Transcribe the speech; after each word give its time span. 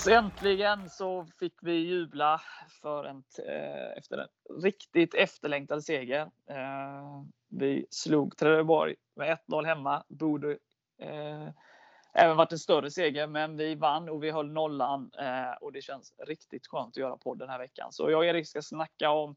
Yes, 0.00 0.06
äntligen 0.06 0.90
så 0.90 1.26
fick 1.38 1.54
vi 1.62 1.72
jubla 1.72 2.40
för 2.82 3.04
en, 3.04 3.22
eh, 3.48 3.98
efter 3.98 4.18
en 4.18 4.28
riktigt 4.62 5.14
efterlängtad 5.14 5.84
seger. 5.84 6.20
Eh, 6.50 7.22
vi 7.48 7.86
slog 7.90 8.36
Trelleborg 8.36 8.94
med 9.16 9.30
1-0 9.30 9.66
hemma. 9.66 10.04
Borde 10.08 10.50
eh, 10.98 11.48
även 12.14 12.36
varit 12.36 12.52
en 12.52 12.58
större 12.58 12.90
seger, 12.90 13.26
men 13.26 13.56
vi 13.56 13.74
vann 13.74 14.08
och 14.08 14.22
vi 14.22 14.30
höll 14.30 14.50
nollan 14.50 15.10
eh, 15.18 15.52
och 15.60 15.72
det 15.72 15.82
känns 15.82 16.14
riktigt 16.26 16.66
skönt 16.66 16.88
att 16.88 16.96
göra 16.96 17.16
podd 17.16 17.38
den 17.38 17.48
här 17.48 17.58
veckan. 17.58 17.92
Så 17.92 18.10
jag 18.10 18.18
och 18.18 18.24
Erik 18.24 18.48
ska 18.48 18.62
snacka 18.62 19.10
om 19.10 19.36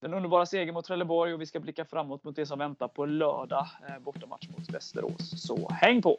den 0.00 0.14
underbara 0.14 0.46
segern 0.46 0.74
mot 0.74 0.84
Trelleborg 0.84 1.34
och 1.34 1.40
vi 1.40 1.46
ska 1.46 1.60
blicka 1.60 1.84
framåt 1.84 2.24
mot 2.24 2.36
det 2.36 2.46
som 2.46 2.58
väntar 2.58 2.88
på 2.88 3.06
lördag, 3.06 3.66
eh, 3.88 3.98
bortamatch 3.98 4.48
mot 4.48 4.70
Västerås. 4.70 5.46
Så 5.46 5.68
häng 5.68 6.02
på! 6.02 6.18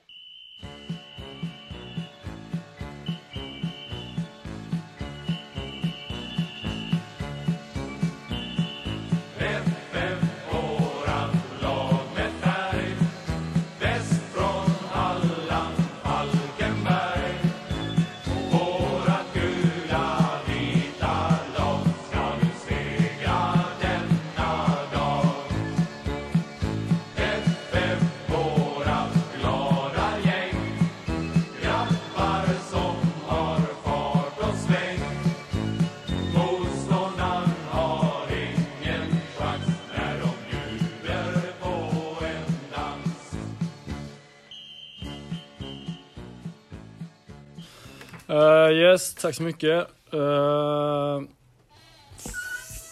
Yes, 48.92 49.14
tack 49.14 49.36
så 49.36 49.44
mycket. 49.44 49.88
Uh, 50.14 51.22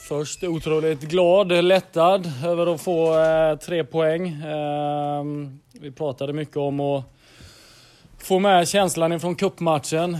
först 0.07 0.43
otroligt 0.43 1.01
glad, 1.01 1.51
lättad 1.51 2.31
över 2.45 2.73
att 2.73 2.81
få 2.81 3.19
uh, 3.19 3.57
tre 3.57 3.83
poäng. 3.83 4.25
Uh, 4.25 5.23
vi 5.81 5.91
pratade 5.91 6.33
mycket 6.33 6.57
om 6.57 6.79
att 6.79 7.03
få 8.17 8.39
med 8.39 8.67
känslan 8.67 9.13
ifrån 9.13 9.35
kuppmatchen 9.35 10.17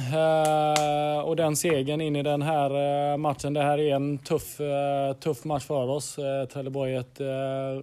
och 1.24 1.36
den 1.36 1.56
segern 1.56 2.02
in 2.02 2.16
i 2.16 2.24
den 2.24 2.42
här 2.42 3.18
matchen. 3.18 3.54
Det 3.54 3.62
här 3.62 3.78
är 3.80 3.96
en 3.96 4.18
tuff, 4.18 4.58
tuff 5.20 5.44
match 5.44 5.64
för 5.64 5.90
oss. 5.90 6.16
Trelleborg 6.54 6.96
är 6.96 7.00
ett, 7.00 7.20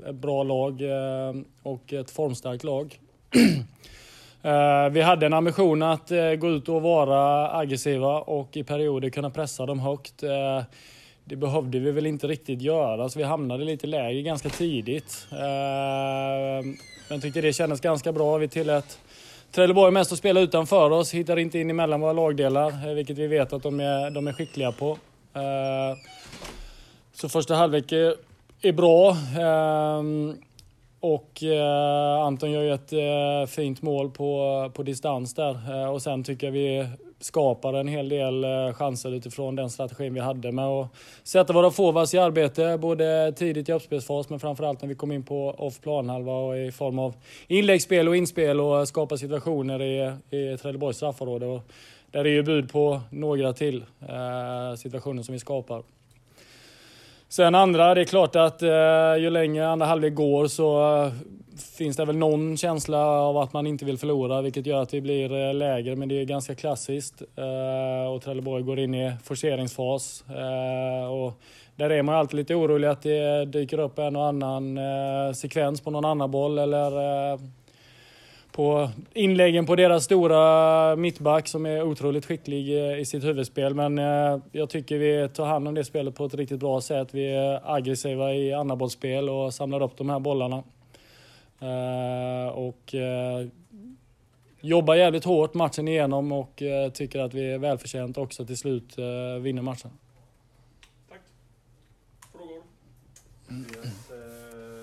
ett 0.08 0.14
bra 0.14 0.42
lag 0.42 0.82
och 1.62 1.92
ett 1.92 2.10
formstarkt 2.10 2.64
lag. 2.64 2.98
Eh, 4.44 4.88
vi 4.90 5.00
hade 5.00 5.26
en 5.26 5.32
ambition 5.32 5.82
att 5.82 6.10
eh, 6.10 6.32
gå 6.32 6.50
ut 6.50 6.68
och 6.68 6.82
vara 6.82 7.52
aggressiva 7.56 8.20
och 8.20 8.56
i 8.56 8.62
perioder 8.62 9.10
kunna 9.10 9.30
pressa 9.30 9.66
dem 9.66 9.80
högt. 9.80 10.22
Eh, 10.22 10.62
det 11.24 11.36
behövde 11.36 11.78
vi 11.78 11.90
väl 11.90 12.06
inte 12.06 12.26
riktigt 12.26 12.62
göra, 12.62 13.08
så 13.08 13.18
vi 13.18 13.24
hamnade 13.24 13.64
lite 13.64 13.86
lägre 13.86 14.22
ganska 14.22 14.48
tidigt. 14.48 15.26
Men 17.08 17.20
tyckte 17.20 17.40
det 17.40 17.52
kändes 17.52 17.80
ganska 17.80 18.12
bra. 18.12 18.36
Vi 18.38 18.48
tillät 18.48 18.98
Trelleborg 19.52 19.92
mest 19.92 20.12
att 20.12 20.18
spela 20.18 20.40
utanför 20.40 20.90
oss, 20.90 21.14
hittar 21.14 21.38
inte 21.38 21.58
in 21.58 21.70
emellan 21.70 22.00
våra 22.00 22.12
lagdelar, 22.12 22.94
vilket 22.94 23.18
vi 23.18 23.26
vet 23.26 23.52
att 23.52 23.62
de 23.62 23.80
är, 23.80 24.10
de 24.10 24.26
är 24.26 24.32
skickliga 24.32 24.72
på. 24.72 24.98
Så 27.12 27.28
första 27.28 27.54
halvlek 27.54 27.92
är 28.62 28.72
bra. 28.72 29.16
Ehm, 29.40 30.36
och 31.02 31.42
eh, 31.42 32.20
Anton 32.20 32.50
gör 32.50 32.62
ju 32.62 32.72
ett 32.72 32.92
eh, 32.92 33.46
fint 33.46 33.82
mål 33.82 34.10
på, 34.10 34.70
på 34.74 34.82
distans 34.82 35.34
där. 35.34 35.82
Eh, 35.82 35.92
och 35.92 36.02
sen 36.02 36.24
tycker 36.24 36.46
jag 36.46 36.52
vi 36.52 36.86
skapar 37.20 37.74
en 37.74 37.88
hel 37.88 38.08
del 38.08 38.44
eh, 38.44 38.72
chanser 38.72 39.14
utifrån 39.14 39.56
den 39.56 39.70
strategin 39.70 40.14
vi 40.14 40.20
hade 40.20 40.52
med 40.52 40.64
att 40.64 40.88
sätta 41.22 41.52
våra 41.52 41.70
forwards 41.70 42.14
i 42.14 42.18
arbete, 42.18 42.78
både 42.78 43.32
tidigt 43.36 43.68
i 43.68 43.72
uppspelsfas 43.72 44.30
men 44.30 44.40
framförallt 44.40 44.82
när 44.82 44.88
vi 44.88 44.94
kom 44.94 45.12
in 45.12 45.22
på 45.22 45.50
off 45.50 45.80
planhalva 45.80 46.32
och 46.32 46.58
i 46.58 46.72
form 46.72 46.98
av 46.98 47.14
inläggsspel 47.48 48.08
och 48.08 48.16
inspel 48.16 48.60
och 48.60 48.88
skapa 48.88 49.16
situationer 49.16 49.82
i, 49.82 50.12
i 50.30 50.56
Trelleborgs 50.56 50.96
straffområde. 50.96 51.46
Och 51.46 51.62
där 52.10 52.24
är 52.24 52.30
ju 52.30 52.42
bud 52.42 52.72
på 52.72 53.00
några 53.10 53.52
till 53.52 53.84
eh, 54.00 54.76
situationer 54.76 55.22
som 55.22 55.32
vi 55.32 55.38
skapar. 55.38 55.82
Sen 57.32 57.54
andra, 57.54 57.94
det 57.94 58.00
är 58.00 58.04
klart 58.04 58.36
att 58.36 58.62
eh, 58.62 59.16
ju 59.18 59.30
längre 59.30 59.68
andra 59.68 59.86
halvlek 59.86 60.14
går 60.14 60.46
så 60.46 60.96
eh, 61.04 61.12
finns 61.78 61.96
det 61.96 62.04
väl 62.04 62.16
någon 62.16 62.56
känsla 62.56 63.06
av 63.06 63.38
att 63.38 63.52
man 63.52 63.66
inte 63.66 63.84
vill 63.84 63.98
förlora, 63.98 64.42
vilket 64.42 64.66
gör 64.66 64.82
att 64.82 64.94
vi 64.94 65.00
blir 65.00 65.48
eh, 65.48 65.54
lägre. 65.54 65.96
Men 65.96 66.08
det 66.08 66.20
är 66.20 66.24
ganska 66.24 66.54
klassiskt. 66.54 67.22
Eh, 67.36 68.12
och 68.12 68.22
Trelleborg 68.22 68.62
går 68.62 68.78
in 68.78 68.94
i 68.94 69.12
forceringsfas. 69.24 70.24
Eh, 70.28 71.12
och 71.12 71.32
där 71.76 71.90
är 71.90 72.02
man 72.02 72.14
alltid 72.14 72.36
lite 72.36 72.54
orolig 72.54 72.88
att 72.88 73.02
det 73.02 73.44
dyker 73.44 73.78
upp 73.78 73.98
en 73.98 74.16
och 74.16 74.26
annan 74.26 74.78
eh, 74.78 75.32
sekvens 75.34 75.80
på 75.80 75.90
någon 75.90 76.04
annan 76.04 76.30
boll 76.30 76.58
eller 76.58 76.90
eh, 77.32 77.38
på 78.52 78.90
inläggen 79.12 79.66
på 79.66 79.76
deras 79.76 80.04
stora 80.04 80.96
mittback 80.96 81.48
som 81.48 81.66
är 81.66 81.82
otroligt 81.82 82.26
skicklig 82.26 82.78
eh, 82.78 82.98
i 82.98 83.04
sitt 83.04 83.24
huvudspel. 83.24 83.74
Men 83.74 83.98
eh, 83.98 84.38
jag 84.52 84.70
tycker 84.70 84.98
vi 84.98 85.28
tar 85.28 85.46
hand 85.46 85.68
om 85.68 85.74
det 85.74 85.84
spelet 85.84 86.14
på 86.14 86.24
ett 86.24 86.34
riktigt 86.34 86.60
bra 86.60 86.80
sätt. 86.80 87.14
Vi 87.14 87.26
är 87.26 87.74
aggressiva 87.74 88.34
i 88.34 88.52
andrabollsspel 88.52 89.28
och 89.28 89.54
samlar 89.54 89.82
upp 89.82 89.96
de 89.96 90.10
här 90.10 90.18
bollarna. 90.18 90.62
Eh, 91.60 92.48
och 92.48 92.94
jobbar 94.60 94.94
jävligt 94.94 95.24
hårt 95.24 95.54
matchen 95.54 95.88
igenom 95.88 96.32
och 96.32 96.62
tycker 96.92 97.20
att 97.20 97.34
vi 97.34 97.52
är 97.52 97.58
välförtjänt 97.58 98.18
också 98.18 98.46
till 98.46 98.56
slut 98.56 98.98
vinner 99.40 99.62
matchen. 99.62 99.90
Tack. 101.08 101.20
Frågor? 102.32 102.62
Mm. 103.50 103.64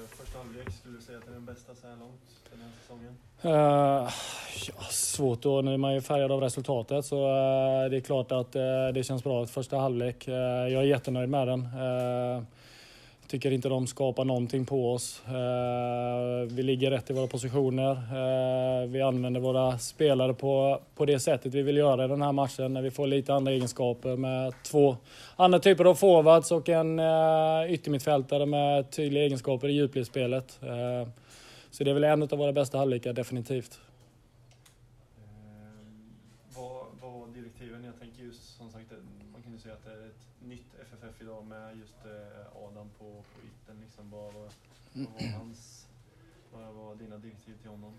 Första 0.09 0.37
halvlek, 0.37 0.71
skulle 0.71 0.97
du 0.97 1.01
säga 1.01 1.17
att 1.17 1.25
det 1.25 1.31
är 1.31 1.33
den 1.33 1.45
bästa 1.45 1.75
så 1.75 1.87
här 1.87 1.95
långt 1.95 2.21
den 2.51 2.61
här 2.61 2.69
säsongen? 2.81 3.28
Uh, 3.45 3.51
ja, 3.51 4.83
svårt 4.89 5.41
då, 5.41 5.61
nu 5.61 5.73
är 5.73 5.77
man 5.77 5.93
ju 5.93 6.01
färgad 6.01 6.31
av 6.31 6.41
resultatet 6.41 7.05
så 7.05 7.15
uh, 7.15 7.89
det 7.89 7.97
är 7.97 8.01
klart 8.01 8.31
att 8.31 8.55
uh, 8.55 8.61
det 8.93 9.03
känns 9.03 9.23
bra 9.23 9.45
första 9.45 9.77
halvlek. 9.77 10.27
jag 10.27 10.73
är 10.73 10.83
jättenöjd 10.83 11.29
med 11.29 11.47
den. 11.47 11.67
tycker 13.27 13.51
inte 13.51 13.69
de 13.69 13.87
skapar 13.87 14.25
någonting 14.25 14.65
på 14.65 14.93
oss. 14.93 15.21
vi 16.47 16.63
ligger 16.63 16.91
rätt 16.91 17.09
i 17.09 17.13
våra 17.13 17.27
positioner. 17.27 17.97
vi 18.85 19.01
använder 19.01 19.39
våra 19.39 19.77
spelare 19.77 20.33
på, 20.33 20.81
på 20.95 21.05
det 21.05 21.19
sättet 21.19 21.53
vi 21.53 21.61
vill 21.61 21.77
göra 21.77 22.05
i 22.05 22.07
den 22.07 22.21
här 22.21 22.31
matchen 22.31 22.73
när 22.73 22.81
vi 22.81 22.91
får 22.91 23.07
lite 23.07 23.33
andra 23.33 23.51
egenskaper 23.51 24.15
med 24.15 24.53
två 24.63 24.97
andra 25.35 25.59
typer 25.59 25.85
av 25.85 25.95
forwards 25.95 26.51
och 26.51 26.69
en 26.69 26.99
yttermittfältare 27.69 28.45
med 28.45 28.91
tydliga 28.91 29.23
egenskaper 29.23 29.67
i 29.67 29.71
djupledsspelet. 29.71 30.59
Så 31.71 31.83
det 31.83 31.89
är 31.89 31.93
väl 31.93 32.03
en 32.03 32.23
av 32.23 32.29
våra 32.29 32.53
bästa 32.53 32.77
halvlekar, 32.77 33.13
definitivt. 33.13 33.79
Eh, 35.17 35.81
vad, 36.55 36.87
vad 37.01 37.11
var 37.11 37.27
direktiven? 37.27 37.83
Jag 37.83 37.99
tänker 37.99 38.23
just 38.23 38.57
som 38.57 38.71
sagt, 38.71 38.91
man 39.33 39.41
kan 39.43 39.51
ju 39.51 39.59
säga 39.59 39.73
att 39.73 39.85
det 39.85 39.91
är 39.91 40.05
ett 40.07 40.27
nytt 40.47 40.73
FFF 40.81 41.21
idag 41.21 41.45
med 41.45 41.77
just 41.77 42.05
eh, 42.05 42.63
Adam 42.67 42.89
på, 42.97 43.05
på 43.05 43.39
ytten. 43.47 43.81
Liksom, 43.81 44.09
vad, 44.09 44.33
vad, 44.33 44.51
vad 44.93 45.05
var 45.21 45.27
hans, 45.37 45.87
vad 46.53 46.73
var 46.73 46.95
dina 46.95 47.17
direktiv 47.17 47.57
till 47.61 47.69
honom? 47.69 47.93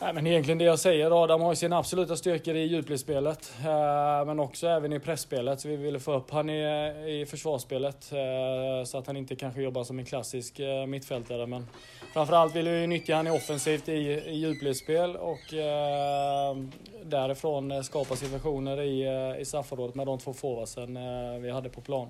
Nej, 0.00 0.12
men 0.14 0.26
egentligen 0.26 0.58
det 0.58 0.64
jag 0.64 0.78
säger, 0.78 1.22
Adam 1.24 1.40
har 1.40 1.52
ju 1.52 1.56
sina 1.56 1.78
absoluta 1.78 2.16
styrkor 2.16 2.56
i 2.56 2.66
djupledsspelet. 2.66 3.52
Eh, 3.58 4.26
men 4.26 4.40
också 4.40 4.66
även 4.66 4.92
i 4.92 5.00
pressspelet. 5.00 5.60
Så 5.60 5.68
vi 5.68 5.76
ville 5.76 6.00
få 6.00 6.12
upp 6.12 6.30
han 6.30 6.50
i, 6.50 7.20
i 7.20 7.26
försvarsspelet. 7.26 8.12
Eh, 8.12 8.84
så 8.84 8.98
att 8.98 9.06
han 9.06 9.16
inte 9.16 9.36
kanske 9.36 9.62
jobbar 9.62 9.84
som 9.84 9.98
en 9.98 10.04
klassisk 10.04 10.60
eh, 10.60 10.86
mittfältare. 10.86 11.46
Men 11.46 11.66
framförallt 12.12 12.56
vill 12.56 12.68
vi 12.68 12.86
nyttja 12.86 13.16
han 13.16 13.26
i 13.26 13.30
offensivt 13.30 13.88
i, 13.88 13.92
i 13.92 14.34
djupledsspel 14.34 15.16
och 15.16 15.54
eh, 15.54 16.56
därifrån 17.04 17.84
skapa 17.84 18.16
situationer 18.16 18.80
i, 18.80 19.02
eh, 19.02 19.40
i 19.40 19.44
straffområdet 19.44 19.94
med 19.94 20.06
de 20.06 20.18
två 20.18 20.32
forwardsen 20.32 20.96
eh, 20.96 21.38
vi 21.40 21.50
hade 21.50 21.68
på 21.68 21.80
plan. 21.80 22.08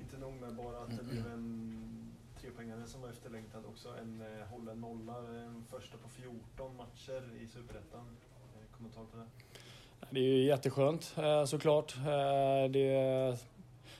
Inte 0.00 0.18
nog 0.18 0.34
med 0.40 0.54
bara 0.54 0.78
att 0.78 0.96
det 0.98 1.04
blev 1.04 1.26
en 1.26 1.70
trepoängare 2.40 2.86
som 2.86 3.02
var 3.02 3.08
efterlängtad 3.08 3.62
också. 3.66 3.88
En 3.88 4.22
hållen 4.50 4.80
nolla, 4.80 5.16
en 5.18 5.64
första 5.70 5.96
på 5.98 6.08
14 6.08 6.76
matcher 7.08 7.22
i 7.42 7.46
Superettan. 7.46 8.00
Eh, 8.54 8.76
Kommentar 8.76 9.00
på 9.00 9.16
det? 9.16 9.26
Det 10.10 10.20
är 10.20 10.22
ju 10.22 10.44
jätteskönt 10.44 11.14
eh, 11.18 11.44
såklart. 11.44 11.96
Eh, 11.96 12.70
det 12.70 12.94
är 12.94 13.36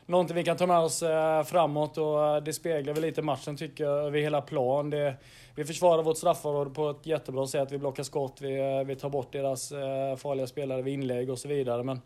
någonting 0.07 0.37
vi 0.37 0.45
kan 0.45 0.57
ta 0.57 0.67
med 0.67 0.79
oss 0.79 1.03
framåt 1.47 1.99
och 1.99 2.43
det 2.43 2.53
speglar 2.53 2.95
väl 2.95 3.03
lite 3.03 3.23
matchen 3.23 3.57
tycker 3.57 3.85
jag 3.85 4.07
över 4.07 4.19
hela 4.19 4.41
plan. 4.41 4.91
Det, 4.91 5.17
vi 5.55 5.65
försvarar 5.65 6.03
vårt 6.03 6.17
straffområde 6.17 6.71
på 6.71 6.91
ett 6.91 7.07
jättebra 7.07 7.47
sätt. 7.47 7.73
Vi 7.73 7.79
blockar 7.79 8.03
skott, 8.03 8.41
vi, 8.41 8.85
vi 8.87 8.97
tar 8.97 9.09
bort 9.09 9.33
deras 9.33 9.69
farliga 10.19 10.47
spelare 10.47 10.83
vid 10.83 10.95
inlägg 10.95 11.31
och 11.31 11.39
så 11.39 11.49
vidare. 11.49 11.83
Men 11.83 12.01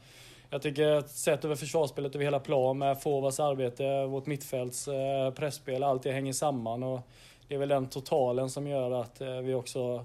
jag 0.51 0.63
tycker 0.63 1.01
sett 1.01 1.45
över 1.45 1.57
försvarsspelet 1.57 2.15
över 2.15 2.25
hela 2.25 2.41
plan 2.41 2.79
med 2.79 3.03
forwards 3.03 3.41
arbete, 3.41 4.07
vårt 4.07 4.27
mittfälts 4.27 4.89
pressspel, 5.37 5.83
allt 5.83 6.03
det 6.03 6.13
hänger 6.13 6.33
samman. 6.33 6.83
Och 6.83 7.01
det 7.49 7.55
är 7.55 7.59
väl 7.59 7.69
den 7.69 7.87
totalen 7.87 8.51
som 8.51 8.67
gör 8.67 9.01
att 9.01 9.21
vi 9.21 9.55
också 9.55 10.05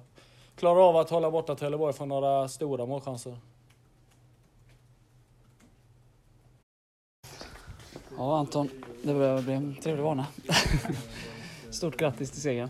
klarar 0.55 0.89
av 0.89 0.97
att 0.97 1.09
hålla 1.09 1.31
borta 1.31 1.55
Trelleborg 1.55 1.94
från 1.94 2.09
några 2.09 2.47
stora 2.47 2.85
målchanser. 2.85 3.38
Ja, 8.17 8.38
Anton, 8.38 8.69
det 9.03 9.13
börjar 9.13 9.41
bli 9.41 9.53
en 9.53 9.75
trevlig 9.75 10.03
vana. 10.03 10.27
Stort 11.69 11.97
grattis 11.97 12.31
till 12.31 12.41
segern. 12.41 12.69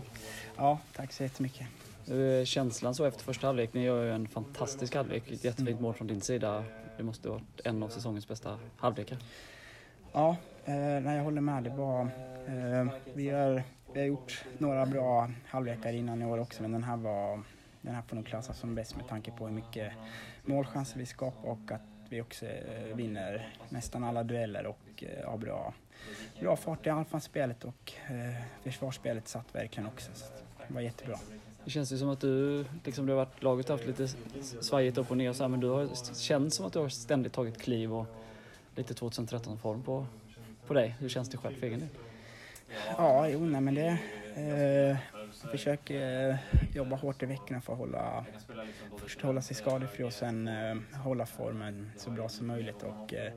Ja, 0.56 0.78
tack 0.96 1.12
så 1.12 1.22
jättemycket. 1.22 1.66
Känslan 2.44 2.94
så 2.94 3.04
efter 3.04 3.24
första 3.24 3.46
halvlek, 3.46 3.74
ni 3.74 3.82
gör 3.82 4.04
ju 4.04 4.12
en 4.12 4.28
fantastisk 4.28 4.94
halvlek. 4.94 5.30
Ett 5.30 5.44
jättefint 5.44 5.80
mål 5.80 5.94
från 5.94 6.06
din 6.06 6.20
sida. 6.20 6.64
Det 6.96 7.02
måste 7.02 7.28
ha 7.28 7.34
varit 7.34 7.60
en 7.64 7.82
av 7.82 7.88
säsongens 7.88 8.28
bästa 8.28 8.58
halvlekar. 8.76 9.18
Ja, 10.12 10.36
eh, 10.64 10.74
nej, 10.74 11.16
jag 11.16 11.24
håller 11.24 11.40
med. 11.40 11.64
Det 11.64 11.70
var, 11.70 12.00
eh, 12.46 12.86
vi, 13.14 13.30
har, 13.30 13.62
vi 13.92 14.00
har 14.00 14.06
gjort 14.06 14.44
några 14.58 14.86
bra 14.86 15.30
halvlekar 15.46 15.92
innan 15.92 16.22
i 16.22 16.26
år 16.26 16.38
också, 16.38 16.62
men 16.62 16.72
den 16.72 16.84
här, 16.84 16.96
var, 16.96 17.42
den 17.84 17.94
här 17.94 18.02
får 18.02 18.16
nog 18.16 18.26
klassas 18.26 18.58
som 18.58 18.74
bäst 18.74 18.96
med 18.96 19.08
tanke 19.08 19.30
på 19.30 19.46
hur 19.46 19.54
mycket 19.54 19.92
målchanser 20.44 20.98
vi 20.98 21.06
skapar 21.06 21.50
och 21.50 21.72
att 21.72 21.82
vi 22.08 22.20
också 22.20 22.46
eh, 22.46 22.96
vinner 22.96 23.54
nästan 23.68 24.04
alla 24.04 24.22
dueller 24.22 24.66
och 24.66 25.04
eh, 25.04 25.30
har 25.30 25.38
bra, 25.38 25.74
bra 26.40 26.56
fart 26.56 26.86
i 26.86 26.90
anfallsspelet 26.90 27.64
och 27.64 27.92
eh, 28.06 28.42
försvarsspelet 28.62 29.28
satt 29.28 29.54
verkligen 29.54 29.86
också. 29.86 30.10
Så 30.14 30.24
det 30.68 30.74
var 30.74 30.80
jättebra. 30.80 31.18
Det 31.64 31.70
känns 31.70 31.92
ju 31.92 31.98
som 31.98 32.08
att 32.08 32.20
du, 32.20 32.64
liksom 32.84 33.06
det 33.06 33.12
har 33.12 33.16
varit, 33.16 33.42
laget 33.42 33.68
har 33.68 33.76
haft 33.76 33.86
lite 33.86 34.08
svajigt 34.60 34.98
upp 34.98 35.10
och 35.10 35.16
ner 35.16 35.30
och 35.30 35.36
så 35.36 35.42
här, 35.44 35.48
men 35.48 35.60
du 35.60 35.68
har 35.68 36.14
känns 36.14 36.54
som 36.54 36.66
att 36.66 36.72
du 36.72 36.78
har 36.78 36.88
ständigt 36.88 37.32
tagit 37.32 37.62
kliv 37.62 37.94
och 37.94 38.06
lite 38.74 38.94
2013-form 38.94 39.82
på, 39.82 40.06
på 40.66 40.74
dig. 40.74 40.96
Hur 40.98 41.08
känns 41.08 41.28
det 41.28 41.36
själv 41.36 41.54
för 41.54 41.66
egen 41.66 41.80
del? 41.80 41.88
Ja, 42.96 43.28
jo, 43.28 43.40
nej 43.40 43.60
men 43.60 43.74
det... 43.74 43.98
Eh, 44.36 44.96
jag 45.42 45.50
försöker 45.50 46.30
eh, 46.30 46.36
jobba 46.74 46.96
hårt 46.96 47.22
i 47.22 47.26
veckorna 47.26 47.60
för 47.60 47.72
att 47.72 47.78
hålla, 47.78 48.24
först 48.96 49.22
hålla 49.22 49.42
sig 49.42 49.56
skadefri 49.56 50.04
och 50.04 50.12
sen 50.12 50.48
eh, 50.48 50.76
hålla 51.02 51.26
formen 51.26 51.90
så 51.96 52.10
bra 52.10 52.28
som 52.28 52.46
möjligt. 52.46 52.82
Och, 52.82 53.14
eh, 53.14 53.32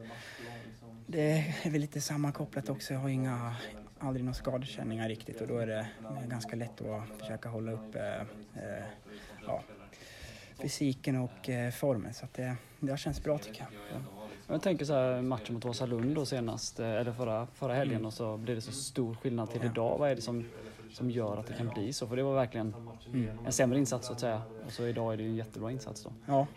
det 1.07 1.53
är 1.63 1.69
väl 1.69 1.81
lite 1.81 2.01
sammankopplat 2.01 2.69
också. 2.69 2.93
Jag 2.93 2.99
har 2.99 3.09
inga, 3.09 3.55
aldrig 3.99 4.25
några 4.25 4.33
skadekänningar 4.33 5.09
riktigt 5.09 5.41
och 5.41 5.47
då 5.47 5.57
är 5.57 5.67
det 5.67 5.87
eh, 6.01 6.27
ganska 6.27 6.55
lätt 6.55 6.81
att 6.81 7.19
försöka 7.19 7.49
hålla 7.49 7.71
upp 7.71 7.95
eh, 7.95 8.21
eh, 8.63 8.85
ja, 9.47 9.63
fysiken 10.61 11.15
och 11.15 11.49
eh, 11.49 11.71
formen. 11.71 12.13
Så 12.13 12.27
det, 12.35 12.55
det 12.79 12.89
har 12.89 12.97
känts 12.97 13.23
bra 13.23 13.37
tycker 13.37 13.67
jag. 13.91 14.01
Jag 14.47 14.61
tänker 14.61 14.85
så 14.85 14.93
här 14.93 15.21
matchen 15.21 15.53
mot 15.53 15.65
Vasalund 15.65 16.15
då 16.15 16.25
senast, 16.25 16.79
eller 16.79 17.11
förra, 17.11 17.47
förra 17.53 17.73
helgen 17.73 17.95
mm. 17.95 18.05
och 18.05 18.13
så 18.13 18.37
blev 18.37 18.55
det 18.55 18.61
så 18.61 18.71
stor 18.71 19.15
skillnad 19.15 19.51
till 19.51 19.63
idag. 19.63 19.97
Vad 19.97 20.11
är 20.11 20.15
det 20.15 20.21
som 20.21 20.45
som 20.91 21.11
gör 21.11 21.37
att 21.37 21.47
det 21.47 21.53
kan 21.53 21.67
bli 21.67 21.93
så. 21.93 22.07
För 22.07 22.15
det 22.15 22.23
var 22.23 22.35
verkligen 22.35 22.75
mm. 23.13 23.29
en 23.45 23.51
sämre 23.51 23.79
insats 23.79 24.07
så 24.07 24.13
att 24.13 24.19
säga. 24.19 24.41
Och 24.65 24.71
så 24.71 24.87
idag 24.87 25.13
är 25.13 25.17
det 25.17 25.23
ju 25.23 25.29
en 25.29 25.35
jättebra 25.35 25.71
insats 25.71 26.03
då. 26.03 26.11
Ja. 26.25 26.47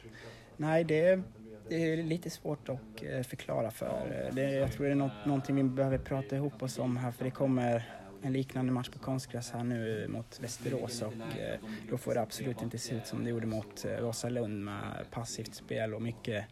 Nej, 0.57 0.85
det, 0.85 1.23
det 1.69 1.93
är 1.93 2.03
lite 2.03 2.31
svårt 2.31 2.69
att 2.69 3.03
eh, 3.03 3.23
förklara 3.23 3.71
för. 3.71 4.27
Eh, 4.27 4.35
det, 4.35 4.51
jag 4.51 4.73
tror 4.73 4.87
det 4.87 4.93
är 4.93 4.97
något, 4.97 5.27
någonting 5.27 5.57
vi 5.57 5.63
behöver 5.63 5.99
prata 5.99 6.37
ihop 6.37 6.63
oss 6.63 6.79
om 6.79 6.97
här 6.97 7.11
för 7.11 7.25
det 7.25 7.31
kommer 7.31 7.89
en 8.23 8.33
liknande 8.33 8.73
match 8.73 8.89
på 8.89 8.99
konstgräs 8.99 9.51
här 9.51 9.65
nu 9.65 10.09
mot 10.09 10.41
Västerås 10.41 11.03
och 11.03 11.13
eh, 11.13 11.59
då 11.91 11.99
får 11.99 12.15
det 12.15 12.21
absolut 12.21 12.63
inte 12.63 12.79
se 12.79 12.95
ut 12.95 13.07
som 13.07 13.25
det 13.25 13.31
gjorde 13.31 13.47
mot 13.47 13.87
Vasalund 14.01 14.65
med 14.65 14.83
passivt 15.11 15.55
spel 15.55 15.95
och 15.95 16.03
mycket, 16.03 16.45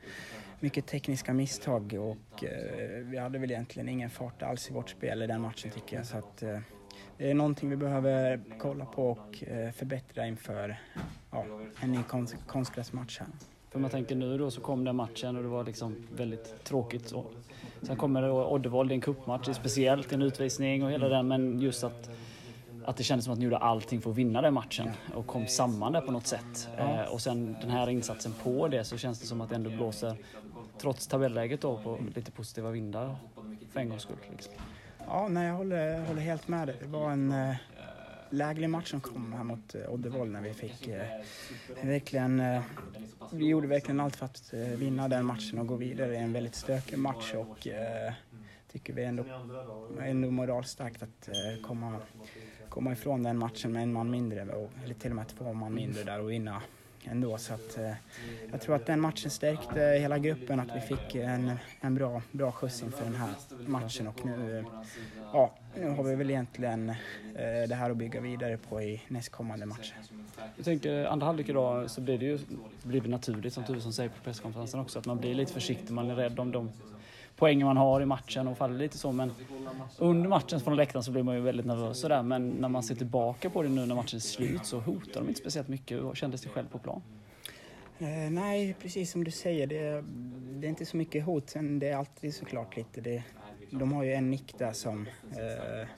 mycket 0.61 0.87
tekniska 0.87 1.33
misstag 1.33 1.95
och 2.01 2.45
vi 3.03 3.19
hade 3.19 3.39
väl 3.39 3.51
egentligen 3.51 3.89
ingen 3.89 4.11
fart 4.11 4.43
alls 4.43 4.71
i 4.71 4.73
vårt 4.73 4.91
spel 4.91 5.23
i 5.23 5.27
den 5.27 5.41
matchen 5.41 5.71
tycker 5.71 5.97
jag. 5.97 6.07
Så 6.07 6.19
att, 6.19 6.43
det 7.19 7.31
är 7.31 7.35
någonting 7.35 7.71
vi 7.71 7.77
behöver 7.77 8.41
kolla 8.59 8.85
på 8.85 9.11
och 9.11 9.45
eh, 9.45 9.71
förbättra 9.71 10.27
inför 10.27 10.81
ja, 11.31 11.45
en 11.81 11.93
ny 11.93 11.99
konstgräsmatch 12.47 13.19
här. 13.19 13.29
För 13.71 13.79
man 13.79 13.91
tänker 13.91 14.15
nu 14.15 14.39
då 14.39 14.51
så 14.51 14.61
kom 14.61 14.85
den 14.85 14.97
matchen 14.97 15.37
och 15.37 15.43
det 15.43 15.49
var 15.49 15.65
liksom 15.65 15.97
väldigt 16.17 16.65
tråkigt. 16.65 17.09
Så. 17.09 17.25
Sen 17.83 17.97
kommer 17.97 18.23
det 18.23 18.31
Oddevold, 18.31 18.91
det 18.91 18.93
är 18.93 18.95
en 18.95 19.01
cupmatch, 19.01 19.47
det 19.47 19.53
är 19.53 19.55
speciellt, 19.55 20.13
en 20.13 20.23
utvisning 20.23 20.85
och 20.85 20.91
hela 20.91 21.09
den 21.09 21.29
men 21.29 21.61
just 21.61 21.85
att 21.85 22.11
att 22.85 22.97
det 22.97 23.03
kändes 23.03 23.25
som 23.25 23.33
att 23.33 23.39
ni 23.39 23.45
gjorde 23.45 23.57
allting 23.57 24.01
för 24.01 24.11
att 24.11 24.17
vinna 24.17 24.43
den 24.43 24.55
matchen 24.55 24.91
och 25.15 25.27
kom 25.27 25.47
samman 25.47 25.93
där 25.93 26.01
på 26.01 26.13
något 26.13 26.27
sätt. 26.27 26.69
Ja. 26.77 27.03
Eh, 27.03 27.13
och 27.13 27.21
sen 27.21 27.57
den 27.61 27.71
här 27.71 27.89
insatsen 27.89 28.33
på 28.43 28.69
det 28.69 28.85
så 28.85 28.97
känns 28.97 29.21
det 29.21 29.27
som 29.27 29.41
att 29.41 29.49
det 29.49 29.55
ändå 29.55 29.71
blåser, 29.71 30.17
trots 30.81 31.07
tabelläget 31.07 31.61
då, 31.61 31.79
på 31.79 31.99
lite 32.15 32.31
positiva 32.31 32.71
vindar 32.71 33.17
för 33.73 33.81
en 33.81 33.89
gångs 33.89 34.03
skull. 34.03 34.17
Liksom. 34.31 34.53
Ja, 35.07 35.29
nej, 35.29 35.47
jag 35.47 35.55
håller, 35.55 36.07
håller 36.07 36.23
helt 36.23 36.49
med 36.49 36.69
dig. 36.69 36.77
Det 36.81 36.87
var 36.87 37.11
en 37.11 37.33
eh, 37.33 37.57
läglig 38.31 38.71
match 38.71 38.91
som 38.91 39.01
kom 39.01 39.33
här 39.33 39.45
mot 39.45 39.75
eh, 39.75 39.91
Oddevold 39.91 40.33
när 40.33 40.41
vi 40.41 40.55
fick 40.55 40.89
eh, 40.89 41.07
verkligen... 41.83 42.41
Eh, 42.41 42.63
vi 43.33 43.47
gjorde 43.47 43.67
verkligen 43.67 44.01
allt 44.01 44.17
för 44.17 44.27
att 44.27 44.53
eh, 44.53 44.61
vinna 44.61 45.09
den 45.09 45.25
matchen 45.25 45.59
och 45.59 45.67
gå 45.67 45.77
vidare 45.77 46.15
i 46.15 46.19
en 46.19 46.33
väldigt 46.33 46.55
stökig 46.55 46.99
match 46.99 47.35
och 47.35 47.67
eh, 47.67 48.13
tycker 48.73 48.93
vi 48.93 49.05
ändå, 49.05 49.25
ändå 50.01 50.31
moralstarkt 50.31 51.03
att 51.03 51.29
eh, 51.29 51.63
komma, 51.63 51.97
komma 52.69 52.93
ifrån 52.93 53.23
den 53.23 53.39
matchen 53.39 53.73
med 53.73 53.83
en 53.83 53.93
man 53.93 54.11
mindre, 54.11 54.55
och, 54.55 54.71
eller 54.85 54.95
till 54.95 55.11
och 55.11 55.17
med 55.17 55.29
två 55.29 55.53
man 55.53 55.75
mindre 55.75 56.05
där 56.05 56.21
och 56.21 56.31
vinna 56.31 56.63
ändå. 57.11 57.39
Så 57.39 57.55
att, 57.55 57.79
eh, 57.79 57.93
jag 58.51 58.61
tror 58.61 58.77
att 58.77 58.87
den 58.87 59.01
matchen 59.01 59.31
stärkte 59.31 59.81
hela 59.81 60.19
gruppen, 60.19 60.61
att 60.61 60.77
vi 60.77 60.81
fick 60.81 61.15
en, 61.15 61.53
en 61.81 61.95
bra, 61.95 62.23
bra 62.33 62.53
skjuts 62.53 62.83
inför 62.83 63.05
den 63.05 63.15
här 63.15 63.31
matchen. 63.67 64.07
Och 64.07 64.25
nu, 64.25 64.59
eh, 64.59 64.65
ja, 65.33 65.55
nu 65.77 65.89
har 65.89 66.05
vi 66.05 66.15
väl 66.15 66.31
egentligen 66.31 66.89
eh, 66.89 67.69
det 67.69 67.75
här 67.75 67.91
att 67.91 67.97
bygga 67.97 68.21
vidare 68.21 68.57
på 68.57 68.83
i 68.83 69.03
nästkommande 69.09 69.67
matcher. 69.67 69.95
Jag 70.57 70.65
tänker 70.65 71.05
andra 71.05 71.27
halvlek 71.27 71.49
idag 71.49 71.91
så 71.91 72.01
blir 72.01 72.19
det 72.19 72.25
ju 72.25 72.39
blir 72.83 73.01
det 73.01 73.09
naturligt 73.09 73.55
som 73.55 73.65
Tuvesson 73.65 73.93
säger 73.93 74.09
på 74.09 74.23
presskonferensen 74.25 74.81
också 74.81 74.99
att 74.99 75.07
man 75.07 75.19
blir 75.19 75.35
lite 75.35 75.53
försiktig, 75.53 75.91
man 75.91 76.11
är 76.11 76.15
rädd 76.15 76.39
om 76.39 76.53
de 76.53 76.71
poängen 77.39 77.67
man 77.67 77.77
har 77.77 78.01
i 78.01 78.07
matchen 78.07 78.49
och 78.49 78.59
faller 78.59 78.79
lite 78.79 78.99
så. 78.99 79.13
Men 79.13 79.33
under 79.99 80.29
matchen 80.29 80.61
från 80.61 80.77
läktaren 80.77 81.03
så 81.03 81.13
blir 81.13 81.23
man 81.23 81.35
ju 81.35 81.41
väldigt 81.41 81.67
nervös 81.67 82.01
sådär. 82.01 82.23
Men 82.23 82.49
när 82.49 82.69
man 82.69 82.83
ser 82.83 82.95
tillbaka 82.95 83.51
på 83.51 83.63
det 83.63 83.69
nu 83.69 83.87
när 83.87 83.95
matchen 83.95 84.17
är 84.17 84.21
slut 84.21 84.67
så 84.67 84.81
hotar 84.81 85.21
de 85.21 85.29
inte 85.29 85.41
speciellt 85.41 85.69
mycket. 85.69 85.99
Hur 85.99 86.15
kändes 86.15 86.43
det 86.43 86.49
själv 86.49 86.69
på 86.69 86.79
plan? 86.79 87.03
Eh, 87.99 88.31
nej, 88.31 88.77
precis 88.83 89.11
som 89.11 89.25
du 89.25 89.31
säger. 89.31 89.67
Det, 89.67 90.05
det, 90.61 90.67
är 90.67 90.69
inte 90.69 90.87
så 90.87 90.97
mycket 90.97 91.25
hot. 91.25 91.51
Sen 91.51 91.79
det 91.79 91.89
är 91.89 91.97
alltid 91.97 92.35
såklart 92.35 92.77
lite. 92.77 93.01
Det, 93.01 93.23
de 93.71 93.93
har 93.93 94.05
ju 94.05 94.13
en 94.13 94.31
nick 94.31 94.59
där 94.59 94.73
som 94.73 95.07
eh, 95.31 95.89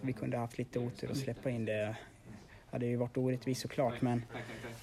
vi 0.00 0.12
kunde 0.12 0.36
haft 0.36 0.58
lite 0.58 0.78
otur 0.78 1.10
att 1.10 1.16
släppa 1.16 1.50
in. 1.50 1.64
Det 1.64 1.96
hade 2.70 2.86
ju 2.86 2.96
varit 2.96 3.16
orättvist 3.16 3.60
såklart 3.60 4.00
men 4.00 4.24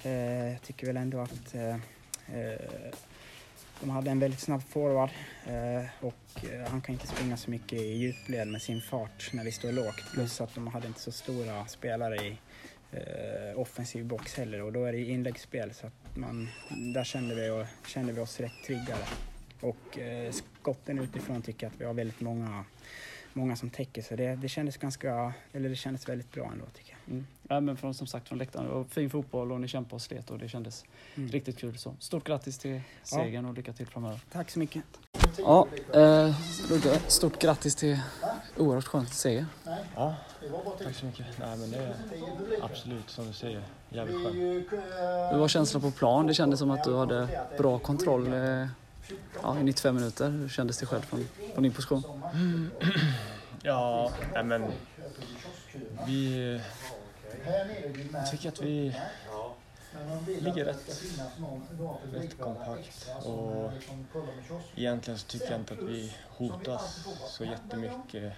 eh, 0.02 0.48
jag 0.52 0.62
tycker 0.62 0.86
väl 0.86 0.96
ändå 0.96 1.20
att 1.20 1.54
eh, 1.54 1.74
eh 2.34 2.90
de 3.80 3.90
hade 3.90 4.10
en 4.10 4.18
väldigt 4.18 4.40
snabb 4.40 4.62
forward 4.62 5.10
eh, 5.46 5.86
och 6.00 6.44
eh, 6.52 6.70
han 6.70 6.80
kan 6.80 6.92
inte 6.92 7.06
springa 7.06 7.36
så 7.36 7.50
mycket 7.50 7.80
i 7.80 7.92
djupled 7.92 8.48
med 8.48 8.62
sin 8.62 8.80
fart 8.80 9.30
när 9.32 9.44
vi 9.44 9.52
står 9.52 9.72
lågt. 9.72 10.12
Plus 10.12 10.40
att 10.40 10.54
de 10.54 10.66
hade 10.66 10.86
inte 10.86 11.00
så 11.00 11.12
stora 11.12 11.66
spelare 11.66 12.16
i 12.16 12.38
eh, 12.92 13.60
offensiv 13.60 14.04
box 14.04 14.34
heller 14.34 14.62
och 14.62 14.72
då 14.72 14.84
är 14.84 14.92
det 14.92 14.98
inläggsspel 14.98 15.74
så 15.74 15.86
att 15.86 16.16
man, 16.16 16.48
där 16.94 17.04
kände 17.04 17.34
vi, 17.34 17.50
och, 17.50 17.66
kände 17.86 18.12
vi 18.12 18.20
oss 18.20 18.40
rätt 18.40 18.64
triggade. 18.66 19.04
Och 19.60 19.98
skotten 20.30 20.98
utifrån 20.98 21.42
tycker 21.42 21.66
jag 21.66 21.72
att 21.72 21.80
vi 21.80 21.84
har 21.84 21.94
väldigt 21.94 22.20
många 22.20 22.64
många 23.32 23.56
som 23.56 23.70
täcker 23.70 24.02
så 24.02 24.16
det, 24.16 24.36
det 24.36 24.48
kändes 24.48 24.76
ganska, 24.76 25.32
eller 25.52 25.68
det 25.68 25.76
kändes 25.76 26.08
väldigt 26.08 26.32
bra 26.32 26.50
ändå 26.52 26.64
tycker 26.66 26.90
jag. 26.90 26.97
Mm. 27.10 27.26
Ja, 27.48 27.60
men 27.60 27.76
från, 27.76 27.94
som 27.94 28.06
sagt 28.06 28.28
från 28.28 28.38
läktaren, 28.38 28.68
var 28.68 28.84
fin 28.84 29.10
fotboll 29.10 29.52
och 29.52 29.60
ni 29.60 29.68
kämpade 29.68 29.94
och 29.94 30.02
slet 30.02 30.30
och 30.30 30.38
det 30.38 30.48
kändes 30.48 30.84
mm. 31.14 31.28
riktigt 31.30 31.58
kul. 31.58 31.78
Så 31.78 31.94
stort 31.98 32.24
grattis 32.24 32.58
till 32.58 32.80
segern 33.02 33.44
ja. 33.44 33.50
och 33.50 33.56
lycka 33.56 33.72
till 33.72 33.86
framöver. 33.86 34.20
Tack 34.32 34.50
så 34.50 34.58
mycket. 34.58 34.82
Ja, 35.38 35.66
eh, 35.94 36.34
stort 37.06 37.38
grattis 37.38 37.74
till 37.74 38.00
oerhört 38.56 38.84
skön 38.84 39.06
seger. 39.06 39.46
Ja, 39.94 40.14
tack 40.84 40.94
så 40.94 41.06
mycket. 41.06 41.26
Nej, 41.38 41.58
men 41.58 41.70
det 41.70 41.76
är 41.76 41.94
absolut 42.62 43.10
som 43.10 43.26
du 43.26 43.32
säger, 43.32 43.62
jävligt 43.88 44.16
skönt. 44.16 44.36
Hur 45.32 45.38
var 45.38 45.48
känslan 45.48 45.82
på 45.82 45.90
plan? 45.90 46.26
Det 46.26 46.34
kändes 46.34 46.58
som 46.58 46.70
att 46.70 46.84
du 46.84 46.96
hade 46.96 47.28
bra 47.58 47.78
kontroll 47.78 48.32
eh, 48.32 48.66
ja, 49.42 49.58
i 49.60 49.62
95 49.62 49.94
minuter. 49.94 50.30
Hur 50.30 50.48
kändes 50.48 50.78
det 50.78 50.86
själv 50.86 51.02
från, 51.02 51.28
från 51.54 51.62
din 51.62 51.72
position? 51.72 52.02
Mm. 52.34 52.70
Ja, 53.62 54.12
men 54.44 54.64
vi... 56.06 56.60
Jag 58.12 58.30
tycker 58.30 58.48
att 58.48 58.62
vi... 58.62 58.94
ligger 60.40 60.64
rätt, 60.64 61.02
rätt 62.12 62.38
kompakt. 62.38 63.10
Och 63.24 63.70
egentligen 64.76 65.18
så 65.18 65.26
tycker 65.26 65.50
jag 65.50 65.60
inte 65.60 65.74
att 65.74 65.82
vi 65.82 66.14
hotas 66.28 67.06
så 67.28 67.44
jättemycket 67.44 68.32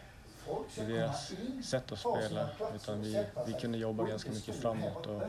i 0.76 0.80
deras 0.80 1.32
sätt 1.64 1.92
att 1.92 1.98
spela. 1.98 2.48
Utan 2.74 3.02
vi, 3.02 3.24
vi 3.46 3.52
kunde 3.52 3.78
jobba 3.78 4.04
ganska 4.04 4.30
mycket 4.30 4.54
framåt 4.54 5.06
och, 5.06 5.22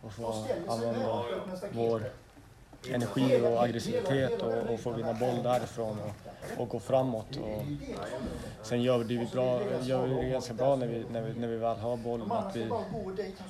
och 0.00 0.12
få 0.12 0.46
använda 0.68 1.24
vår 1.72 2.10
energi 2.90 3.40
och 3.40 3.62
aggressivitet 3.62 4.42
och, 4.42 4.52
och 4.52 4.80
få 4.80 4.90
vinna 4.90 5.14
boll 5.14 5.42
därifrån 5.42 5.98
och, 6.00 6.23
och 6.58 6.68
gå 6.68 6.80
framåt. 6.80 7.36
Och 7.36 7.62
sen 8.66 8.82
gör 8.82 8.98
vi 8.98 9.16
det, 9.16 9.32
bra, 9.32 9.60
gör 9.82 10.06
vi 10.06 10.14
det 10.14 10.28
ganska 10.28 10.54
bra 10.54 10.76
när 10.76 10.86
vi, 10.86 11.04
när 11.12 11.22
vi, 11.22 11.40
när 11.40 11.48
vi 11.48 11.56
väl 11.56 11.76
har 11.76 11.96
bollen. 11.96 12.32
Att 12.32 12.56
vi, 12.56 12.70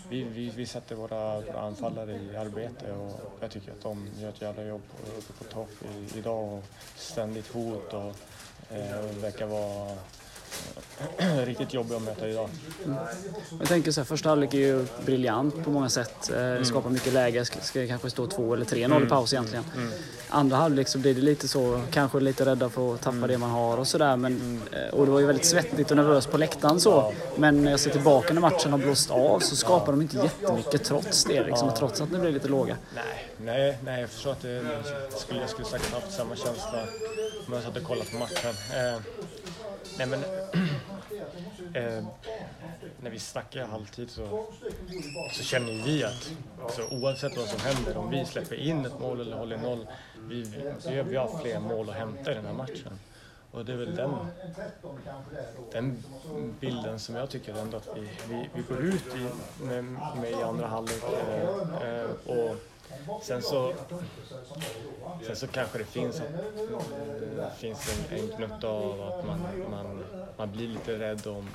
vi, 0.08 0.24
vi, 0.24 0.50
vi 0.50 0.66
sätter 0.66 0.94
våra, 0.94 1.40
våra 1.40 1.60
anfallare 1.60 2.12
i 2.12 2.36
arbete 2.36 2.92
och 2.92 3.20
jag 3.40 3.50
tycker 3.50 3.72
att 3.72 3.82
de 3.82 4.08
gör 4.18 4.28
ett 4.28 4.42
jävla 4.42 4.62
jobb 4.62 4.82
uppe 5.18 5.32
på 5.32 5.44
topp 5.44 5.70
i, 5.94 6.18
idag. 6.18 6.52
Och 6.52 6.64
ständigt 6.96 7.52
hot 7.52 7.92
och 7.92 8.14
eh, 8.76 9.00
verkar 9.20 9.46
vara 9.46 9.96
riktigt 11.44 11.74
jobbig 11.74 11.94
att 11.94 12.02
möta 12.02 12.28
idag. 12.28 12.48
Mm. 12.84 12.96
Jag 13.58 13.68
tänker 13.68 13.90
så 13.90 14.00
här, 14.00 14.06
första 14.06 14.28
halvlek 14.28 14.54
är 14.54 14.58
ju 14.58 14.86
briljant 15.04 15.64
på 15.64 15.70
många 15.70 15.88
sätt. 15.88 16.30
Eh, 16.30 16.38
mm. 16.38 16.64
Skapar 16.64 16.90
mycket 16.90 17.12
läge. 17.12 17.44
Ska, 17.44 17.60
ska 17.60 17.86
kanske 17.86 18.10
stå 18.10 18.26
2 18.26 18.54
eller 18.54 18.64
3-0 18.64 18.84
mm. 18.84 19.02
i 19.02 19.06
paus 19.06 19.32
egentligen. 19.32 19.64
Mm. 19.76 19.92
Andra 20.28 20.56
halvlek 20.56 20.88
så 20.88 20.98
blir 20.98 21.14
det 21.14 21.20
lite 21.20 21.48
så, 21.48 21.80
kanske 21.90 22.20
lite 22.20 22.44
rädda 22.44 22.68
för 22.68 22.94
att 22.94 23.00
tappa 23.00 23.16
mm. 23.16 23.30
det 23.30 23.38
man 23.38 23.50
har 23.50 23.76
och 23.76 23.86
sådär. 23.86 24.12
Mm. 24.12 24.60
Och 24.92 25.06
det 25.06 25.12
var 25.12 25.20
ju 25.20 25.26
väldigt 25.26 25.46
svettigt 25.46 25.90
och 25.90 25.96
nervöst 25.96 26.30
på 26.30 26.38
läktaren 26.38 26.80
så. 26.80 27.12
Men 27.36 27.64
när 27.64 27.70
jag 27.70 27.80
ser 27.80 27.90
tillbaka 27.90 28.34
när 28.34 28.40
matchen 28.40 28.72
har 28.72 28.78
blåst 28.78 29.10
av 29.10 29.40
så 29.40 29.56
skapar 29.56 29.92
de 29.92 30.02
inte 30.02 30.16
jättemycket 30.16 30.84
trots 30.84 31.24
det. 31.24 31.44
Liksom, 31.44 31.70
trots 31.78 32.00
att 32.00 32.10
det 32.10 32.18
blir 32.18 32.32
lite 32.32 32.48
låga. 32.48 32.76
Nej, 32.94 33.04
nej, 33.38 33.78
nej 33.84 34.00
jag 34.00 34.10
förstår 34.10 34.32
att 34.32 34.42
det, 34.42 34.62
skulle, 35.16 35.40
jag 35.40 35.50
skulle 35.50 35.68
säkert 35.68 35.92
haft 35.92 36.12
samma 36.12 36.36
känsla 36.36 36.86
om 37.46 37.52
jag 37.52 37.62
satt 37.62 37.76
och 37.76 37.82
kollade 37.82 38.10
på 38.10 38.18
matchen. 38.18 38.50
Eh, 38.50 39.00
Nej 39.98 40.06
men, 40.06 40.20
eh, 41.74 42.04
när 43.00 43.10
vi 43.10 43.18
snackar 43.18 43.64
halvtid 43.64 44.10
så, 44.10 44.46
så 45.32 45.42
känner 45.42 45.72
ju 45.72 45.82
vi 45.82 46.04
att 46.04 46.32
alltså, 46.62 46.88
oavsett 46.90 47.36
vad 47.36 47.48
som 47.48 47.60
händer, 47.60 47.96
om 47.96 48.10
vi 48.10 48.24
släpper 48.24 48.56
in 48.56 48.86
ett 48.86 49.00
mål 49.00 49.20
eller 49.20 49.36
håller 49.36 49.56
noll, 49.56 49.86
vi, 50.28 50.42
vi, 50.86 51.02
vi 51.02 51.16
har 51.16 51.38
fler 51.42 51.60
mål 51.60 51.90
att 51.90 51.96
hämta 51.96 52.32
i 52.32 52.34
den 52.34 52.46
här 52.46 52.52
matchen. 52.52 52.98
Och 53.50 53.64
det 53.64 53.72
är 53.72 53.76
väl 53.76 53.94
den, 53.94 54.10
den 55.72 56.04
bilden 56.60 56.98
som 56.98 57.14
jag 57.14 57.30
tycker 57.30 57.54
ändå 57.54 57.76
att 57.76 57.88
vi, 57.96 58.00
vi, 58.28 58.48
vi 58.54 58.62
går 58.62 58.84
ut 58.84 59.16
i, 59.16 59.28
med, 59.64 59.84
med 60.20 60.30
i 60.30 60.34
andra 60.34 60.66
halvlek. 60.66 61.02
Eh, 61.82 61.88
eh 61.88 62.10
och 62.26 62.56
Sen 63.22 63.42
så, 63.42 63.72
sen 65.26 65.36
så 65.36 65.46
kanske 65.46 65.78
det 65.78 65.84
finns, 65.84 66.16
det 67.36 67.50
finns 67.58 68.08
en, 68.10 68.18
en 68.18 68.36
gnutta 68.36 68.68
av 68.68 69.02
att 69.02 69.26
man, 69.26 69.40
man, 69.70 70.04
man 70.36 70.52
blir 70.52 70.68
lite 70.68 70.98
rädd 70.98 71.26
om, 71.26 71.48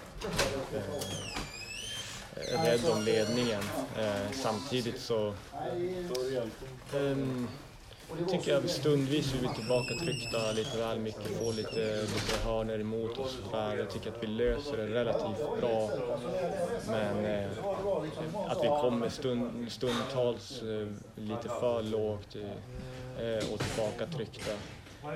eh, 2.35 2.63
rädd 2.63 2.89
om 2.89 3.01
ledningen. 3.01 3.63
Eh, 3.99 4.31
samtidigt 4.31 5.01
så 5.01 5.27
eh, 5.27 5.33
tycker 8.29 8.51
jag 8.51 8.69
stundvis 8.69 9.33
vi 9.33 9.47
tillbaka 9.55 9.93
tryckta 9.93 10.51
lite 10.51 10.77
väl 10.77 10.99
mycket, 10.99 11.37
får 11.39 11.53
lite, 11.53 12.01
lite 12.01 12.47
hörnor 12.47 12.79
emot 12.79 13.17
oss. 13.17 13.37
Jag 13.53 13.89
tycker 13.89 14.09
att 14.09 14.23
vi 14.23 14.27
löser 14.27 14.77
det 14.77 14.87
relativt 14.87 15.61
bra. 15.61 15.89
Men 16.87 17.25
eh, 17.25 17.49
att 18.47 18.63
vi 18.63 18.67
kommer 18.67 19.09
stund, 19.09 19.71
stundtals 19.71 20.61
eh, 20.61 20.87
lite 21.15 21.49
för 21.59 21.83
lågt 21.83 22.35
eh, 22.35 23.53
och 23.53 23.59
tillbaka 23.59 24.05
tryckta. 24.15 24.51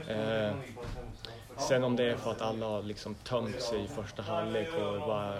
Eh, 0.07 0.53
sen 1.57 1.83
om 1.83 1.95
det 1.95 2.03
är 2.03 2.15
för 2.15 2.31
att 2.31 2.41
alla 2.41 2.65
har 2.65 2.83
liksom 2.83 3.15
tömt 3.15 3.61
sig 3.61 3.83
i 3.83 3.87
första 3.87 4.21
halvlek 4.21 4.69
och 4.73 4.99
bara 5.07 5.37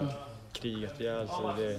krigat 0.54 1.00
ihjäl 1.00 1.28
sig. 1.28 1.36
Det, 1.56 1.78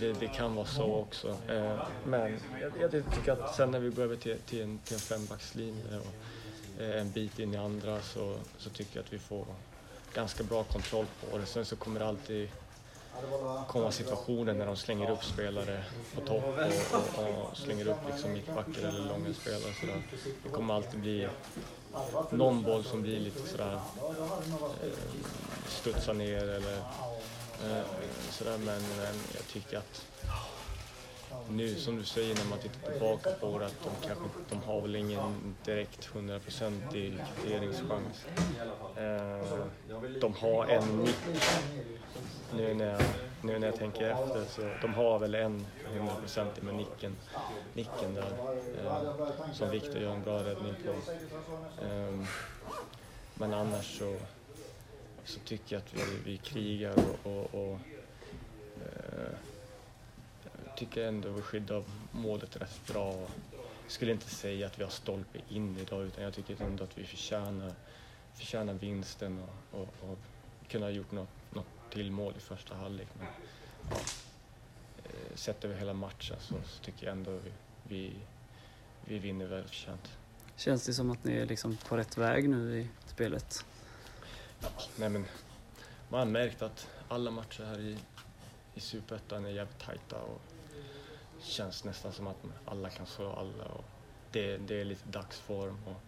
det, 0.00 0.12
det, 0.20 0.26
kan 0.26 0.54
vara 0.54 0.66
så 0.66 0.94
också. 0.94 1.28
Eh, 1.28 1.82
men 2.04 2.38
jag, 2.60 2.92
jag, 2.92 3.14
tycker 3.14 3.32
att 3.32 3.54
sen 3.54 3.70
när 3.70 3.78
vi 3.78 3.90
går 3.90 4.02
över 4.02 4.16
till, 4.16 4.38
till 4.38 4.62
en, 4.62 4.78
till 4.78 4.94
en 4.94 5.00
fembackslinje 5.00 5.98
och 5.98 6.82
eh, 6.82 7.00
en 7.00 7.10
bit 7.10 7.38
in 7.38 7.54
i 7.54 7.56
andra 7.56 8.00
så, 8.00 8.36
så 8.58 8.70
tycker 8.70 8.96
jag 8.96 9.04
att 9.04 9.12
vi 9.12 9.18
får 9.18 9.46
ganska 10.14 10.44
bra 10.44 10.62
kontroll 10.64 11.06
på 11.30 11.38
det. 11.38 11.46
Sen 11.46 11.64
så 11.64 11.76
kommer 11.76 12.00
det 12.00 12.06
alltid 12.06 12.48
komma 13.68 13.92
situationer 13.92 14.54
när 14.54 14.66
de 14.66 14.76
slänger 14.76 15.10
upp 15.10 15.24
spelare 15.24 15.84
på 16.14 16.20
topp 16.20 16.44
och, 16.92 17.24
och, 17.24 17.50
och 17.50 17.56
slänger 17.56 17.88
upp 17.88 17.98
liksom 18.10 18.32
mittbackar 18.32 18.88
eller 18.88 19.00
långa 19.00 19.34
spelare. 19.34 19.72
Så 19.80 19.86
Det 20.42 20.48
kommer 20.48 20.74
alltid 20.74 21.00
bli 21.00 21.28
någon 22.30 22.62
boll 22.62 22.84
som 22.84 23.02
blir 23.02 23.20
lite 23.20 23.48
sådär 23.48 23.80
eh, 24.82 24.88
studsar 25.68 26.14
ner 26.14 26.48
eller 26.48 26.82
Eh, 27.64 27.82
sådär, 28.30 28.58
men, 28.58 28.82
men 28.96 29.14
jag 29.34 29.46
tycker 29.52 29.78
att 29.78 30.06
nu 31.50 31.74
som 31.74 31.96
du 31.96 32.04
säger 32.04 32.34
när 32.34 32.44
man 32.44 32.58
tittar 32.58 32.90
tillbaka 32.92 33.30
på 33.30 33.58
det 33.58 33.66
att 33.66 33.84
de 33.84 34.06
kanske 34.06 34.24
de 34.50 34.62
har 34.62 34.80
väl 34.80 34.96
ingen 34.96 35.54
direkt 35.64 36.04
hundraprocentig 36.04 37.14
kvitteringschans. 37.34 38.26
Eh, 38.96 39.66
de 40.20 40.34
har 40.34 40.66
en 40.66 40.98
nick 40.98 41.16
nu 42.56 42.74
när, 42.74 42.86
jag, 42.86 43.02
nu 43.42 43.58
när 43.58 43.66
jag 43.66 43.76
tänker 43.76 44.10
efter 44.10 44.44
så 44.44 44.70
de 44.82 44.94
har 44.94 45.18
väl 45.18 45.34
en 45.34 45.66
hundraprocentig 45.92 46.64
med 46.64 46.74
nicken, 46.74 47.16
nicken 47.74 48.14
där 48.14 48.32
eh, 48.84 49.52
som 49.52 49.70
Viktor 49.70 50.00
gör 50.00 50.14
en 50.14 50.22
bra 50.22 50.38
räddning 50.38 50.74
på. 50.84 51.12
Eh, 51.84 52.24
men 53.34 53.54
annars 53.54 53.98
så 53.98 54.16
så 55.28 55.40
tycker 55.40 55.76
jag 55.76 55.80
att 55.80 55.94
vi, 55.94 56.30
vi 56.30 56.36
krigar 56.36 56.94
och, 57.22 57.32
och, 57.32 57.54
och 57.54 57.78
eh, 58.84 59.34
tycker 60.78 61.08
ändå 61.08 61.28
vi 61.28 61.42
skyddar 61.42 61.84
målet 62.12 62.56
rätt 62.56 62.86
bra. 62.92 63.12
Jag 63.82 63.92
skulle 63.92 64.12
inte 64.12 64.30
säga 64.30 64.66
att 64.66 64.78
vi 64.78 64.82
har 64.82 64.90
stolpe 64.90 65.40
in 65.48 65.78
idag 65.78 66.04
utan 66.04 66.24
jag 66.24 66.34
tycker 66.34 66.62
ändå 66.62 66.84
att 66.84 66.98
vi 66.98 67.04
förtjänar, 67.04 67.74
förtjänar 68.34 68.74
vinsten 68.74 69.42
och, 69.42 69.80
och, 69.80 70.10
och 70.10 70.18
kunna 70.68 70.86
ha 70.86 70.90
gjort 70.90 71.12
något, 71.12 71.28
något 71.50 71.66
till 71.90 72.10
mål 72.10 72.34
i 72.36 72.40
första 72.40 72.74
halvlek. 72.74 73.08
Men, 73.18 73.26
ja, 73.90 73.96
eh, 75.04 75.36
sett 75.36 75.64
över 75.64 75.74
hela 75.74 75.92
matchen 75.92 76.36
så, 76.40 76.54
så 76.66 76.84
tycker 76.84 77.06
jag 77.06 77.12
ändå 77.12 77.30
vi, 77.30 77.52
vi, 77.88 78.12
vi 79.04 79.18
vinner 79.18 79.46
välförtjänt. 79.46 80.12
Känns 80.56 80.86
det 80.86 80.94
som 80.94 81.10
att 81.10 81.24
ni 81.24 81.32
är 81.32 81.46
liksom 81.46 81.76
på 81.76 81.96
rätt 81.96 82.18
väg 82.18 82.48
nu 82.48 82.80
i 82.80 82.88
spelet? 83.06 83.64
Ja, 84.60 84.68
nej 84.96 85.08
men, 85.08 85.24
man 86.08 86.20
har 86.20 86.26
märkt 86.26 86.62
att 86.62 86.88
alla 87.08 87.30
matcher 87.30 87.64
här 87.64 87.80
i, 87.80 87.98
i 88.74 88.80
Superettan 88.80 89.44
är 89.44 89.50
jävligt 89.50 89.78
tajta 89.78 90.16
och 90.16 90.40
känns 91.40 91.84
nästan 91.84 92.12
som 92.12 92.26
att 92.26 92.36
alla 92.64 92.90
kan 92.90 93.06
slå 93.06 93.32
alla. 93.32 93.64
Och 93.64 93.84
det, 94.32 94.56
det 94.56 94.80
är 94.80 94.84
lite 94.84 95.08
dagsform 95.08 95.78
och 95.86 96.00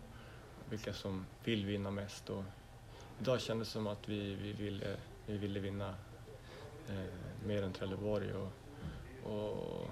vilka 0.71 0.93
som 0.93 1.27
vill 1.45 1.67
vinna 1.67 1.91
mest. 1.91 2.31
Och 2.31 2.45
idag 3.21 3.41
kändes 3.41 3.69
det 3.69 3.73
som 3.73 3.87
att 3.87 4.09
vi, 4.09 4.35
vi, 4.35 4.53
ville, 4.53 4.97
vi 5.27 5.39
ville 5.39 5.61
vinna 5.61 5.95
eh, 6.89 7.15
mer 7.47 7.63
än 7.63 7.73
Trelleborg. 7.73 8.33
Och, 8.33 8.53
och 9.25 9.91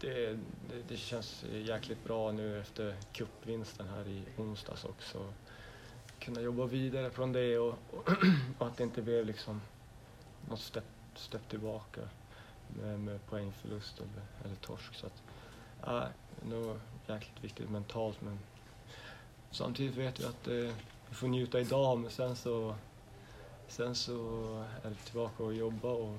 det, 0.00 0.38
det, 0.68 0.82
det, 0.88 0.96
känns 0.96 1.44
jäkligt 1.52 2.04
bra 2.04 2.32
nu 2.32 2.60
efter 2.60 2.96
cupvinsten 3.12 3.88
här 3.88 4.08
i 4.08 4.22
onsdags 4.36 4.84
också 4.84 5.32
kunna 6.18 6.40
jobba 6.40 6.66
vidare 6.66 7.10
från 7.10 7.32
det 7.32 7.58
och, 7.58 7.74
och, 7.90 8.10
och 8.58 8.66
att 8.66 8.76
det 8.76 8.84
inte 8.84 9.02
blev 9.02 9.26
liksom 9.26 9.60
något 10.48 10.60
stepp, 10.60 10.84
stepp 11.14 11.48
tillbaka 11.48 12.00
med, 12.68 13.00
med 13.00 13.26
poängförlust 13.26 13.98
eller, 13.98 14.44
eller 14.44 14.56
torsk. 14.56 14.94
Så 14.94 15.06
att, 15.06 15.22
ja, 15.84 16.08
det 16.40 16.46
är 16.46 16.60
nog 16.60 16.76
jäkligt 17.06 17.44
viktigt 17.44 17.70
mentalt 17.70 18.20
men 18.22 18.38
samtidigt 19.50 19.96
vet 19.96 20.20
vi 20.20 20.24
att 20.24 20.48
eh, 20.48 20.74
vi 21.08 21.14
får 21.14 21.28
njuta 21.28 21.60
idag 21.60 21.98
men 21.98 22.10
sen 22.10 22.36
så, 22.36 22.74
sen 23.68 23.94
så 23.94 24.14
är 24.82 24.88
vi 24.88 24.94
tillbaka 24.94 25.42
och 25.42 25.54
jobba 25.54 25.88
och 25.88 26.18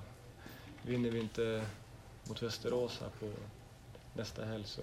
vinner 0.82 1.12
vi 1.12 1.20
inte 1.20 1.66
mot 2.28 2.44
Västerås 2.44 3.00
här 3.02 3.10
på 3.20 3.34
nästa 4.14 4.46
helg 4.46 4.64
så 4.64 4.82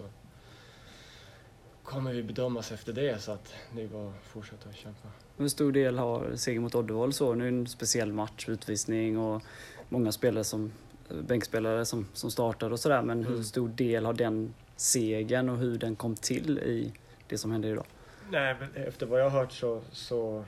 kommer 1.82 2.12
vi 2.12 2.23
bedömas 2.23 2.73
efter 2.73 2.92
det 2.92 3.23
så 3.23 3.32
att 3.32 3.54
det 3.75 3.82
är 3.82 3.88
bara 3.88 4.08
att 4.08 4.25
fortsätta 4.25 4.73
kämpa. 4.73 5.08
Hur 5.37 5.49
stor 5.49 5.73
del 5.73 5.99
har 5.99 6.37
seger 6.37 6.61
mot 6.61 6.75
Oddevall 6.75 7.12
så? 7.12 7.35
Nu 7.35 7.46
är 7.46 7.50
det 7.50 7.56
en 7.56 7.66
speciell 7.66 8.12
match, 8.12 8.49
utvisning 8.49 9.18
och 9.18 9.42
många 9.88 10.12
spelare 10.12 10.44
som 10.44 10.73
bänkspelare 11.08 11.84
som, 11.84 12.06
som 12.12 12.30
startar 12.30 12.70
och 12.70 12.80
sådär 12.80 13.02
men 13.02 13.20
mm. 13.20 13.32
hur 13.32 13.42
stor 13.42 13.68
del 13.68 14.04
har 14.04 14.12
den 14.12 14.54
segern 14.76 15.48
och 15.48 15.56
hur 15.56 15.78
den 15.78 15.96
kom 15.96 16.14
till 16.14 16.58
i 16.58 16.92
det 17.28 17.38
som 17.38 17.50
händer 17.50 17.68
idag? 17.68 17.86
Nej, 18.30 18.56
men 18.60 18.84
efter 18.84 19.06
vad 19.06 19.20
jag 19.20 19.30
har 19.30 19.40
hört 19.40 19.52
så, 19.52 19.82
så 19.92 20.44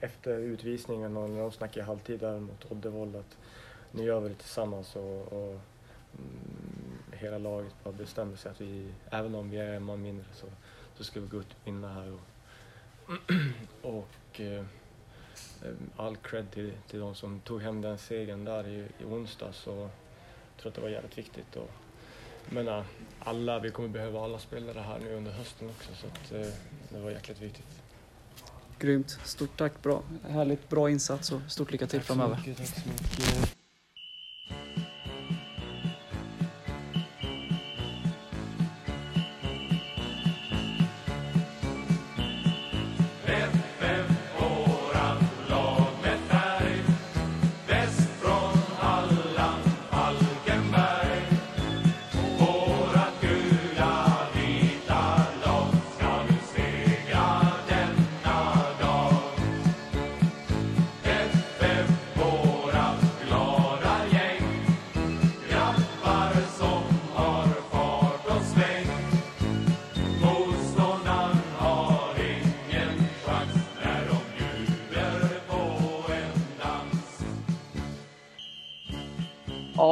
efter 0.00 0.38
utvisningen 0.38 1.16
och 1.16 1.30
när 1.30 1.40
de 1.40 1.52
snackade 1.52 1.86
halvtid 1.86 2.20
där 2.20 2.40
mot 2.40 2.72
Oddevall 2.72 3.16
att 3.16 3.36
nu 3.92 4.02
gör 4.02 4.20
vi 4.20 4.28
det 4.28 4.34
tillsammans 4.34 4.96
och, 4.96 5.32
och 5.32 5.60
mm, 6.18 6.98
hela 7.12 7.38
laget 7.38 7.74
bara 7.84 7.92
bestämde 7.92 8.36
sig 8.36 8.50
att 8.50 8.60
vi, 8.60 8.88
även 9.10 9.34
om 9.34 9.50
vi 9.50 9.58
är 9.58 9.72
en 9.72 9.82
man 9.82 10.02
mindre, 10.02 10.24
så, 10.34 10.46
så 10.96 11.04
ska 11.04 11.20
vi 11.20 11.26
gå 11.26 11.36
ut 11.36 11.46
och 11.60 11.66
vinna 11.66 11.92
här. 11.92 12.12
Och, 12.12 12.20
och 13.94 14.40
eh, 14.40 14.64
all 15.96 16.16
cred 16.16 16.50
till, 16.50 16.72
till 16.90 17.00
de 17.00 17.14
som 17.14 17.40
tog 17.40 17.62
hem 17.62 17.80
den 17.80 17.98
segern 17.98 18.44
där 18.44 18.68
i, 18.68 18.86
i 18.98 19.04
onsdags. 19.04 19.66
Och 19.66 19.76
jag 19.76 19.90
tror 20.60 20.68
att 20.68 20.74
det 20.74 20.80
var 20.80 20.88
jävligt 20.88 21.18
viktigt. 21.18 21.56
Och, 21.56 21.70
jag 22.44 22.54
menar, 22.54 22.84
alla, 23.18 23.58
vi 23.58 23.70
kommer 23.70 23.88
behöva 23.88 24.24
alla 24.24 24.38
spelare 24.38 24.80
här 24.80 24.98
nu 24.98 25.14
under 25.14 25.32
hösten 25.32 25.70
också, 25.70 25.90
så 25.94 26.06
att, 26.06 26.32
eh, 26.32 26.52
det 26.88 26.98
var 26.98 27.10
jäkligt 27.10 27.42
viktigt. 27.42 27.82
Grymt. 28.78 29.18
Stort 29.24 29.56
tack. 29.56 29.82
Bra. 29.82 30.02
Härligt. 30.28 30.68
Bra 30.68 30.90
insats 30.90 31.32
och 31.32 31.40
stort 31.48 31.72
lycka 31.72 31.86
till 31.86 32.00
framöver. 32.00 32.34
Tack 32.34 32.44
så 32.44 32.50
mycket. 32.50 32.74
Tack 32.74 32.82
så 32.82 32.88
mycket. 32.88 33.57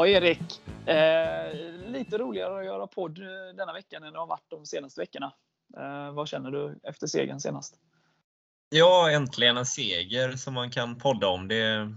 Ja, 0.06 0.10
Erik. 0.10 0.60
Eh, 0.86 1.54
lite 1.90 2.18
roligare 2.18 2.58
att 2.58 2.64
göra 2.64 2.86
podd 2.86 3.14
denna 3.56 3.72
veckan 3.72 4.02
än 4.02 4.12
det 4.12 4.18
har 4.18 4.26
varit 4.26 4.50
de 4.50 4.66
senaste 4.66 5.00
veckorna. 5.00 5.32
Eh, 5.76 6.12
vad 6.12 6.28
känner 6.28 6.50
du 6.50 6.80
efter 6.82 7.06
segern 7.06 7.40
senast? 7.40 7.74
Ja, 8.68 9.10
äntligen 9.10 9.56
en 9.56 9.66
seger 9.66 10.32
som 10.32 10.54
man 10.54 10.70
kan 10.70 10.98
podda 10.98 11.28
om. 11.28 11.48
Det 11.48 11.92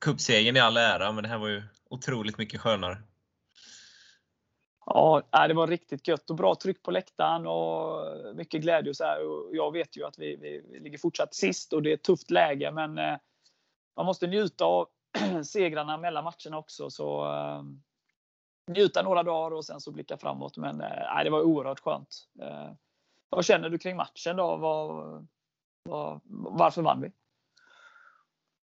Cupsegern 0.00 0.56
i 0.56 0.60
all 0.60 0.76
ära, 0.76 1.12
men 1.12 1.22
det 1.22 1.28
här 1.28 1.38
var 1.38 1.48
ju 1.48 1.62
otroligt 1.90 2.38
mycket 2.38 2.60
skönare. 2.60 2.98
Ja, 4.86 5.22
det 5.48 5.54
var 5.54 5.66
riktigt 5.66 6.08
gött 6.08 6.30
och 6.30 6.36
bra 6.36 6.54
tryck 6.54 6.82
på 6.82 6.90
läktaren 6.90 7.46
och 7.46 8.36
mycket 8.36 8.60
glädje. 8.60 8.90
Och 8.90 8.96
så 8.96 9.04
här. 9.04 9.18
Jag 9.56 9.72
vet 9.72 9.96
ju 9.96 10.04
att 10.04 10.18
vi, 10.18 10.36
vi, 10.36 10.62
vi 10.70 10.80
ligger 10.80 10.98
fortsatt 10.98 11.34
sist 11.34 11.72
och 11.72 11.82
det 11.82 11.90
är 11.90 11.94
ett 11.94 12.04
tufft 12.04 12.30
läge, 12.30 12.70
men 12.70 12.98
eh, 12.98 13.16
man 13.96 14.06
måste 14.06 14.26
njuta 14.26 14.64
av 14.64 14.88
segrarna 15.44 15.96
mellan 15.96 16.24
matcherna 16.24 16.58
också. 16.58 16.90
Så 16.90 17.24
eh, 17.24 17.62
njuta 18.70 19.02
några 19.02 19.22
dagar 19.22 19.56
och 19.56 19.64
sen 19.64 19.80
så 19.80 19.92
blicka 19.92 20.16
framåt. 20.18 20.56
Men 20.56 20.80
eh, 20.80 21.24
det 21.24 21.30
var 21.30 21.42
oerhört 21.42 21.80
skönt. 21.80 22.28
Eh, 22.42 22.72
vad 23.28 23.44
känner 23.44 23.68
du 23.68 23.78
kring 23.78 23.96
matchen 23.96 24.36
då? 24.36 24.56
Var, 24.56 25.26
var, 25.82 26.20
varför 26.58 26.82
vann 26.82 27.00
vi? 27.00 27.12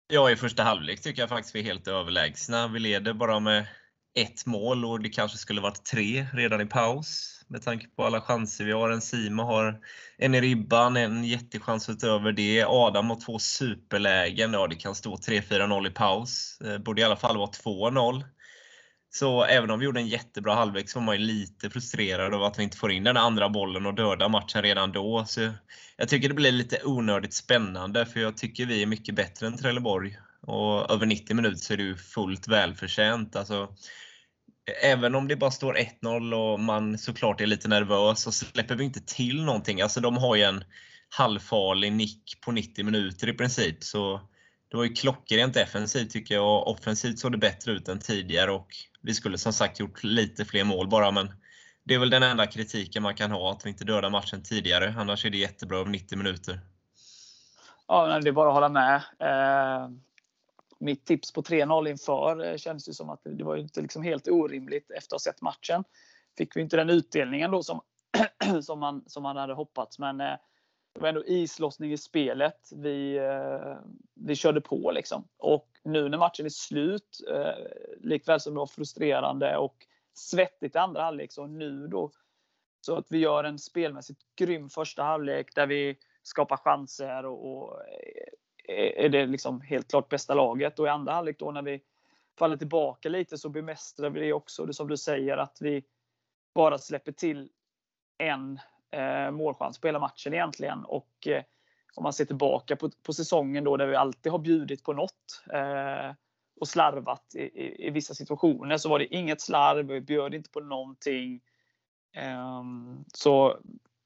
Ja, 0.07 0.31
i 0.31 0.37
första 0.37 0.63
halvlek 0.63 1.01
tycker 1.01 1.23
jag 1.23 1.29
faktiskt 1.29 1.55
vi 1.55 1.61
är 1.61 1.65
helt 1.65 1.89
överlägsna. 1.89 2.69
Vi 2.69 2.79
leder 2.79 3.13
bara 3.13 3.41
med 3.41 3.67
ett 4.15 4.47
mål 4.47 4.85
och 4.85 5.01
det 5.01 5.09
kanske 5.09 5.39
skulle 5.39 5.61
varit 5.61 5.85
tre 5.85 6.27
redan 6.33 6.61
i 6.61 6.67
paus. 6.67 7.41
Med 7.49 7.63
tanke 7.63 7.89
på 7.89 8.05
alla 8.05 8.21
chanser 8.21 8.65
vi 8.65 8.73
har. 8.73 8.91
En 8.91 9.01
Sima 9.01 9.43
har 9.43 9.81
en 10.19 10.35
i 10.35 10.41
ribban, 10.41 10.97
en 10.97 11.25
jättechans 11.25 11.89
utöver 11.89 12.33
det. 12.33 12.65
Adam 12.69 13.11
har 13.11 13.21
två 13.21 13.39
superlägen. 13.39 14.53
Ja, 14.53 14.67
det 14.67 14.77
kan 14.77 14.95
stå 14.95 15.17
3-4-0 15.17 15.87
i 15.87 15.91
paus. 15.91 16.61
Eh, 16.65 16.79
borde 16.79 17.01
i 17.01 17.05
alla 17.05 17.17
fall 17.17 17.37
vara 17.37 17.51
2-0. 17.51 18.25
Så 19.11 19.45
även 19.45 19.71
om 19.71 19.79
vi 19.79 19.85
gjorde 19.85 20.01
en 20.01 20.09
jättebra 20.09 20.55
halvlek 20.55 20.89
så 20.89 20.99
var 20.99 21.07
man 21.07 21.21
ju 21.21 21.27
lite 21.27 21.71
frustrerad 21.71 22.35
över 22.35 22.47
att 22.47 22.59
vi 22.59 22.63
inte 22.63 22.77
får 22.77 22.93
in 22.93 23.05
den 23.05 23.17
andra 23.17 23.49
bollen 23.49 23.87
och 23.87 23.95
döda 23.95 24.29
matchen 24.29 24.63
redan 24.63 24.93
då. 24.93 25.25
Så 25.27 25.51
jag 25.97 26.09
tycker 26.09 26.29
det 26.29 26.35
blir 26.35 26.53
lite 26.53 26.81
onödigt 26.85 27.35
spännande 27.35 28.07
för 28.07 28.21
jag 28.21 28.37
tycker 28.37 28.67
vi 28.67 28.83
är 28.83 28.87
mycket 28.87 29.15
bättre 29.15 29.47
än 29.47 29.57
Trelleborg. 29.57 30.19
Och 30.47 30.91
över 30.91 31.07
90 31.07 31.37
minuter 31.37 31.57
så 31.57 31.73
är 31.73 31.77
det 31.77 31.83
ju 31.83 31.97
fullt 31.97 32.49
välförtjänt. 32.49 33.37
Alltså, 33.37 33.69
även 34.83 35.15
om 35.15 35.29
det 35.29 35.37
bara 35.37 35.51
står 35.51 35.75
1-0 36.03 36.35
och 36.35 36.61
man 36.61 36.99
såklart 36.99 37.41
är 37.41 37.47
lite 37.47 37.69
nervös 37.69 38.21
så 38.21 38.33
släpper 38.33 38.75
vi 38.75 38.85
inte 38.85 39.01
till 39.01 39.45
någonting. 39.45 39.81
Alltså 39.81 40.01
de 40.01 40.17
har 40.17 40.37
ju 40.37 40.43
en 40.43 40.65
halvfarlig 41.09 41.93
nick 41.93 42.41
på 42.41 42.53
90 42.53 42.85
minuter 42.85 43.29
i 43.29 43.33
princip. 43.33 43.85
Så 43.85 44.21
det 44.71 44.77
var 44.77 44.85
ju 44.85 44.95
klockrent 44.95 45.55
defensivt 45.55 46.11
tycker 46.11 46.35
jag 46.35 46.45
och 46.45 46.71
offensivt 46.71 47.19
såg 47.19 47.33
det 47.33 47.39
bättre 47.39 47.73
ut 47.73 47.89
än 47.89 47.99
tidigare 47.99 48.51
och 48.51 48.69
vi 49.01 49.15
skulle 49.15 49.39
som 49.39 49.53
sagt 49.53 49.81
gjort 49.81 50.05
lite 50.05 50.45
fler 50.45 50.65
mål 50.65 50.89
bara 50.89 51.11
men 51.11 51.33
det 51.85 51.95
är 51.95 51.99
väl 51.99 52.11
den 52.11 52.23
enda 52.23 52.47
kritiken 52.47 53.03
man 53.03 53.15
kan 53.15 53.31
ha, 53.31 53.53
att 53.53 53.67
vi 53.67 53.71
inte 53.71 53.85
dödar 53.85 54.11
matchen 54.11 54.43
tidigare. 54.43 54.95
Annars 54.99 55.25
är 55.25 55.31
det 55.31 55.39
jättebra 55.39 55.79
över 55.79 55.91
90 55.91 56.19
minuter. 56.19 56.61
Ja, 57.89 58.21
det 58.21 58.29
är 58.29 58.33
bara 58.33 58.49
att 58.49 58.55
hålla 58.55 58.69
med. 58.69 58.95
Eh, 59.21 59.89
mitt 60.85 61.05
tips 61.05 61.33
på 61.33 61.43
3-0 61.43 61.89
inför 61.89 62.45
eh, 62.45 62.57
känns 62.57 62.89
ju 62.89 62.93
som 62.93 63.11
att 63.11 63.21
det 63.25 63.45
var 63.45 63.57
inte 63.57 63.81
liksom 63.81 64.03
helt 64.03 64.29
orimligt 64.29 64.91
efter 64.91 65.17
att 65.17 65.23
ha 65.23 65.33
sett 65.33 65.43
matchen. 65.43 65.85
Fick 66.39 66.57
vi 66.57 66.61
inte 66.61 66.77
den 66.77 66.91
utdelningen 66.91 67.51
då 67.51 67.63
som, 67.63 67.81
som, 68.63 68.81
man, 68.81 69.05
som 69.07 69.23
man 69.23 69.37
hade 69.37 69.55
hoppats. 69.55 69.99
Men 69.99 70.21
eh, 70.21 70.37
det 70.95 71.01
var 71.01 71.09
ändå 71.09 71.25
islossning 71.27 71.93
i 71.93 71.97
spelet. 71.97 72.71
Vi, 72.75 73.17
eh, 73.17 73.77
vi 74.15 74.37
körde 74.37 74.61
på 74.61 74.91
liksom. 74.91 75.29
Och 75.37 75.69
nu 75.85 76.09
när 76.09 76.19
matchen 76.19 76.47
är 76.47 76.51
slut, 76.51 77.21
eh, 77.31 77.67
likväl 78.01 78.41
som 78.41 78.55
det 78.55 78.59
var 78.59 78.67
frustrerande 78.67 79.57
och 79.57 79.87
svettigt 80.15 80.77
i 80.77 80.79
andra 80.79 81.03
halvlek, 81.03 81.33
så 81.33 81.47
nu 81.47 81.87
då 81.87 82.11
så 82.81 82.97
att 82.97 83.07
vi 83.11 83.19
gör 83.19 83.45
en 83.45 83.59
spelmässigt 83.59 84.21
grym 84.37 84.69
första 84.69 85.03
halvlek 85.03 85.55
där 85.55 85.67
vi 85.67 85.99
skapar 86.23 86.57
chanser 86.57 87.27
och, 87.27 87.53
och 87.53 87.81
eh, 87.81 88.33
är 88.69 89.09
det 89.09 89.27
liksom 89.27 89.61
helt 89.61 89.91
klart 89.91 90.09
bästa 90.09 90.35
laget. 90.35 90.79
Och 90.79 90.87
i 90.87 90.89
andra 90.89 91.13
halvlek 91.13 91.39
då 91.39 91.51
när 91.51 91.63
vi 91.63 91.81
faller 92.39 92.57
tillbaka 92.57 93.09
lite 93.09 93.39
så 93.39 93.49
bemästrar 93.49 94.11
vi 94.11 94.21
det 94.21 94.33
också. 94.33 94.67
Det 94.67 94.75
som 94.75 94.89
du 94.89 94.97
säger 94.97 95.37
att 95.37 95.59
vi 95.61 95.85
bara 96.55 96.79
släpper 96.79 97.13
till 97.13 97.51
en 98.19 98.61
eh, 98.91 99.31
målchans 99.31 99.81
på 99.81 99.89
hela 99.89 99.99
matchen 99.99 100.35
egentligen. 100.35 100.85
Och 100.85 101.27
eh, 101.27 101.43
om 101.95 102.03
man 102.03 102.13
ser 102.13 102.25
tillbaka 102.25 102.77
på, 102.77 102.91
på 103.03 103.13
säsongen 103.13 103.65
då 103.65 103.77
där 103.77 103.87
vi 103.87 103.97
alltid 103.97 104.33
har 104.33 104.39
bjudit 104.39 104.83
på 104.83 104.93
något 104.93 105.43
eh, 105.53 106.13
och 106.61 106.69
slarvat 106.69 107.35
i, 107.35 107.43
i, 107.43 107.87
i, 107.87 107.91
vissa 107.91 108.15
situationer 108.15 108.77
så 108.77 108.89
var 108.89 108.99
det 108.99 109.15
inget 109.15 109.41
slarv. 109.41 109.87
Vi 109.87 110.01
bjöd 110.01 110.35
inte 110.35 110.51
på 110.51 110.61
någonting. 110.61 111.41
Eh, 112.17 112.63
så 113.15 113.59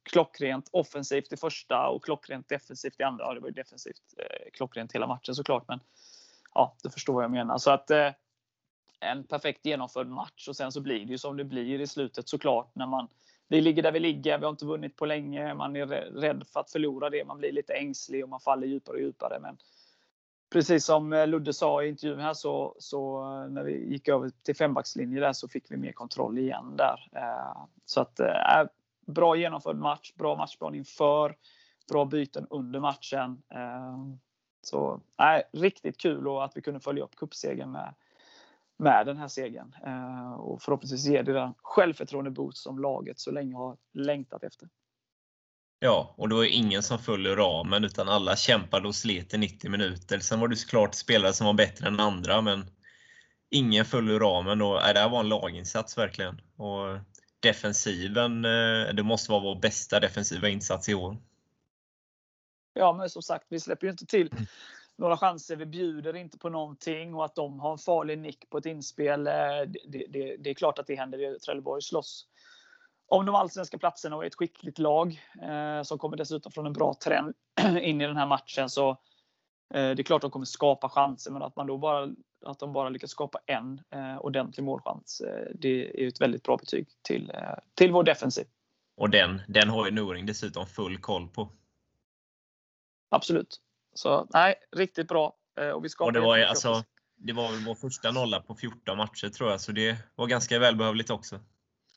klockrent 0.08 0.68
offensivt 0.72 1.32
i 1.32 1.36
första 1.36 1.88
och 1.88 2.04
klockrent 2.04 2.48
defensivt 2.48 3.00
i 3.00 3.02
andra. 3.02 3.24
Ja, 3.24 3.34
det 3.34 3.40
var 3.40 3.48
ju 3.48 3.54
defensivt 3.54 4.02
eh, 4.18 4.50
klockrent 4.52 4.92
hela 4.92 5.06
matchen 5.06 5.34
såklart, 5.34 5.68
men 5.68 5.80
ja, 6.54 6.76
du 6.82 6.90
förstår 6.90 7.14
vad 7.14 7.24
jag 7.24 7.30
menar. 7.30 7.58
Så 7.58 7.70
att 7.70 7.90
eh, 7.90 8.10
en 9.00 9.24
perfekt 9.24 9.66
genomförd 9.66 10.06
match 10.06 10.48
och 10.48 10.56
sen 10.56 10.72
så 10.72 10.80
blir 10.80 11.06
det 11.06 11.12
ju 11.12 11.18
som 11.18 11.36
det 11.36 11.44
blir 11.44 11.80
i 11.80 11.86
slutet 11.86 12.28
såklart 12.28 12.74
när 12.74 12.86
man 12.86 13.08
vi 13.48 13.60
ligger 13.60 13.82
där 13.82 13.92
vi 13.92 14.00
ligger. 14.00 14.38
Vi 14.38 14.44
har 14.44 14.50
inte 14.50 14.66
vunnit 14.66 14.96
på 14.96 15.06
länge. 15.06 15.54
Man 15.54 15.76
är 15.76 15.86
rädd 15.86 16.44
för 16.52 16.60
att 16.60 16.70
förlora 16.70 17.10
det. 17.10 17.24
Man 17.24 17.38
blir 17.38 17.52
lite 17.52 17.74
ängslig 17.74 18.22
och 18.22 18.28
man 18.28 18.40
faller 18.40 18.66
djupare 18.66 18.96
och 18.96 19.02
djupare. 19.02 19.38
Men 19.40 19.58
precis 20.50 20.84
som 20.84 21.12
eh, 21.12 21.26
Ludde 21.26 21.52
sa 21.52 21.82
i 21.82 21.88
intervjun 21.88 22.20
här 22.20 22.34
så, 22.34 22.76
så 22.78 23.22
eh, 23.22 23.50
när 23.50 23.62
vi 23.62 23.92
gick 23.92 24.08
över 24.08 24.30
till 24.42 24.56
fembackslinje 24.56 25.20
där 25.20 25.32
så 25.32 25.48
fick 25.48 25.70
vi 25.70 25.76
mer 25.76 25.92
kontroll 25.92 26.38
igen 26.38 26.76
där. 26.76 27.08
Eh, 27.12 27.66
så 27.84 28.00
att 28.00 28.20
bra 29.08 29.36
genomförd 29.36 29.76
match, 29.76 30.12
bra 30.14 30.36
matchplan 30.36 30.74
inför, 30.74 31.36
bra 31.88 32.04
byten 32.04 32.46
under 32.50 32.80
matchen. 32.80 33.42
Ehm, 33.54 34.18
så 34.62 35.00
nej, 35.18 35.42
riktigt 35.52 35.98
kul 35.98 36.28
och 36.28 36.44
att 36.44 36.56
vi 36.56 36.62
kunde 36.62 36.80
följa 36.80 37.04
upp 37.04 37.16
cupsegern 37.16 37.72
med, 37.72 37.94
med 38.78 39.06
den 39.06 39.16
här 39.16 39.28
segern. 39.28 39.74
Ehm, 39.84 40.32
och 40.32 40.62
förhoppningsvis 40.62 41.06
ge 41.06 41.22
det 41.22 41.32
den 41.32 41.54
självförtroende 41.62 42.30
boost 42.30 42.58
som 42.58 42.78
laget 42.78 43.18
så 43.18 43.30
länge 43.30 43.56
har 43.56 43.76
längtat 43.92 44.44
efter. 44.44 44.68
Ja, 45.80 46.14
och 46.16 46.28
det 46.28 46.34
var 46.34 46.44
ingen 46.44 46.82
som 46.82 46.98
följer 46.98 47.36
ramen 47.36 47.84
utan 47.84 48.08
alla 48.08 48.36
kämpade 48.36 48.88
och 48.88 48.94
slet 48.94 49.34
i 49.34 49.38
90 49.38 49.70
minuter. 49.70 50.18
Sen 50.18 50.40
var 50.40 50.48
det 50.48 50.56
såklart 50.56 50.94
spelare 50.94 51.32
som 51.32 51.46
var 51.46 51.54
bättre 51.54 51.86
än 51.86 52.00
andra 52.00 52.40
men 52.40 52.70
ingen 53.50 53.84
föll 53.84 54.10
ur 54.10 54.20
ramen 54.20 54.62
och 54.62 54.74
nej, 54.74 54.94
det 54.94 55.00
här 55.00 55.08
var 55.08 55.20
en 55.20 55.28
laginsats 55.28 55.98
verkligen. 55.98 56.40
Och 56.56 56.98
defensiven, 57.40 58.44
eh, 58.44 58.94
det 58.94 59.02
måste 59.02 59.30
vara 59.30 59.42
vår 59.42 59.54
bästa 59.54 60.00
defensiva 60.00 60.48
insats 60.48 60.88
i 60.88 60.94
år. 60.94 61.16
Ja, 62.74 62.92
men 62.92 63.10
som 63.10 63.22
sagt, 63.22 63.46
vi 63.48 63.60
släpper 63.60 63.86
ju 63.86 63.90
inte 63.90 64.06
till 64.06 64.30
några 64.96 65.16
chanser, 65.16 65.56
vi 65.56 65.66
bjuder 65.66 66.16
inte 66.16 66.38
på 66.38 66.48
någonting 66.48 67.14
och 67.14 67.24
att 67.24 67.34
de 67.34 67.60
har 67.60 67.72
en 67.72 67.78
farlig 67.78 68.18
nick 68.18 68.50
på 68.50 68.58
ett 68.58 68.66
inspel. 68.66 69.26
Eh, 69.26 69.32
det, 69.88 70.06
det, 70.08 70.36
det 70.36 70.50
är 70.50 70.54
klart 70.54 70.78
att 70.78 70.86
det 70.86 70.94
händer. 70.94 71.38
Trelleborg 71.38 71.82
slåss 71.82 72.26
om 73.08 73.26
de 73.26 73.34
allsvenska 73.34 73.78
platserna 73.78 74.16
och 74.16 74.22
är 74.22 74.26
ett 74.26 74.34
skickligt 74.34 74.78
lag 74.78 75.22
eh, 75.42 75.82
som 75.82 75.98
kommer 75.98 76.16
dessutom 76.16 76.52
från 76.52 76.66
en 76.66 76.72
bra 76.72 76.94
trend 77.04 77.34
in 77.80 78.00
i 78.00 78.06
den 78.06 78.16
här 78.16 78.26
matchen. 78.26 78.70
Så 78.70 78.96
det 79.70 79.78
är 79.78 80.02
klart 80.02 80.16
att 80.16 80.22
de 80.22 80.30
kommer 80.30 80.46
skapa 80.46 80.88
chanser, 80.88 81.30
men 81.30 81.42
att 81.42 81.56
man 81.56 81.66
då 81.66 81.78
bara 81.78 82.08
att 82.46 82.58
de 82.58 82.72
bara 82.72 82.88
lyckas 82.88 83.10
skapa 83.10 83.38
en 83.46 83.80
eh, 83.90 84.18
ordentlig 84.18 84.64
målchans. 84.64 85.20
Eh, 85.20 85.50
det 85.54 86.02
är 86.04 86.08
ett 86.08 86.20
väldigt 86.20 86.42
bra 86.42 86.56
betyg 86.56 86.88
till, 87.02 87.30
eh, 87.30 87.54
till 87.74 87.92
vår 87.92 88.04
defensiv. 88.04 88.46
Och 88.96 89.10
den, 89.10 89.42
den 89.48 89.68
har 89.68 89.86
ju 89.86 89.92
Noring 89.92 90.26
dessutom 90.26 90.66
full 90.66 90.98
koll 90.98 91.28
på. 91.28 91.52
Absolut. 93.08 93.60
Så 93.94 94.26
nej, 94.30 94.54
riktigt 94.76 95.08
bra. 95.08 95.36
Eh, 95.60 95.70
och 95.70 95.84
vi 95.84 95.88
och 95.98 96.12
det 96.12 96.20
var 96.20 96.36
ju 96.36 96.44
alltså, 96.44 96.84
det 97.16 97.32
var 97.32 97.50
väl 97.50 97.64
vår 97.66 97.74
första 97.74 98.10
nolla 98.10 98.40
på 98.40 98.54
14 98.54 98.96
matcher 98.96 99.28
tror 99.28 99.50
jag, 99.50 99.60
så 99.60 99.72
det 99.72 99.98
var 100.14 100.26
ganska 100.26 100.58
välbehövligt 100.58 101.10
också. 101.10 101.40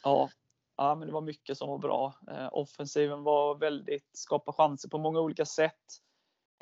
Ja, 0.04 0.30
ja 0.78 0.96
men 0.96 1.08
det 1.08 1.14
var 1.14 1.22
mycket 1.22 1.58
som 1.58 1.70
var 1.70 1.78
bra. 1.78 2.16
Eh, 2.32 2.50
offensiven 2.52 3.24
var 3.24 3.56
väldigt, 3.56 4.10
skapade 4.14 4.56
chanser 4.56 4.90
på 4.90 4.98
många 4.98 5.20
olika 5.20 5.46
sätt. 5.46 6.02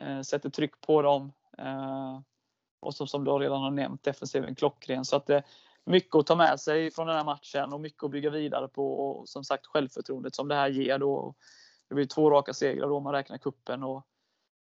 Eh, 0.01 0.21
sätter 0.21 0.49
tryck 0.49 0.81
på 0.81 1.01
dem. 1.01 1.31
Eh, 1.57 2.19
och 2.79 2.95
så, 2.95 3.07
som 3.07 3.23
du 3.23 3.31
redan 3.31 3.62
har 3.62 3.71
nämnt, 3.71 4.03
defensiven 4.03 4.55
klockren. 4.55 5.05
Så 5.05 5.15
att 5.15 5.25
det 5.25 5.35
är 5.35 5.43
mycket 5.83 6.15
att 6.15 6.27
ta 6.27 6.35
med 6.35 6.59
sig 6.59 6.91
från 6.91 7.07
den 7.07 7.15
här 7.15 7.25
matchen 7.25 7.73
och 7.73 7.81
mycket 7.81 8.03
att 8.03 8.12
bygga 8.12 8.29
vidare 8.29 8.67
på. 8.67 8.93
Och 8.93 9.29
som 9.29 9.43
sagt 9.43 9.65
självförtroendet 9.65 10.35
som 10.35 10.47
det 10.47 10.55
här 10.55 10.69
ger 10.69 10.97
då. 10.97 11.35
Det 11.88 11.95
blir 11.95 12.05
två 12.05 12.29
raka 12.29 12.53
segrar 12.53 12.88
då 12.88 12.97
om 12.97 13.03
man 13.03 13.13
räknar 13.13 13.38
kuppen 13.38 13.83
och 13.83 14.05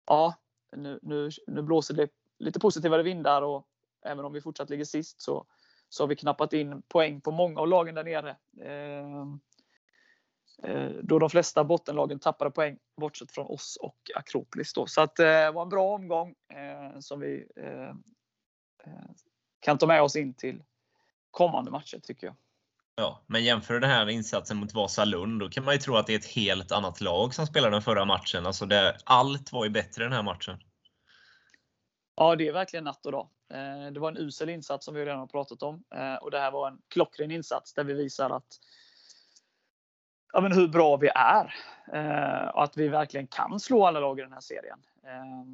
ja, 0.06 0.34
nu, 0.76 0.98
nu, 1.02 1.30
nu 1.46 1.62
blåser 1.62 1.94
det 1.94 2.08
lite 2.38 2.60
positivare 2.60 3.02
vindar 3.02 3.42
och 3.42 3.66
även 4.04 4.24
om 4.24 4.32
vi 4.32 4.40
fortsatt 4.40 4.70
ligger 4.70 4.84
sist 4.84 5.20
så, 5.20 5.46
så 5.88 6.02
har 6.02 6.08
vi 6.08 6.16
knappat 6.16 6.52
in 6.52 6.82
poäng 6.82 7.20
på 7.20 7.30
många 7.30 7.60
av 7.60 7.68
lagen 7.68 7.94
där 7.94 8.04
nere. 8.04 8.30
Eh, 8.60 9.26
då 11.02 11.18
de 11.18 11.30
flesta 11.30 11.64
bottenlagen 11.64 12.18
tappade 12.18 12.50
poäng 12.50 12.78
bortsett 13.00 13.32
från 13.32 13.46
oss 13.46 13.78
och 13.80 14.10
Akropolis. 14.14 14.72
Då. 14.72 14.86
Så 14.86 15.00
att, 15.00 15.16
det 15.16 15.44
eh, 15.44 15.52
var 15.52 15.62
en 15.62 15.68
bra 15.68 15.94
omgång 15.94 16.34
eh, 16.54 17.00
som 17.00 17.20
vi 17.20 17.46
eh, 17.56 17.88
eh, 18.84 19.10
kan 19.60 19.78
ta 19.78 19.86
med 19.86 20.02
oss 20.02 20.16
in 20.16 20.34
till 20.34 20.62
kommande 21.30 21.70
matcher 21.70 21.98
tycker 22.02 22.26
jag. 22.26 22.36
Ja, 22.94 23.24
men 23.26 23.44
jämför 23.44 23.80
den 23.80 23.90
här 23.90 24.08
insatsen 24.08 24.56
mot 24.56 24.74
Vasalund, 24.74 25.40
då 25.40 25.48
kan 25.48 25.64
man 25.64 25.74
ju 25.74 25.80
tro 25.80 25.96
att 25.96 26.06
det 26.06 26.14
är 26.14 26.18
ett 26.18 26.34
helt 26.34 26.72
annat 26.72 27.00
lag 27.00 27.34
som 27.34 27.46
spelade 27.46 27.74
den 27.74 27.82
förra 27.82 28.04
matchen. 28.04 28.46
Alltså 28.46 28.66
det, 28.66 28.96
allt 29.04 29.52
var 29.52 29.64
ju 29.64 29.70
bättre 29.70 30.04
den 30.04 30.12
här 30.12 30.22
matchen. 30.22 30.58
Ja, 32.16 32.36
det 32.36 32.48
är 32.48 32.52
verkligen 32.52 32.84
natt 32.84 33.06
och 33.06 33.12
dag. 33.12 33.28
Eh, 33.52 33.92
det 33.92 34.00
var 34.00 34.08
en 34.08 34.16
usel 34.16 34.48
insats 34.48 34.84
som 34.84 34.94
vi 34.94 35.04
redan 35.04 35.18
har 35.18 35.26
pratat 35.26 35.62
om 35.62 35.84
eh, 35.94 36.14
och 36.14 36.30
det 36.30 36.38
här 36.38 36.50
var 36.50 36.68
en 36.70 36.78
klockren 36.88 37.30
insats 37.30 37.74
där 37.74 37.84
vi 37.84 37.94
visar 37.94 38.30
att 38.30 38.58
ja, 40.32 40.40
men 40.40 40.52
hur 40.52 40.68
bra 40.68 40.96
vi 40.96 41.10
är 41.14 41.54
eh, 41.92 42.48
och 42.48 42.62
att 42.62 42.76
vi 42.76 42.88
verkligen 42.88 43.26
kan 43.26 43.60
slå 43.60 43.86
alla 43.86 44.00
lag 44.00 44.18
i 44.18 44.22
den 44.22 44.32
här 44.32 44.40
serien. 44.40 44.78
Eh, 45.02 45.44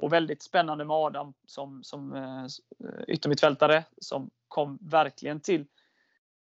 och 0.00 0.12
väldigt 0.12 0.42
spännande 0.42 0.84
med 0.84 0.96
Adam 0.96 1.34
som, 1.46 1.82
som 1.84 2.14
eh, 2.14 2.46
yttermittfältare 3.08 3.84
som 3.98 4.30
kom 4.48 4.78
verkligen 4.80 5.40
till 5.40 5.66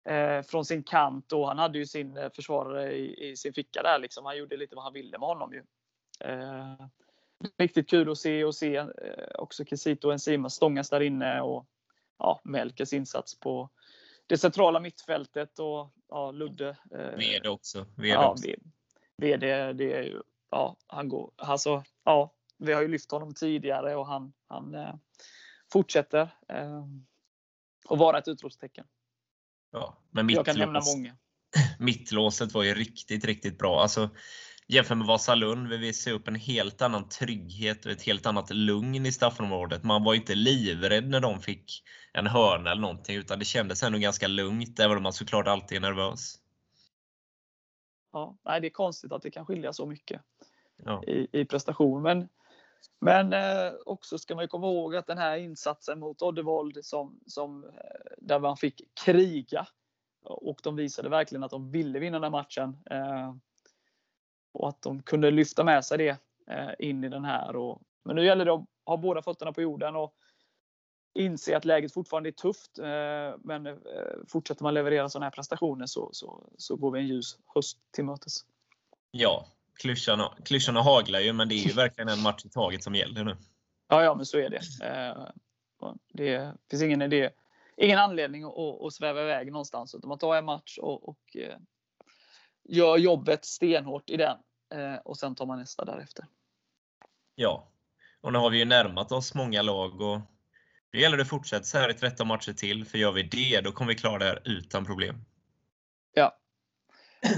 eh, 0.09 0.41
från 0.41 0.65
sin 0.65 0.83
kant 0.83 1.31
och 1.31 1.47
han 1.47 1.59
hade 1.59 1.77
ju 1.77 1.85
sin 1.85 2.29
försvarare 2.35 2.93
i, 2.93 3.29
i 3.29 3.37
sin 3.37 3.53
ficka 3.53 3.83
där 3.83 3.99
liksom. 3.99 4.25
Han 4.25 4.37
gjorde 4.37 4.57
lite 4.57 4.75
vad 4.75 4.83
han 4.83 4.93
ville 4.93 5.19
med 5.19 5.27
honom 5.27 5.53
ju 5.53 5.63
riktigt 7.57 7.89
kul 7.89 8.11
att 8.11 8.17
se 8.17 8.43
och 8.43 8.55
se 8.55 8.75
eh, 8.75 8.87
också 9.35 9.65
Kisito 9.65 10.07
och 10.07 10.13
Enzima 10.13 10.49
stångas 10.49 10.89
där 10.89 11.01
inne 11.01 11.41
och 11.41 11.65
ja, 12.17 12.41
Melkes 12.43 12.93
insats 12.93 13.39
på 13.39 13.69
det 14.29 14.37
centrala 14.37 14.79
mittfältet 14.79 15.59
och 15.59 15.93
ja, 16.09 16.31
Ludde. 16.31 16.77
Eh, 16.91 17.17
VD 17.17 17.49
också. 17.49 17.85
VD 17.95 18.09
ja, 18.09 18.31
också. 18.31 18.47
VD, 19.17 19.73
det 19.73 19.93
är 19.93 20.03
ju, 20.03 20.21
ja, 20.51 20.77
han 20.87 21.09
går, 21.09 21.31
alltså, 21.37 21.83
ja, 22.03 22.35
vi 22.57 22.73
har 22.73 22.81
ju 22.81 22.87
lyft 22.87 23.11
honom 23.11 23.33
tidigare 23.33 23.95
och 23.95 24.07
han, 24.07 24.33
han 24.47 24.75
eh, 24.75 24.95
fortsätter 25.71 26.21
eh, 26.49 26.83
att 27.89 27.99
vara 27.99 28.17
ett 28.17 28.27
utropstecken. 28.27 28.85
Ja, 29.71 29.97
men 30.09 30.29
Jag 30.29 30.45
kan 30.45 30.57
nämna 30.57 30.81
många. 30.95 31.17
Mittlåset 31.79 32.51
var 32.51 32.63
ju 32.63 32.73
riktigt, 32.73 33.25
riktigt 33.25 33.57
bra. 33.57 33.81
Alltså, 33.81 34.09
jämfört 34.69 34.97
med 34.97 35.07
Vasalund 35.07 35.67
vill 35.67 35.79
vi 35.79 35.93
se 35.93 36.11
upp 36.11 36.27
en 36.27 36.35
helt 36.35 36.81
annan 36.81 37.09
trygghet 37.09 37.85
och 37.85 37.91
ett 37.91 38.01
helt 38.01 38.25
annat 38.25 38.49
lugn 38.49 39.05
i 39.05 39.11
straffområdet. 39.11 39.83
Man 39.83 40.03
var 40.03 40.13
inte 40.13 40.35
livrädd 40.35 41.09
när 41.09 41.19
de 41.19 41.39
fick 41.39 41.83
en 42.13 42.27
hörna 42.27 42.71
eller 42.71 42.81
någonting 42.81 43.15
utan 43.15 43.39
det 43.39 43.45
kändes 43.45 43.83
ändå 43.83 43.97
ganska 43.97 44.27
lugnt 44.27 44.79
även 44.79 44.97
om 44.97 45.03
man 45.03 45.13
såklart 45.13 45.47
alltid 45.47 45.75
är 45.77 45.81
nervös. 45.81 46.35
Ja, 48.11 48.37
nej, 48.45 48.61
det 48.61 48.67
är 48.67 48.71
konstigt 48.71 49.11
att 49.11 49.21
det 49.21 49.31
kan 49.31 49.45
skilja 49.45 49.73
så 49.73 49.85
mycket 49.85 50.21
ja. 50.83 51.03
i, 51.03 51.27
i 51.31 51.45
prestation. 51.45 52.01
Men, 52.01 52.29
men 53.01 53.33
eh, 53.33 53.73
också 53.85 54.17
ska 54.17 54.35
man 54.35 54.47
komma 54.47 54.67
ihåg 54.67 54.95
att 54.95 55.07
den 55.07 55.17
här 55.17 55.37
insatsen 55.37 55.99
mot 55.99 56.21
Oddevold 56.21 56.85
som, 56.85 57.19
som, 57.25 57.63
eh, 57.63 57.69
där 58.17 58.39
man 58.39 58.57
fick 58.57 58.81
kriga 59.05 59.67
och 60.23 60.59
de 60.63 60.75
visade 60.75 61.09
verkligen 61.09 61.43
att 61.43 61.51
de 61.51 61.71
ville 61.71 61.99
vinna 61.99 62.19
den 62.19 62.31
matchen. 62.31 62.77
Eh, 62.91 63.35
och 64.51 64.69
att 64.69 64.81
de 64.81 65.01
kunde 65.01 65.31
lyfta 65.31 65.63
med 65.63 65.85
sig 65.85 65.97
det 65.97 66.17
eh, 66.51 66.69
in 66.79 67.03
i 67.03 67.09
den 67.09 67.25
här. 67.25 67.55
Och, 67.55 67.81
men 68.05 68.15
nu 68.15 68.25
gäller 68.25 68.45
det 68.45 68.53
att 68.53 68.65
ha 68.85 68.97
båda 68.97 69.21
fötterna 69.21 69.53
på 69.53 69.61
jorden 69.61 69.95
och 69.95 70.13
inse 71.13 71.57
att 71.57 71.65
läget 71.65 71.93
fortfarande 71.93 72.29
är 72.29 72.31
tufft. 72.31 72.79
Eh, 72.79 73.39
men 73.43 73.65
eh, 73.67 73.73
fortsätter 74.27 74.63
man 74.63 74.73
leverera 74.73 75.09
sådana 75.09 75.25
här 75.25 75.31
prestationer 75.31 75.85
så, 75.85 76.09
så, 76.13 76.49
så 76.57 76.75
går 76.75 76.91
vi 76.91 76.99
en 76.99 77.07
ljus 77.07 77.37
höst 77.55 77.77
till 77.91 78.05
mötes. 78.05 78.45
Ja, 79.11 79.47
klyschorna, 79.79 80.33
klyschorna 80.45 80.81
haglar 80.81 81.19
ju, 81.19 81.33
men 81.33 81.49
det 81.49 81.55
är 81.55 81.67
ju 81.67 81.73
verkligen 81.73 82.09
en 82.09 82.21
match 82.21 82.45
i 82.45 82.49
taget 82.49 82.83
som 82.83 82.95
gäller 82.95 83.23
nu. 83.23 83.37
Ja, 83.87 84.03
ja, 84.03 84.15
men 84.15 84.25
så 84.25 84.37
är 84.37 84.49
det. 84.49 84.61
Det 86.13 86.53
finns 86.69 86.83
ingen 86.83 87.01
idé, 87.01 87.29
ingen 87.77 87.99
anledning 87.99 88.43
att, 88.43 88.81
att 88.81 88.93
sväva 88.93 89.21
iväg 89.21 89.51
någonstans, 89.51 89.95
utan 89.95 90.07
man 90.07 90.17
tar 90.17 90.35
en 90.35 90.45
match 90.45 90.77
och, 90.77 91.09
och 91.09 91.37
gör 92.69 92.97
jobbet 92.97 93.45
stenhårt 93.45 94.09
i 94.09 94.17
den 94.17 94.37
eh, 94.73 94.95
och 95.05 95.17
sen 95.17 95.35
tar 95.35 95.45
man 95.45 95.59
nästa 95.59 95.85
därefter. 95.85 96.25
Ja, 97.35 97.67
och 98.21 98.33
nu 98.33 98.39
har 98.39 98.49
vi 98.49 98.57
ju 98.57 98.65
närmat 98.65 99.11
oss 99.11 99.33
många 99.33 99.61
lag 99.61 100.01
och 100.01 100.19
nu 100.91 100.99
gäller 100.99 101.17
det 101.17 101.23
att 101.23 101.29
fortsätta 101.29 101.63
så 101.63 101.77
här 101.77 101.89
i 101.89 101.93
13 101.93 102.27
matcher 102.27 102.53
till, 102.53 102.85
för 102.85 102.97
gör 102.97 103.11
vi 103.11 103.23
det, 103.23 103.61
då 103.61 103.71
kommer 103.71 103.93
vi 103.93 103.99
klara 103.99 104.17
det 104.17 104.25
här 104.25 104.41
utan 104.45 104.85
problem. 104.85 105.15
Ja. 106.13 106.37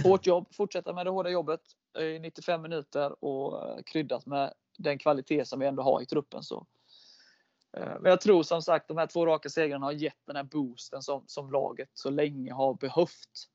Hårt 0.03 0.25
jobb, 0.25 0.47
fortsätta 0.53 0.93
med 0.93 1.05
det 1.05 1.09
hårda 1.09 1.29
jobbet 1.29 1.61
i 1.99 2.19
95 2.19 2.61
minuter 2.61 3.25
och 3.25 3.69
eh, 3.69 3.83
kryddat 3.83 4.25
med 4.25 4.53
den 4.77 4.97
kvalitet 4.97 5.45
som 5.45 5.59
vi 5.59 5.65
ändå 5.65 5.83
har 5.83 6.01
i 6.01 6.05
truppen. 6.05 6.43
Så. 6.43 6.67
Eh, 7.77 7.99
men 7.99 8.09
jag 8.09 8.21
tror 8.21 8.43
som 8.43 8.61
sagt 8.61 8.87
de 8.87 8.97
här 8.97 9.07
två 9.07 9.25
raka 9.25 9.49
segrarna 9.49 9.85
har 9.85 9.91
gett 9.91 10.25
den 10.27 10.35
här 10.35 10.43
boosten 10.43 11.01
som, 11.01 11.23
som 11.27 11.51
laget 11.51 11.89
så 11.93 12.09
länge 12.09 12.53
har 12.53 12.73
behövt. 12.73 13.47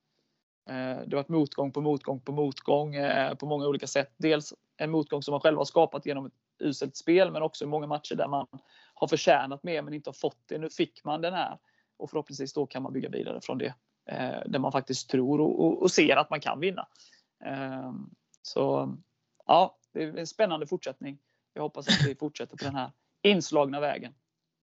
Eh, 0.69 0.75
det 0.75 1.17
har 1.17 1.23
varit 1.23 1.29
motgång 1.29 1.73
på 1.73 1.81
motgång 1.81 2.21
på 2.21 2.33
motgång 2.33 2.95
eh, 2.95 3.35
på 3.35 3.47
många 3.47 3.67
olika 3.67 3.87
sätt. 3.87 4.13
Dels 4.17 4.55
en 4.77 4.91
motgång 4.91 5.23
som 5.23 5.33
man 5.33 5.41
själv 5.41 5.59
har 5.59 5.65
skapat 5.65 6.07
genom 6.07 6.27
ett 6.27 6.33
uselt 6.59 6.97
spel, 6.97 7.31
men 7.31 7.43
också 7.43 7.65
i 7.65 7.67
många 7.67 7.87
matcher 7.87 8.15
där 8.15 8.29
man 8.29 8.47
har 8.95 9.09
förtjänat 9.09 9.63
mer 9.63 9.83
men 9.83 9.95
inte 9.95 10.09
har 10.09 10.15
fått 10.15 10.39
det. 10.47 10.59
Nu 10.59 10.71
fick 10.71 11.05
man 11.05 11.21
den 11.21 11.35
här 11.35 11.59
och 11.97 12.11
förhoppningsvis 12.11 12.53
då 12.53 12.67
kan 12.67 12.83
man 12.83 12.93
bygga 12.93 13.09
vidare 13.09 13.41
från 13.43 13.59
det. 13.59 13.75
Eh, 14.11 14.41
där 14.47 14.59
man 14.59 14.73
faktiskt 14.73 15.11
tror 15.11 15.41
och, 15.41 15.83
och 15.83 15.91
ser 15.91 16.17
att 16.17 16.31
man 16.31 16.41
kan 16.41 16.61
vinna. 16.61 16.89
Så 18.43 18.97
ja, 19.47 19.79
det 19.93 20.03
är 20.03 20.17
en 20.17 20.27
spännande 20.27 20.67
fortsättning. 20.67 21.19
Jag 21.55 21.63
hoppas 21.63 21.89
att 21.89 22.07
vi 22.07 22.15
fortsätter 22.15 22.57
på 22.57 22.65
den 22.65 22.75
här 22.75 22.91
inslagna 23.23 23.81
vägen. 23.81 24.15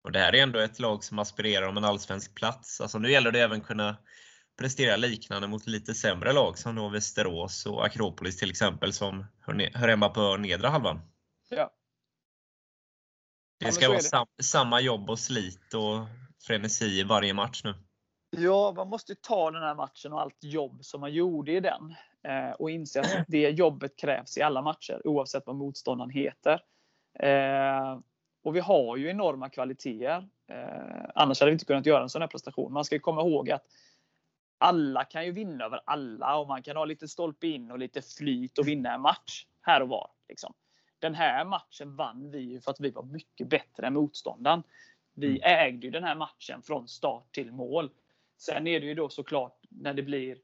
Och 0.05 0.13
det 0.13 0.19
här 0.19 0.35
är 0.35 0.43
ändå 0.43 0.59
ett 0.59 0.79
lag 0.79 1.05
som 1.05 1.19
aspirerar 1.19 1.69
om 1.69 1.77
en 1.77 1.85
allsvensk 1.85 2.35
plats. 2.35 2.81
Alltså 2.81 2.99
nu 2.99 3.11
gäller 3.11 3.31
det 3.31 3.41
även 3.41 3.61
kunna 3.61 3.97
prestera 4.59 4.97
liknande 4.97 5.49
mot 5.49 5.67
lite 5.67 5.95
sämre 5.95 6.33
lag 6.33 6.59
som 6.59 6.75
då 6.75 6.89
Västerås 6.89 7.67
och 7.67 7.85
Akropolis 7.85 8.37
till 8.37 8.51
exempel 8.51 8.93
som 8.93 9.25
hör 9.75 9.89
hemma 9.89 10.09
på 10.09 10.37
nedre 10.37 10.69
halvan. 10.69 11.01
Ja. 11.49 11.71
Det 13.61 13.73
ska 13.73 13.89
vara 13.89 14.01
sam 14.01 14.27
samma 14.43 14.81
jobb 14.81 15.11
och 15.11 15.19
slit 15.19 15.75
och 15.75 16.07
frenesi 16.47 17.01
i 17.01 17.03
varje 17.03 17.35
match 17.35 17.61
nu. 17.65 17.75
Ja, 18.31 18.73
man 18.77 18.89
måste 18.89 19.15
ta 19.15 19.51
den 19.51 19.63
här 19.63 19.75
matchen 19.75 20.13
och 20.13 20.21
allt 20.21 20.45
jobb 20.45 20.85
som 20.85 21.01
man 21.01 21.13
gjorde 21.13 21.53
i 21.53 21.61
den 21.61 21.95
eh, 22.29 22.51
och 22.51 22.71
inse 22.71 23.01
att 23.01 23.25
det 23.29 23.51
jobbet 23.51 23.97
krävs 23.97 24.39
i 24.39 24.43
alla 24.43 24.63
matcher 24.63 25.01
oavsett 25.05 25.47
vad 25.47 25.57
motståndaren 25.57 26.11
heter. 26.11 26.61
Eh, 27.21 27.99
och 28.45 28.57
vi 28.57 28.61
har 28.61 28.97
ju 28.97 29.11
enorma 29.11 29.49
kvaliteter. 29.49 30.29
Eh, 30.53 31.11
annars 31.15 31.41
hade 31.41 31.51
vi 31.51 31.53
inte 31.53 31.65
kunnat 31.65 31.87
göra 31.87 32.03
en 32.03 32.09
sån 32.09 32.23
här 32.23 32.29
prestation. 32.29 32.73
Man 32.73 32.85
ska 32.85 32.99
komma 32.99 33.21
ihåg 33.21 33.51
att 33.51 33.63
alla 34.59 35.05
kan 35.05 35.25
ju 35.25 35.33
vinna 35.33 35.65
över 35.65 35.81
alla 35.85 36.37
och 36.39 36.49
man 36.49 36.63
kan 36.63 36.77
ha 36.77 36.85
lite 36.85 37.09
stolpe 37.09 37.47
in 37.47 37.71
och 37.71 37.79
lite 37.79 38.03
flyt 38.03 38.59
och 38.59 38.69
vinna 38.69 38.95
en 38.95 39.01
match 39.01 39.47
här 39.63 39.83
och 39.83 39.89
var. 39.89 40.11
Liksom. 40.29 40.55
Den 40.99 41.15
här 41.15 41.45
matchen 41.45 41.97
vann 41.97 42.31
vi 42.31 42.39
ju 42.39 42.61
för 42.61 42.71
att 42.71 42.81
vi 42.81 42.91
var 42.91 43.03
mycket 43.03 43.49
bättre 43.49 43.87
än 43.87 43.95
motståndaren. 43.95 44.63
Vi 45.15 45.27
Mm. 45.27 45.41
ägde 45.43 45.87
ju 45.87 45.91
den 45.91 46.05
här 46.05 46.15
matchen 46.15 46.63
från 46.63 46.89
start 46.89 47.33
till 47.33 47.53
mål. 47.53 47.91
Sen 48.37 48.67
är 48.67 48.81
det 48.81 48.87
ju 48.87 48.95
då 48.95 49.09
såklart 49.09 49.59
när 49.69 49.95
det 49.95 50.03
blir 50.03 50.39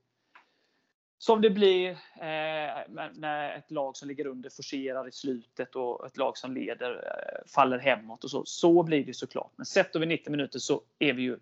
som 1.18 1.40
det 1.42 1.50
blir 1.50 1.90
eh, 1.90 3.08
när 3.14 3.56
ett 3.58 3.70
lag 3.70 3.96
som 3.96 4.08
ligger 4.08 4.26
under 4.26 4.50
forcerar 4.50 5.08
i 5.08 5.12
slutet 5.12 5.76
och 5.76 6.06
ett 6.06 6.16
lag 6.16 6.36
som 6.38 6.52
leder 6.52 6.90
eh, 6.92 7.50
faller 7.54 7.78
hemåt 7.78 8.24
och 8.24 8.30
så. 8.30 8.42
Så 8.44 8.82
blir 8.82 9.04
det 9.04 9.14
såklart. 9.14 9.52
Men 9.56 9.66
sett 9.66 9.96
över 9.96 10.06
90 10.06 10.30
minuter 10.30 10.58
så 10.58 10.82
är 10.98 11.12
vi 11.12 11.22
ju 11.22 11.38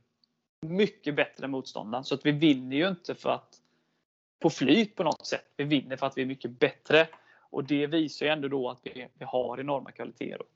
mycket 0.62 1.16
bättre 1.16 1.44
än 1.44 1.51
motståndaren. 1.51 2.05
Så 2.05 2.14
att 2.14 2.27
vi 2.27 2.33
vinner 2.33 2.77
ju 2.77 2.88
inte 2.88 3.14
för 3.14 3.31
att 3.31 3.62
på 4.40 4.51
flyt 4.51 4.96
på 4.96 5.05
något 5.05 5.27
sätt. 5.27 5.44
Vi 5.57 5.64
vinner 5.64 5.96
för 5.96 6.07
att 6.07 6.18
vi 6.18 6.22
är 6.22 6.27
mycket 6.27 6.51
bättre. 6.51 7.09
Och 7.51 7.64
det 7.64 7.87
visar 7.87 8.27
ju 8.27 8.33
ändå 8.33 8.48
då 8.48 8.70
att 8.70 8.81
vi, 8.83 9.09
vi 9.14 9.25
har 9.25 9.61
enorma 9.61 9.92
kvaliteter. 9.92 10.46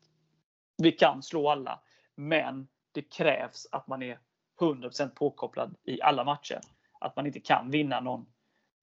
Vi 0.77 0.92
kan 0.92 1.23
slå 1.23 1.51
alla, 1.51 1.81
men 2.14 2.69
det 2.92 3.03
krävs 3.03 3.66
att 3.73 3.87
man 3.87 4.03
är 4.03 4.19
100% 4.61 5.09
påkopplad 5.09 5.77
i 5.85 6.03
alla 6.03 6.25
matcher. 6.25 6.61
Att 7.01 7.16
man 7.16 7.27
inte 7.27 7.40
kan 7.40 7.71
vinna 7.71 8.01
någon 8.01 8.27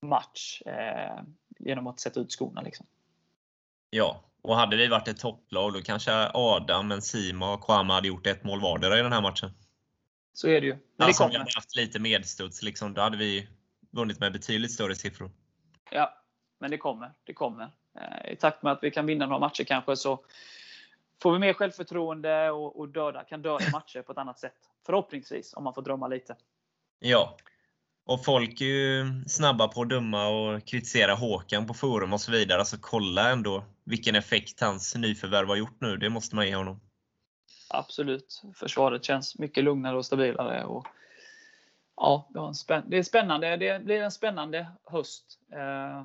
match 0.02 0.62
eh, 0.66 1.22
genom 1.58 1.86
att 1.86 2.00
sätta 2.00 2.20
ut 2.20 2.32
skorna. 2.32 2.60
Liksom. 2.60 2.86
Ja, 3.90 4.20
och 4.42 4.56
hade 4.56 4.76
vi 4.76 4.88
varit 4.88 5.08
ett 5.08 5.20
topplag 5.20 5.72
då 5.72 5.80
kanske 5.80 6.30
Adam, 6.34 6.92
Enzima 6.92 7.54
och 7.54 7.64
Kwama 7.64 7.94
hade 7.94 8.08
gjort 8.08 8.26
ett 8.26 8.44
mål 8.44 8.60
vardera 8.60 8.98
i 8.98 9.02
den 9.02 9.12
här 9.12 9.22
matchen. 9.22 9.50
Så 10.34 10.48
är 10.48 10.60
det 10.60 10.66
ju. 10.66 10.72
Men 10.72 10.80
det 10.96 11.04
Alltså 11.04 11.24
om 11.24 11.30
vi 11.30 11.36
hade 11.36 11.50
haft 11.54 11.76
lite 11.76 11.98
medstuds, 11.98 12.62
liksom, 12.62 12.94
då 12.94 13.00
hade 13.00 13.16
vi 13.16 13.48
vunnit 13.90 14.20
med 14.20 14.32
betydligt 14.32 14.72
större 14.72 14.94
siffror. 14.94 15.30
Ja, 15.90 16.18
men 16.58 16.70
det 16.70 16.78
kommer. 16.78 17.12
Det 17.24 17.32
kommer. 17.32 17.70
Eh, 18.00 18.32
I 18.32 18.36
takt 18.36 18.62
med 18.62 18.72
att 18.72 18.78
vi 18.82 18.90
kan 18.90 19.06
vinna 19.06 19.26
några 19.26 19.38
matcher 19.38 19.64
kanske 19.64 19.96
så 19.96 20.24
får 21.22 21.32
vi 21.32 21.38
mer 21.38 21.52
självförtroende 21.52 22.50
och, 22.50 22.78
och 22.78 22.88
döda, 22.88 23.24
kan 23.24 23.42
döda 23.42 23.70
matcher 23.72 24.02
på 24.02 24.12
ett 24.12 24.18
annat 24.18 24.38
sätt. 24.38 24.56
Förhoppningsvis, 24.86 25.54
om 25.54 25.64
man 25.64 25.74
får 25.74 25.82
drömma 25.82 26.08
lite. 26.08 26.36
Ja. 26.98 27.36
Och 28.06 28.24
folk 28.24 28.60
är 28.60 28.64
ju 28.64 29.24
snabba 29.26 29.68
på 29.68 29.82
att 29.82 29.88
döma 29.88 30.28
och 30.28 30.64
kritisera 30.66 31.14
Håkan 31.14 31.66
på 31.66 31.74
forum 31.74 32.12
och 32.12 32.20
så 32.20 32.32
vidare. 32.32 32.58
Alltså 32.58 32.76
kolla 32.80 33.30
ändå 33.30 33.64
vilken 33.84 34.14
effekt 34.14 34.60
hans 34.60 34.94
nyförvärv 34.94 35.48
har 35.48 35.56
gjort 35.56 35.80
nu. 35.80 35.96
Det 35.96 36.10
måste 36.10 36.36
man 36.36 36.46
ge 36.46 36.54
honom. 36.54 36.80
Absolut. 37.68 38.42
Försvaret 38.54 39.04
känns 39.04 39.38
mycket 39.38 39.64
lugnare 39.64 39.96
och 39.96 40.06
stabilare. 40.06 40.64
Och, 40.64 40.86
ja, 41.96 42.28
det, 42.30 42.74
en 42.74 42.90
det 42.90 42.98
är 42.98 43.02
spännande. 43.02 43.56
Det 43.56 43.84
blir 43.84 44.02
en 44.02 44.10
spännande 44.10 44.66
höst. 44.84 45.38
Eh, 45.52 46.04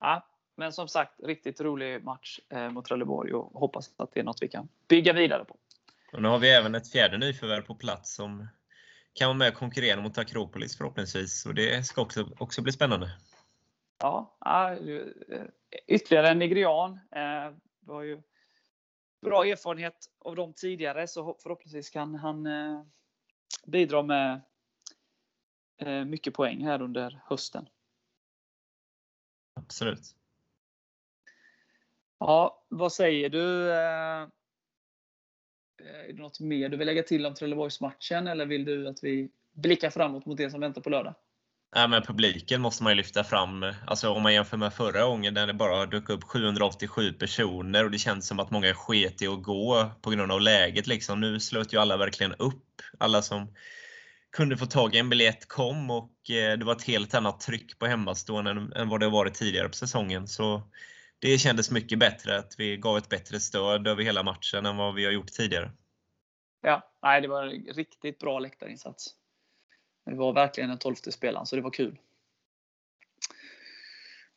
ja, 0.00 0.26
men 0.56 0.72
som 0.72 0.88
sagt, 0.88 1.20
riktigt 1.22 1.60
rolig 1.60 2.04
match 2.04 2.40
eh, 2.48 2.70
mot 2.70 2.84
Trelleborg 2.84 3.34
och 3.34 3.60
hoppas 3.60 3.90
att 3.96 4.14
det 4.14 4.20
är 4.20 4.24
något 4.24 4.42
vi 4.42 4.48
kan 4.48 4.68
bygga 4.88 5.12
vidare 5.12 5.44
på. 5.44 5.56
Och 6.12 6.22
nu 6.22 6.28
har 6.28 6.38
vi 6.38 6.50
även 6.50 6.74
ett 6.74 6.92
fjärde 6.92 7.18
nyförvärv 7.18 7.62
på 7.62 7.74
plats 7.74 8.14
som 8.14 8.48
kan 9.12 9.26
vara 9.28 9.38
med 9.38 9.48
och 9.48 9.54
konkurrera 9.54 10.00
mot 10.00 10.18
Akropolis 10.18 10.76
förhoppningsvis. 10.78 11.46
Och 11.46 11.54
det 11.54 11.86
ska 11.86 12.02
också, 12.02 12.28
också 12.38 12.62
bli 12.62 12.72
spännande. 12.72 13.10
Ja, 13.98 14.36
ja, 14.40 14.72
eh, 14.72 15.42
ytterligare 15.86 16.28
en 16.28 16.38
nigerian. 16.38 16.92
Eh, 16.92 17.52
Vi 17.86 17.92
har 17.92 18.02
ju 18.02 18.22
bra 19.24 19.46
erfarenhet 19.46 20.10
av 20.18 20.36
dem 20.36 20.52
tidigare 20.52 21.08
så 21.08 21.36
förhoppningsvis 21.42 21.90
kan 21.90 22.14
han 22.14 22.46
eh, 22.46 22.82
bidra 23.66 24.02
med 24.02 24.40
eh, 25.76 26.04
mycket 26.04 26.34
poäng 26.34 26.64
här 26.64 26.82
under 26.82 27.20
hösten. 27.24 27.68
Absolut. 29.54 30.16
Ja, 32.18 32.64
vad 32.68 32.92
säger 32.92 33.28
du? 33.30 33.70
eh, 33.70 34.28
Är 35.78 36.12
det 36.12 36.22
något 36.22 36.40
mer 36.40 36.68
du 36.68 36.76
vill 36.76 36.86
lägga 36.86 37.02
till 37.02 37.26
om 37.26 37.34
Trelleborgsmatchen 37.34 38.26
eller 38.26 38.46
vill 38.46 38.64
du 38.64 38.88
att 38.88 39.04
vi 39.04 39.30
blickar 39.52 39.90
framåt 39.90 40.26
mot 40.26 40.36
det 40.36 40.50
som 40.50 40.60
väntar 40.60 40.80
på 40.82 40.90
lördag? 40.90 41.14
Ja, 41.76 41.86
men 41.86 42.02
publiken 42.02 42.60
måste 42.60 42.82
man 42.82 42.92
ju 42.92 42.96
lyfta 42.96 43.24
fram. 43.24 43.72
Alltså 43.86 44.10
om 44.10 44.22
man 44.22 44.34
jämför 44.34 44.56
med 44.56 44.74
förra 44.74 45.04
gången 45.04 45.34
när 45.34 45.46
det 45.46 45.54
bara 45.54 45.86
dök 45.86 46.08
upp 46.08 46.24
787 46.24 47.12
personer 47.12 47.84
och 47.84 47.90
det 47.90 47.98
kändes 47.98 48.26
som 48.26 48.40
att 48.40 48.50
många 48.50 48.74
sket 48.74 49.22
i 49.22 49.26
att 49.26 49.42
gå 49.42 49.90
på 50.02 50.10
grund 50.10 50.32
av 50.32 50.40
läget. 50.40 50.86
Liksom. 50.86 51.20
Nu 51.20 51.40
slöt 51.40 51.72
ju 51.72 51.80
alla 51.80 51.96
verkligen 51.96 52.34
upp. 52.34 52.82
Alla 52.98 53.22
som 53.22 53.54
kunde 54.36 54.56
få 54.56 54.66
tag 54.66 54.94
i 54.94 54.98
en 54.98 55.08
biljett 55.08 55.48
kom 55.48 55.90
och 55.90 56.30
eh, 56.30 56.58
det 56.58 56.64
var 56.64 56.72
ett 56.72 56.82
helt 56.82 57.14
annat 57.14 57.40
tryck 57.40 57.78
på 57.78 57.86
hemmastående 57.86 58.50
än, 58.50 58.72
än 58.72 58.88
vad 58.88 59.00
det 59.00 59.08
varit 59.08 59.34
tidigare 59.34 59.68
på 59.68 59.74
säsongen. 59.74 60.26
Så 60.26 60.62
det 61.18 61.38
kändes 61.38 61.70
mycket 61.70 61.98
bättre 61.98 62.38
att 62.38 62.54
vi 62.58 62.76
gav 62.76 62.98
ett 62.98 63.08
bättre 63.08 63.40
stöd 63.40 63.86
över 63.86 64.02
hela 64.02 64.22
matchen 64.22 64.66
än 64.66 64.76
vad 64.76 64.94
vi 64.94 65.04
har 65.04 65.12
gjort 65.12 65.32
tidigare. 65.32 65.70
Ja, 66.62 66.92
nej, 67.02 67.20
det 67.20 67.28
var 67.28 67.42
en 67.42 67.74
riktigt 67.74 68.18
bra 68.18 68.38
läktarinsats. 68.38 69.14
Det 70.04 70.14
var 70.14 70.32
verkligen 70.32 70.70
den 70.70 70.78
tolfte 70.78 71.12
spelaren, 71.12 71.46
så 71.46 71.56
det 71.56 71.62
var 71.62 71.70
kul. 71.70 71.98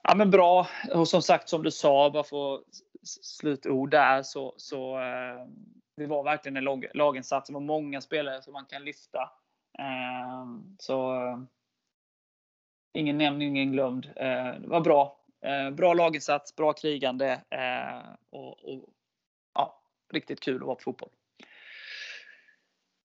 Ja, 0.03 0.15
men 0.15 0.32
bra. 0.32 0.67
Och 0.93 1.08
som 1.08 1.21
sagt, 1.21 1.49
som 1.49 1.63
du 1.63 1.71
sa, 1.71 2.10
bara 2.10 2.23
för 2.23 2.63
slutord 3.03 3.91
där, 3.91 4.23
så, 4.23 4.53
så 4.58 4.99
eh, 4.99 5.47
det 5.95 6.06
var 6.06 6.23
verkligen 6.23 6.58
en 6.58 6.63
lag, 6.63 6.86
laginsats. 6.93 7.47
Det 7.47 7.53
var 7.53 7.62
många 7.62 8.01
spelare 8.01 8.41
som 8.41 8.53
man 8.53 8.65
kan 8.65 8.84
lyfta. 8.84 9.21
Eh, 9.80 10.45
så 10.80 11.15
eh, 11.15 11.39
ingen 12.93 13.17
nämnd, 13.17 13.43
ingen 13.43 13.71
glömd. 13.71 14.06
Eh, 14.15 14.60
det 14.60 14.67
var 14.67 14.82
bra. 14.82 15.19
Eh, 15.41 15.71
bra 15.71 15.93
laginsats, 15.93 16.56
bra 16.56 16.73
krigande 16.73 17.41
eh, 17.49 18.10
och, 18.30 18.73
och 18.73 18.89
ja, 19.53 19.82
riktigt 20.13 20.39
kul 20.39 20.56
att 20.56 20.67
vara 20.67 20.75
på 20.75 20.82
fotboll. 20.82 21.10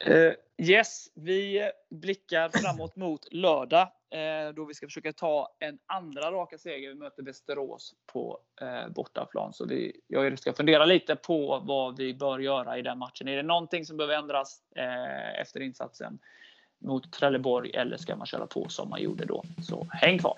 Uh, 0.09 0.33
yes, 0.59 1.07
vi 1.15 1.71
blickar 1.91 2.49
framåt 2.49 2.97
mot 2.97 3.33
lördag 3.33 3.89
uh, 4.15 4.55
då 4.55 4.65
vi 4.65 4.75
ska 4.75 4.87
försöka 4.87 5.13
ta 5.13 5.49
en 5.59 5.79
andra 5.87 6.33
raka 6.33 6.59
seger. 6.59 6.89
Vi 6.89 6.95
möter 6.95 7.23
Västerås 7.23 7.95
på 8.13 8.39
uh, 8.63 8.93
bortaplan. 8.93 9.53
Så 9.53 9.67
vi, 9.67 10.01
jag 10.07 10.39
ska 10.39 10.53
fundera 10.53 10.85
lite 10.85 11.17
på 11.17 11.63
vad 11.65 11.97
vi 11.97 12.15
bör 12.15 12.39
göra 12.39 12.79
i 12.79 12.83
den 12.83 12.99
matchen. 12.99 13.29
Är 13.29 13.37
det 13.37 13.43
någonting 13.43 13.87
som 13.87 13.97
behöver 13.97 14.15
ändras 14.15 14.63
efter 15.41 15.61
insatsen 15.61 16.19
mot 16.79 17.13
Trelleborg 17.13 17.71
eller 17.71 17.97
ska 17.97 18.17
man 18.17 18.27
köra 18.27 18.47
på 18.47 18.69
som 18.69 18.91
man 18.91 19.03
gjorde 19.03 19.25
då? 19.25 19.43
Så 19.63 19.87
häng 19.91 20.19
kvar! 20.19 20.37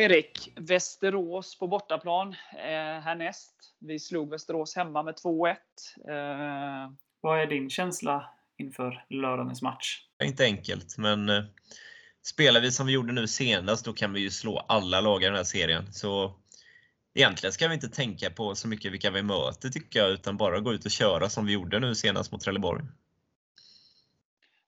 Ja, 0.00 0.04
Erik. 0.04 0.52
Västerås 0.56 1.58
på 1.58 1.66
bortaplan 1.66 2.28
eh, 2.52 3.00
härnäst. 3.02 3.54
Vi 3.78 3.98
slog 3.98 4.30
Västerås 4.30 4.76
hemma 4.76 5.02
med 5.02 5.14
2-1. 5.14 5.56
Eh, 6.08 6.92
vad 7.20 7.40
är 7.40 7.46
din 7.46 7.70
känsla 7.70 8.30
inför 8.58 9.04
lördagens 9.10 9.62
match? 9.62 9.98
Det 10.18 10.24
är 10.24 10.28
inte 10.28 10.44
enkelt, 10.44 10.98
men 10.98 11.28
eh, 11.28 11.44
spelar 12.22 12.60
vi 12.60 12.72
som 12.72 12.86
vi 12.86 12.92
gjorde 12.92 13.12
nu 13.12 13.26
senast, 13.26 13.84
då 13.84 13.92
kan 13.92 14.12
vi 14.12 14.20
ju 14.20 14.30
slå 14.30 14.58
alla 14.58 15.00
lag 15.00 15.22
i 15.22 15.26
den 15.26 15.34
här 15.34 15.44
serien. 15.44 15.92
Så 15.92 16.36
egentligen 17.14 17.52
ska 17.52 17.68
vi 17.68 17.74
inte 17.74 17.88
tänka 17.88 18.30
på 18.30 18.54
så 18.54 18.68
mycket 18.68 18.92
vilka 18.92 19.10
vi 19.10 19.22
möter 19.22 19.68
tycker 19.68 20.00
jag, 20.00 20.10
utan 20.10 20.36
bara 20.36 20.60
gå 20.60 20.72
ut 20.72 20.84
och 20.84 20.90
köra 20.90 21.28
som 21.28 21.46
vi 21.46 21.52
gjorde 21.52 21.80
nu 21.80 21.94
senast 21.94 22.32
mot 22.32 22.40
Trelleborg. 22.40 22.84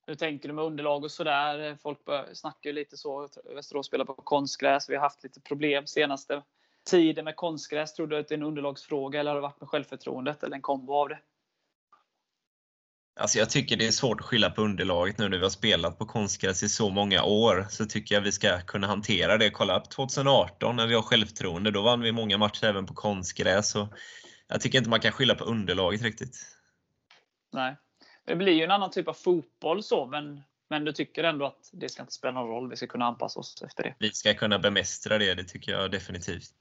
Hur 0.06 0.14
tänker 0.14 0.48
du 0.48 0.54
med 0.54 0.64
underlag 0.64 1.04
och 1.04 1.10
sådär? 1.10 1.76
Folk 1.82 2.04
bör, 2.04 2.34
snackar 2.34 2.70
ju 2.70 2.74
lite 2.74 2.96
så. 2.96 3.28
Västerås 3.54 3.86
spelar 3.86 4.04
på 4.04 4.14
konstgräs. 4.14 4.90
Vi 4.90 4.94
har 4.94 5.02
haft 5.02 5.22
lite 5.22 5.40
problem 5.40 5.86
senaste 5.86 6.42
tiden 6.90 7.24
med 7.24 7.36
konstgräs. 7.36 7.94
Tror 7.94 8.06
du 8.06 8.18
att 8.18 8.28
det 8.28 8.34
är 8.34 8.38
en 8.38 8.44
underlagsfråga 8.44 9.20
eller 9.20 9.30
har 9.30 9.36
det 9.36 9.42
varit 9.42 9.60
med 9.60 9.68
självförtroendet 9.68 10.42
eller 10.42 10.56
en 10.56 10.62
kombo 10.62 10.94
av 10.94 11.08
det? 11.08 11.18
Alltså 13.20 13.38
jag 13.38 13.50
tycker 13.50 13.76
det 13.76 13.86
är 13.86 13.90
svårt 13.90 14.20
att 14.20 14.26
skylla 14.26 14.50
på 14.50 14.62
underlaget 14.62 15.18
nu 15.18 15.28
när 15.28 15.36
vi 15.36 15.42
har 15.42 15.50
spelat 15.50 15.98
på 15.98 16.06
konstgräs 16.06 16.62
i 16.62 16.68
så 16.68 16.90
många 16.90 17.24
år. 17.24 17.66
Så 17.70 17.86
tycker 17.86 18.14
jag 18.14 18.22
vi 18.22 18.32
ska 18.32 18.60
kunna 18.60 18.86
hantera 18.86 19.38
det. 19.38 19.50
Kolla 19.50 19.78
upp 19.78 19.90
2018 19.90 20.76
när 20.76 20.86
vi 20.86 20.94
har 20.94 21.02
självförtroende. 21.02 21.70
Då 21.70 21.82
vann 21.82 22.00
vi 22.00 22.12
många 22.12 22.38
matcher 22.38 22.64
även 22.64 22.86
på 22.86 22.94
konstgräs. 22.94 23.74
Och 23.74 23.88
jag 24.48 24.60
tycker 24.60 24.78
inte 24.78 24.90
man 24.90 25.00
kan 25.00 25.12
skylla 25.12 25.34
på 25.34 25.44
underlaget 25.44 26.02
riktigt. 26.02 26.36
Nej. 27.52 27.76
Det 28.24 28.36
blir 28.36 28.52
ju 28.52 28.64
en 28.64 28.70
annan 28.70 28.90
typ 28.90 29.08
av 29.08 29.12
fotboll 29.12 29.82
så, 29.82 30.06
men, 30.06 30.42
men 30.68 30.84
du 30.84 30.92
tycker 30.92 31.24
ändå 31.24 31.46
att 31.46 31.70
det 31.72 31.88
ska 31.88 32.02
inte 32.02 32.12
spela 32.12 32.32
någon 32.32 32.48
roll. 32.48 32.70
Vi 32.70 32.76
ska 32.76 32.86
kunna 32.86 33.04
anpassa 33.04 33.40
oss 33.40 33.62
efter 33.62 33.82
det. 33.82 33.94
Vi 33.98 34.12
ska 34.12 34.34
kunna 34.34 34.58
bemästra 34.58 35.18
det, 35.18 35.34
det 35.34 35.44
tycker 35.44 35.72
jag 35.72 35.90
definitivt. 35.90 36.52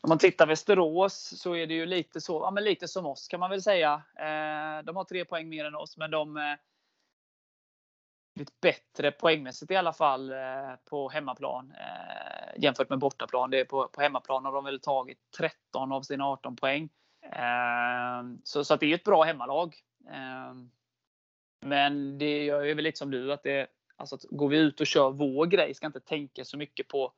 Om 0.00 0.08
man 0.08 0.18
tittar 0.18 0.46
Västerås 0.46 1.40
så 1.40 1.56
är 1.56 1.66
det 1.66 1.74
ju 1.74 1.86
lite 1.86 2.20
så, 2.20 2.40
ja, 2.42 2.50
men 2.50 2.64
lite 2.64 2.88
som 2.88 3.06
oss 3.06 3.28
kan 3.28 3.40
man 3.40 3.50
väl 3.50 3.62
säga. 3.62 4.02
Eh, 4.16 4.84
de 4.84 4.96
har 4.96 5.04
tre 5.04 5.24
poäng 5.24 5.48
mer 5.48 5.64
än 5.64 5.74
oss, 5.74 5.96
men 5.96 6.10
de 6.10 6.36
eh, 6.36 6.42
lite 8.34 8.52
bättre 8.60 9.10
poängmässigt 9.10 9.70
i 9.70 9.76
alla 9.76 9.92
fall 9.92 10.32
eh, 10.32 10.74
på 10.90 11.08
hemmaplan 11.08 11.72
eh, 11.78 12.62
jämfört 12.62 12.88
med 12.88 12.98
bortaplan. 12.98 13.50
Det 13.50 13.60
är 13.60 13.64
på, 13.64 13.88
på 13.88 14.00
hemmaplan 14.00 14.44
har 14.44 14.52
de 14.52 14.64
väl 14.64 14.80
tagit 14.80 15.18
13 15.38 15.92
av 15.92 16.02
sina 16.02 16.26
18 16.26 16.56
poäng. 16.56 16.88
Eh, 17.32 18.22
så, 18.44 18.64
så 18.64 18.74
att 18.74 18.80
det 18.80 18.86
är 18.86 18.94
ett 18.94 19.04
bra 19.04 19.22
hemmalag. 19.22 19.76
Ehm, 20.08 20.70
men 21.60 22.18
det 22.18 22.44
gör 22.44 22.62
ju 22.62 22.74
väl 22.74 22.84
lite 22.84 22.98
som 22.98 23.10
du 23.10 23.32
att 23.32 23.42
det 23.42 23.66
alltså 23.96 24.14
att 24.14 24.24
går 24.30 24.48
vi 24.48 24.58
ut 24.58 24.80
och 24.80 24.86
kör 24.86 25.10
vår 25.10 25.46
grej 25.46 25.74
ska 25.74 25.86
inte 25.86 26.00
tänka 26.00 26.44
så 26.44 26.56
mycket 26.56 26.88
på 26.88 27.12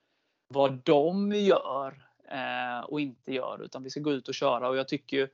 vad 0.48 0.72
de 0.72 1.32
gör 1.32 2.06
eh, 2.28 2.80
och 2.80 3.00
inte 3.00 3.34
gör 3.34 3.62
utan 3.62 3.82
vi 3.82 3.90
ska 3.90 4.00
gå 4.00 4.12
ut 4.12 4.28
och 4.28 4.34
köra 4.34 4.68
och 4.68 4.76
jag 4.76 4.88
tycker 4.88 5.16
ju 5.16 5.28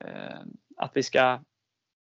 eh, 0.00 0.40
att 0.76 0.96
vi 0.96 1.02
ska 1.02 1.40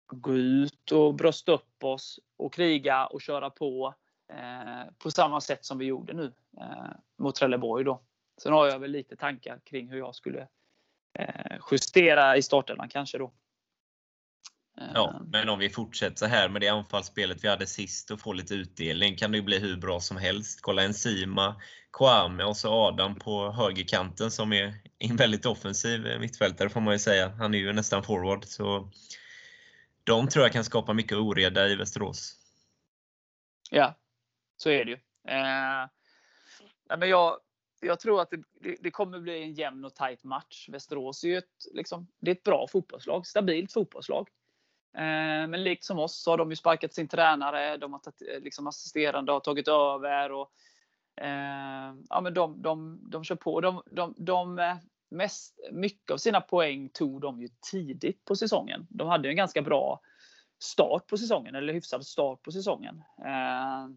gå 0.07 0.35
ut 0.35 0.91
och 0.91 1.13
brösta 1.13 1.51
upp 1.51 1.83
oss 1.83 2.19
och 2.37 2.53
kriga 2.53 3.05
och 3.05 3.21
köra 3.21 3.49
på 3.49 3.95
eh, 4.27 4.91
på 4.97 5.11
samma 5.11 5.41
sätt 5.41 5.65
som 5.65 5.77
vi 5.77 5.85
gjorde 5.85 6.13
nu 6.13 6.33
eh, 6.57 6.91
mot 7.17 7.35
Trelleborg 7.35 7.83
då. 7.83 8.01
Sen 8.41 8.53
har 8.53 8.67
jag 8.67 8.79
väl 8.79 8.91
lite 8.91 9.15
tankar 9.15 9.59
kring 9.63 9.89
hur 9.89 9.97
jag 9.97 10.15
skulle 10.15 10.47
eh, 11.13 11.57
justera 11.71 12.37
i 12.37 12.41
startelvan 12.41 12.89
kanske 12.89 13.17
då. 13.17 13.31
Ja, 14.93 15.11
Eh, 15.13 15.21
men 15.27 15.49
om 15.49 15.59
vi 15.59 15.69
fortsätter 15.69 16.15
så 16.15 16.25
här 16.25 16.49
med 16.49 16.61
det 16.61 16.67
anfallsspelet 16.67 17.43
vi 17.43 17.47
hade 17.47 17.67
sist 17.67 18.11
och 18.11 18.19
får 18.19 18.33
lite 18.33 18.53
utdelning 18.53 19.15
kan 19.15 19.31
det 19.31 19.37
ju 19.37 19.43
bli 19.43 19.59
hur 19.59 19.77
bra 19.77 19.99
som 19.99 20.17
helst. 20.17 20.61
Kolla 20.61 20.83
Enzima, 20.83 21.61
Kwame 21.93 22.43
och 22.43 22.57
så 22.57 22.71
Adam 22.73 23.15
på 23.15 23.51
högerkanten 23.51 24.31
som 24.31 24.53
är 24.53 24.73
en 24.99 25.15
väldigt 25.15 25.45
offensiv 25.45 26.19
mittfältare 26.19 26.69
får 26.69 26.81
man 26.81 26.93
ju 26.93 26.99
säga. 26.99 27.29
Han 27.29 27.53
är 27.53 27.57
ju 27.57 27.73
nästan 27.73 28.03
forward. 28.03 28.45
Så 28.45 28.91
de 30.03 30.27
tror 30.27 30.45
jag 30.45 30.53
kan 30.53 30.63
skapa 30.63 30.93
mycket 30.93 31.17
oreda 31.17 31.67
i 31.67 31.75
Västerås. 31.75 32.37
Ja, 33.69 33.95
så 34.57 34.69
är 34.69 34.85
det 34.85 34.91
ju. 34.91 34.97
Eh, 35.27 35.89
men 36.97 37.09
jag, 37.09 37.39
jag 37.79 37.99
tror 37.99 38.21
att 38.21 38.29
det, 38.29 38.75
det, 38.79 38.91
kommer 38.91 39.19
bli 39.19 39.43
en 39.43 39.53
jämn 39.53 39.85
och 39.85 39.95
tajt 39.95 40.23
match. 40.23 40.69
Västerås 40.69 41.23
är 41.23 41.27
ju 41.27 41.37
ett, 41.37 41.65
liksom, 41.73 42.07
det 42.19 42.31
är 42.31 42.35
ett 42.35 42.43
bra 42.43 42.67
fotbollslag, 42.67 43.27
stabilt 43.27 43.73
fotbollslag. 43.73 44.27
Eh, 44.93 45.47
men 45.47 45.63
likt 45.63 45.83
som 45.83 45.99
oss 45.99 46.23
så 46.23 46.31
har 46.31 46.37
de 46.37 46.49
ju 46.49 46.55
sparkat 46.55 46.93
sin 46.93 47.07
tränare, 47.07 47.77
de 47.77 47.93
har 47.93 47.99
tagit, 47.99 48.21
eh, 48.21 48.43
liksom 48.43 48.67
assisterande 48.67 49.31
har 49.31 49.39
tagit 49.39 49.67
över. 49.67 50.31
Och, 50.31 50.51
eh, 51.15 51.93
ja, 52.09 52.21
men 52.21 52.33
de, 52.33 52.61
de, 52.61 52.99
de 53.09 53.23
kör 53.23 53.35
på. 53.35 53.61
De, 53.61 53.83
de, 53.91 54.15
de, 54.17 54.59
eh, 54.59 54.75
mest, 55.09 55.59
mycket 55.71 56.11
av 56.11 56.17
sina 56.17 56.41
poäng 56.41 56.89
tog 56.89 57.21
de 57.21 57.41
ju 57.41 57.49
tidigt 57.71 58.25
på 58.25 58.35
säsongen. 58.35 58.87
De 58.89 59.07
hade 59.07 59.27
ju 59.27 59.29
en 59.29 59.37
ganska 59.37 59.61
bra 59.61 60.01
start 60.59 61.07
på 61.07 61.17
säsongen, 61.17 61.55
eller 61.55 61.73
hyfsad 61.73 62.05
start 62.05 62.41
på 62.41 62.51
säsongen. 62.51 63.03
Eh, 63.25 63.87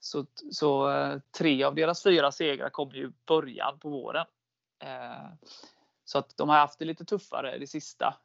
så, 0.00 0.26
så 0.50 0.90
tre 1.38 1.64
av 1.64 1.74
deras 1.74 2.02
fyra 2.02 2.32
segrar 2.32 2.70
kom 2.70 2.90
ju 2.90 3.06
i 3.06 3.12
början 3.26 3.78
på 3.78 3.88
våren. 3.88 4.26
Eh, 4.78 5.28
så 6.04 6.18
att 6.18 6.36
de 6.36 6.48
har 6.48 6.56
haft 6.56 6.78
det 6.78 6.84
lite 6.84 7.04
tuffare 7.04 7.58
det 7.58 7.66
sista. 7.66 8.16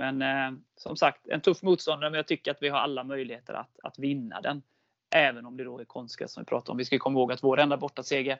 Men 0.00 0.22
eh, 0.22 0.60
som 0.76 0.96
sagt, 0.96 1.26
en 1.28 1.40
tuff 1.40 1.62
motståndare, 1.62 2.10
men 2.10 2.16
jag 2.16 2.26
tycker 2.26 2.50
att 2.50 2.62
vi 2.62 2.68
har 2.68 2.78
alla 2.78 3.04
möjligheter 3.04 3.54
att, 3.54 3.80
att 3.82 3.98
vinna 3.98 4.40
den. 4.40 4.62
Även 5.10 5.46
om 5.46 5.56
det 5.56 5.64
då 5.64 5.78
är 5.78 5.84
konstgräs 5.84 6.32
som 6.32 6.40
vi 6.42 6.44
pratar 6.46 6.72
om. 6.72 6.76
Vi 6.76 6.84
ska 6.84 6.98
komma 6.98 7.18
ihåg 7.18 7.32
att 7.32 7.42
vår 7.42 7.60
enda 7.60 7.76
bortaseger 7.76 8.38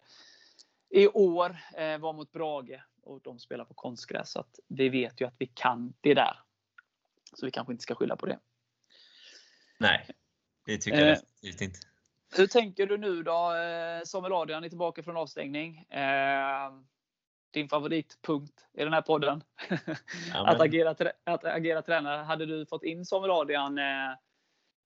i 0.90 1.06
år 1.06 1.56
eh, 1.76 1.98
var 1.98 2.12
mot 2.12 2.32
Brage 2.32 2.80
och 3.02 3.20
de 3.22 3.38
spelar 3.38 3.64
på 3.64 3.74
konstgräs. 3.74 4.30
Så 4.32 4.40
att 4.40 4.58
vi 4.68 4.88
vet 4.88 5.20
ju 5.20 5.26
att 5.26 5.34
vi 5.38 5.46
kan 5.46 5.92
det 6.00 6.14
där. 6.14 6.38
Så 7.34 7.46
vi 7.46 7.52
kanske 7.52 7.72
inte 7.72 7.82
ska 7.82 7.94
skylla 7.94 8.16
på 8.16 8.26
det. 8.26 8.38
Nej, 9.78 10.06
det 10.66 10.78
tycker 10.78 10.98
jag 10.98 11.08
Eh. 11.08 11.14
definitivt 11.14 11.60
inte. 11.60 11.78
Hur 12.36 12.46
tänker 12.46 12.86
du 12.86 12.98
nu 12.98 13.22
då? 13.22 13.54
Eh, 13.54 14.02
Samuel 14.04 14.32
Adrian 14.32 14.64
är 14.64 14.68
tillbaka 14.68 15.02
från 15.02 15.16
avstängning. 15.16 15.78
Eh, 15.78 16.70
din 17.52 17.68
favoritpunkt 17.68 18.54
i 18.78 18.84
den 18.84 18.92
här 18.92 19.02
podden. 19.02 19.42
Ja, 20.32 20.46
att, 20.46 20.60
agera, 20.60 20.90
att 21.24 21.44
agera 21.44 21.82
tränare. 21.82 22.22
Hade 22.22 22.46
du 22.46 22.66
fått 22.66 22.84
in 22.84 23.04
Samuel 23.04 23.30
Adrian 23.30 23.78
eh, 23.78 23.84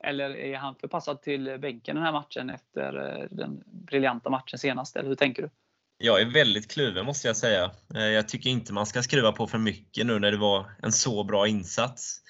eller 0.05 0.37
är 0.37 0.57
han 0.57 0.75
förpassad 0.75 1.23
till 1.23 1.59
bänken 1.59 1.97
den 1.97 2.05
här 2.05 2.13
matchen 2.13 2.51
efter 2.51 3.21
eh, 3.21 3.27
den 3.31 3.63
briljanta 3.67 4.31
matchen 4.31 4.59
senast? 4.59 4.97
Eller 4.97 5.09
hur 5.09 5.17
tänker 5.17 5.43
du? 5.43 5.51
Jag 5.99 6.21
är 6.21 6.33
väldigt 6.33 6.71
kluven 6.71 7.07
måste 7.07 7.27
jag 7.27 7.37
säga. 7.37 7.71
Eh, 7.95 8.03
Jag 8.03 8.29
tycker 8.29 8.51
inte 8.51 8.73
man 8.73 8.87
ska 8.87 9.03
skruva 9.03 9.33
på 9.33 9.47
för 9.47 9.59
mycket 9.59 10.07
nu 10.07 10.19
när 10.19 10.31
det 10.31 10.37
var 10.37 10.71
en 10.83 10.93
så 10.93 11.25
bra 11.25 11.49
insats. 11.49 12.21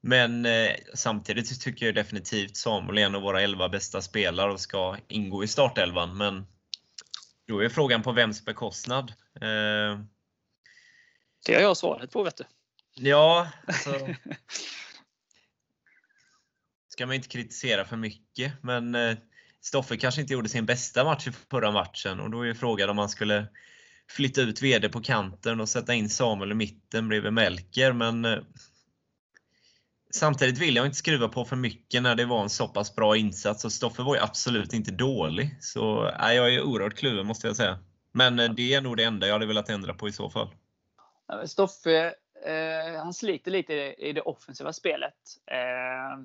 Men 0.00 0.46
eh, 0.46 0.70
samtidigt 0.94 1.60
tycker 1.60 1.86
jag 1.86 1.94
definitivt 1.94 2.56
Samuel 2.56 2.98
är 2.98 3.02
en 3.02 3.14
av 3.14 3.22
våra 3.22 3.42
11 3.42 3.68
bästa 3.68 4.00
spelare 4.00 4.52
och 4.52 4.60
ska 4.60 4.96
ingå 5.08 5.44
i 5.44 5.46
startelvan. 5.46 6.16
Men 6.16 6.46
då 7.46 7.60
är 7.60 7.68
frågan 7.68 8.02
på 8.02 8.12
vems 8.12 8.44
bekostnad. 8.44 9.12
Eh, 9.34 10.00
Det 11.46 11.54
har 11.54 11.60
jag 11.60 11.76
svaret 11.76 12.10
på 12.10 12.22
vet 12.22 12.36
du. 12.36 12.44
Ja, 12.94 13.48
alltså. 13.66 13.90
Ska 16.88 17.06
man 17.06 17.16
inte 17.16 17.28
kritisera 17.28 17.84
för 17.84 17.96
mycket, 17.96 18.52
men 18.62 18.94
eh, 18.94 19.16
Stoffe 19.60 19.96
kanske 19.96 20.20
inte 20.20 20.32
gjorde 20.32 20.48
sin 20.48 20.66
bästa 20.66 21.04
match 21.04 21.26
i 21.28 21.32
förra 21.32 21.70
matchen 21.70 22.20
och 22.20 22.30
då 22.30 22.46
är 22.46 22.54
frågan 22.54 22.90
om 22.90 22.96
man 22.96 23.08
skulle 23.08 23.46
flytta 24.08 24.40
ut 24.40 24.62
VD 24.62 24.88
på 24.88 25.02
kanten 25.02 25.60
och 25.60 25.68
sätta 25.68 25.94
in 25.94 26.08
Samuel 26.10 26.52
i 26.52 26.54
mitten 26.54 27.08
bredvid 27.08 27.32
Melker, 27.32 27.92
men 27.92 28.24
eh, 28.24 28.38
Samtidigt 30.16 30.58
vill 30.58 30.76
jag 30.76 30.86
inte 30.86 30.98
skruva 30.98 31.28
på 31.28 31.44
för 31.44 31.56
mycket 31.56 32.02
när 32.02 32.14
det 32.14 32.24
var 32.24 32.42
en 32.42 32.50
så 32.50 32.68
pass 32.68 32.94
bra 32.96 33.16
insats 33.16 33.64
och 33.64 33.72
Stoffe 33.72 34.02
var 34.02 34.14
ju 34.14 34.20
absolut 34.20 34.72
inte 34.72 34.90
dålig. 34.90 35.56
Så 35.60 36.10
nej, 36.18 36.36
jag 36.36 36.54
är 36.54 36.62
oerhört 36.62 36.94
kluven 36.94 37.26
måste 37.26 37.46
jag 37.46 37.56
säga. 37.56 37.78
Men 38.12 38.38
eh, 38.38 38.50
det 38.50 38.74
är 38.74 38.80
nog 38.80 38.96
det 38.96 39.04
enda 39.04 39.26
jag 39.26 39.34
hade 39.34 39.46
velat 39.46 39.68
ändra 39.68 39.94
på 39.94 40.08
i 40.08 40.12
så 40.12 40.30
fall. 40.30 40.48
Stoffe, 41.44 42.14
eh, 42.46 42.98
han 42.98 43.14
sliter 43.14 43.50
lite 43.50 43.72
i, 43.72 43.94
i 44.08 44.12
det 44.12 44.20
offensiva 44.20 44.72
spelet 44.72 45.14
eh, 45.46 46.18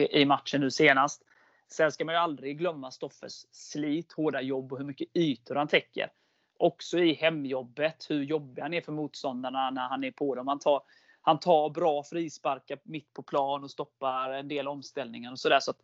i, 0.00 0.20
i 0.20 0.24
matchen 0.24 0.60
nu 0.60 0.70
senast. 0.70 1.22
Sen 1.68 1.92
ska 1.92 2.04
man 2.04 2.14
ju 2.14 2.18
aldrig 2.18 2.58
glömma 2.58 2.90
Stoffes 2.90 3.54
slit, 3.54 4.12
hårda 4.12 4.40
jobb 4.40 4.72
och 4.72 4.78
hur 4.78 4.86
mycket 4.86 5.08
ytor 5.14 5.54
han 5.54 5.68
täcker. 5.68 6.10
Också 6.58 6.98
i 6.98 7.14
hemjobbet, 7.14 8.06
hur 8.08 8.22
jobbig 8.22 8.62
han 8.62 8.74
är 8.74 8.80
för 8.80 8.92
motståndarna 8.92 9.70
när 9.70 9.88
han 9.88 10.04
är 10.04 10.10
på 10.10 10.34
dem. 10.34 10.48
Han 10.48 10.58
tar, 10.58 10.82
han 11.26 11.40
tar 11.40 11.70
bra 11.70 12.02
frisparkar 12.02 12.78
mitt 12.82 13.12
på 13.12 13.22
plan 13.22 13.64
och 13.64 13.70
stoppar 13.70 14.30
en 14.30 14.48
del 14.48 14.68
omställningar 14.68 15.32
och 15.32 15.38
sådär. 15.38 15.60
Så 15.60 15.70
att 15.70 15.80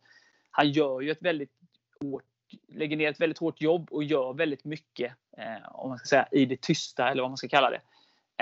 han 0.51 0.71
gör 0.71 1.01
ju 1.01 1.11
ett 1.11 1.21
väldigt 1.21 1.51
hårt, 2.01 2.23
lägger 2.67 2.97
ner 2.97 3.09
ett 3.09 3.21
väldigt 3.21 3.37
hårt 3.37 3.61
jobb 3.61 3.87
och 3.91 4.03
gör 4.03 4.33
väldigt 4.33 4.63
mycket, 4.63 5.13
eh, 5.37 5.69
om 5.71 5.89
man 5.89 5.97
ska 5.97 6.05
säga, 6.05 6.27
i 6.31 6.45
det 6.45 6.61
tysta 6.61 7.09
eller 7.09 7.21
vad 7.21 7.31
man 7.31 7.37
ska 7.37 7.47
kalla 7.47 7.69
det. 7.69 7.81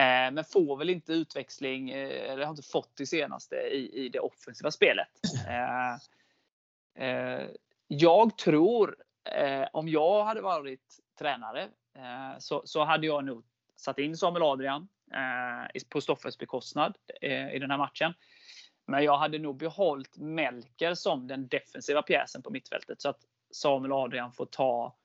Eh, 0.01 0.31
men 0.31 0.43
får 0.43 0.77
väl 0.77 0.89
inte 0.89 1.13
utväxling, 1.13 1.89
eh, 1.89 2.31
eller 2.31 2.43
har 2.43 2.51
inte 2.51 2.69
fått 2.69 2.95
det 2.95 3.05
senaste 3.05 3.55
i, 3.55 4.05
i 4.05 4.09
det 4.09 4.19
offensiva 4.19 4.71
spelet. 4.71 5.07
Eh, 5.47 5.93
eh, 7.07 7.47
jag 7.87 8.37
tror, 8.37 8.95
eh, 9.23 9.67
om 9.73 9.89
jag 9.89 10.23
hade 10.23 10.41
varit 10.41 10.99
tränare, 11.19 11.61
eh, 11.95 12.39
så, 12.39 12.61
så 12.65 12.83
hade 12.83 13.07
jag 13.07 13.25
nog 13.25 13.43
satt 13.75 13.99
in 13.99 14.17
Samuel 14.17 14.43
Adrian 14.43 14.87
eh, 15.13 15.81
på 15.89 16.01
Stoffers 16.01 16.37
bekostnad 16.37 16.97
eh, 17.21 17.53
i 17.53 17.59
den 17.59 17.71
här 17.71 17.77
matchen. 17.77 18.13
Men 18.87 19.03
jag 19.03 19.17
hade 19.17 19.39
nog 19.39 19.57
behållit 19.57 20.17
Melker 20.17 20.93
som 20.93 21.27
den 21.27 21.47
defensiva 21.47 22.01
pjäsen 22.01 22.41
på 22.41 22.49
mittfältet 22.49 23.01
så 23.01 23.09
att 23.09 23.19
Samuel 23.51 23.91
Adrian 23.91 24.33
får 24.33 24.45
ta 24.45 24.95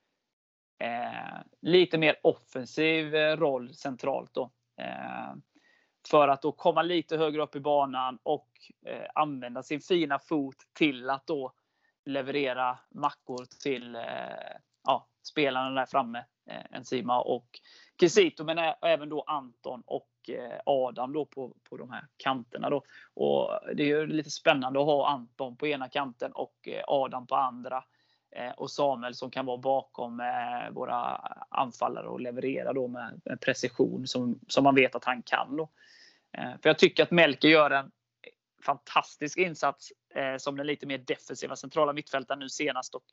eh, 0.79 1.39
lite 1.61 1.99
mer 1.99 2.17
offensiv 2.23 3.15
eh, 3.15 3.37
roll 3.37 3.75
centralt 3.75 4.35
då. 4.35 4.51
Eh, 4.81 5.35
för 6.11 6.29
att 6.29 6.43
då 6.43 6.53
komma 6.53 6.83
lite 6.83 7.17
högre 7.17 7.43
upp 7.43 7.57
i 7.57 7.61
banan 7.61 8.19
och 8.23 8.49
eh, 8.87 9.07
använda 9.15 9.63
sin 9.63 9.81
fina 9.81 10.19
fot 10.19 10.57
till 10.73 11.11
att 11.11 11.27
då 11.27 11.53
leverera 12.05 12.79
mackor 12.91 13.47
till 13.63 13.95
eh, 13.95 14.03
ja, 14.85 15.09
spelarna 15.23 15.71
där 15.71 15.87
framme 15.87 16.25
eh, 16.51 16.77
Enzima 16.77 17.21
och 17.21 17.47
Kisito, 18.01 18.45
men 18.45 18.59
även 18.83 19.09
då 19.09 19.23
Anton 19.27 19.83
och 19.87 20.09
eh, 20.29 20.61
Adam 20.67 21.13
då 21.13 21.25
på, 21.27 21.57
på 21.69 21.77
de 21.77 21.91
här 21.91 22.05
kanterna. 22.17 22.71
Då. 22.71 22.83
Och 23.15 23.61
det 23.75 23.83
är 23.83 23.87
ju 23.87 24.07
lite 24.07 24.31
spännande 24.31 24.81
att 24.81 24.87
ha 24.87 25.09
Anton 25.09 25.57
på 25.57 25.67
ena 25.67 25.89
kanten 25.89 26.33
och 26.33 26.69
eh, 26.69 26.85
Adam 26.87 27.27
på 27.27 27.37
andra. 27.37 27.85
Eh, 28.37 28.51
Och 28.51 28.71
Samuel 28.71 29.15
som 29.15 29.31
kan 29.31 29.47
vara 29.47 29.59
bakom 29.59 30.21
eh, 30.21 30.71
våra 30.71 31.01
anfallare 31.51 32.09
och 32.09 32.21
leverera 32.21 32.73
då 32.73 32.89
med, 32.89 33.21
med 33.25 33.41
precision 33.41 34.07
som, 34.07 34.41
som 34.49 34.65
man 34.65 34.75
vet 34.75 34.95
att 34.95 35.05
han 35.05 35.23
kan. 35.23 35.57
Då. 35.57 35.71
Eh, 36.39 36.51
För 36.63 36.69
jag 36.69 36.79
tycker 36.79 37.03
att 37.03 37.11
Melker 37.11 37.49
gör 37.49 37.71
en 37.71 37.91
fantastisk 38.63 39.39
insats 39.39 39.93
eh, 40.15 40.37
som 40.37 40.57
den 40.57 40.67
lite 40.67 40.87
mer 40.87 40.99
defensiva 40.99 41.57
centrala 41.57 41.93
mittfältaren 41.93 42.41
nu 42.41 42.49
senast. 42.49 42.95
Och 42.95 43.05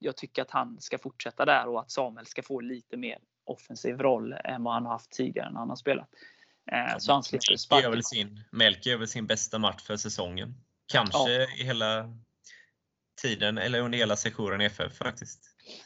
jag 0.00 0.16
tycker 0.16 0.42
att 0.42 0.50
han 0.50 0.80
ska 0.80 0.98
fortsätta 0.98 1.44
där 1.44 1.68
och 1.68 1.80
att 1.80 1.90
Samuel 1.90 2.26
ska 2.26 2.42
få 2.42 2.60
lite 2.60 2.96
mer 2.96 3.18
offensiv 3.44 3.98
roll 3.98 4.32
än 4.32 4.64
vad 4.64 4.74
han 4.74 4.84
har 4.84 4.92
haft 4.92 5.10
tidigare 5.10 5.50
när 5.50 5.58
han 5.58 5.68
har 5.68 5.76
spelat. 5.76 6.08
Eh, 6.72 6.98
Så 6.98 7.12
han 7.12 7.22
slipper 7.22 7.52
Melker 7.52 7.82
gör, 7.82 7.90
väl 7.90 8.04
sin, 8.04 8.40
Melker 8.50 8.90
gör 8.90 8.98
väl 8.98 9.08
sin 9.08 9.26
bästa 9.26 9.58
match 9.58 9.82
för 9.82 9.96
säsongen. 9.96 10.54
Kanske 10.86 11.44
i 11.44 11.64
hela 11.64 12.18
tiden, 13.22 13.58
eller 13.58 13.80
under 13.80 13.98
hela 13.98 14.16
sessionen 14.16 14.60
i 14.60 14.64
FF 14.64 14.96
faktiskt. 14.96 15.40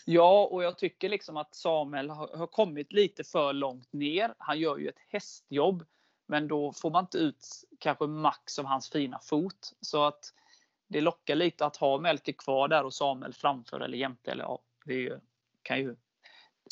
Ja, 0.05 0.49
och 0.51 0.65
jag 0.65 0.79
tycker 0.79 1.09
liksom 1.09 1.37
att 1.37 1.55
Samuel 1.55 2.11
har, 2.11 2.37
har 2.37 2.47
kommit 2.47 2.93
lite 2.93 3.25
för 3.25 3.53
långt 3.53 3.93
ner. 3.93 4.35
Han 4.39 4.59
gör 4.59 4.79
ju 4.79 4.89
ett 4.89 4.99
hästjobb, 5.09 5.85
men 6.27 6.49
då 6.49 6.73
får 6.73 6.91
man 6.91 7.05
inte 7.05 7.19
ut 7.19 7.47
kanske 7.79 8.07
max 8.07 8.59
av 8.59 8.65
hans 8.65 8.91
fina 8.91 9.19
fot. 9.19 9.73
Så 9.81 10.05
att 10.05 10.33
det 10.89 11.01
lockar 11.01 11.35
lite 11.35 11.67
att 11.67 11.77
ha 11.77 11.99
Melker 11.99 12.33
kvar 12.33 12.69
där 12.69 12.85
och 12.85 12.95
Samuel 12.95 13.33
framför 13.33 13.81
eller 13.81 13.99
jämte. 13.99 14.31
Eller 14.31 14.45
ja, 14.45 14.59
det 14.85 14.95
ju, 14.95 15.21
kan 15.63 15.79
ju 15.79 15.97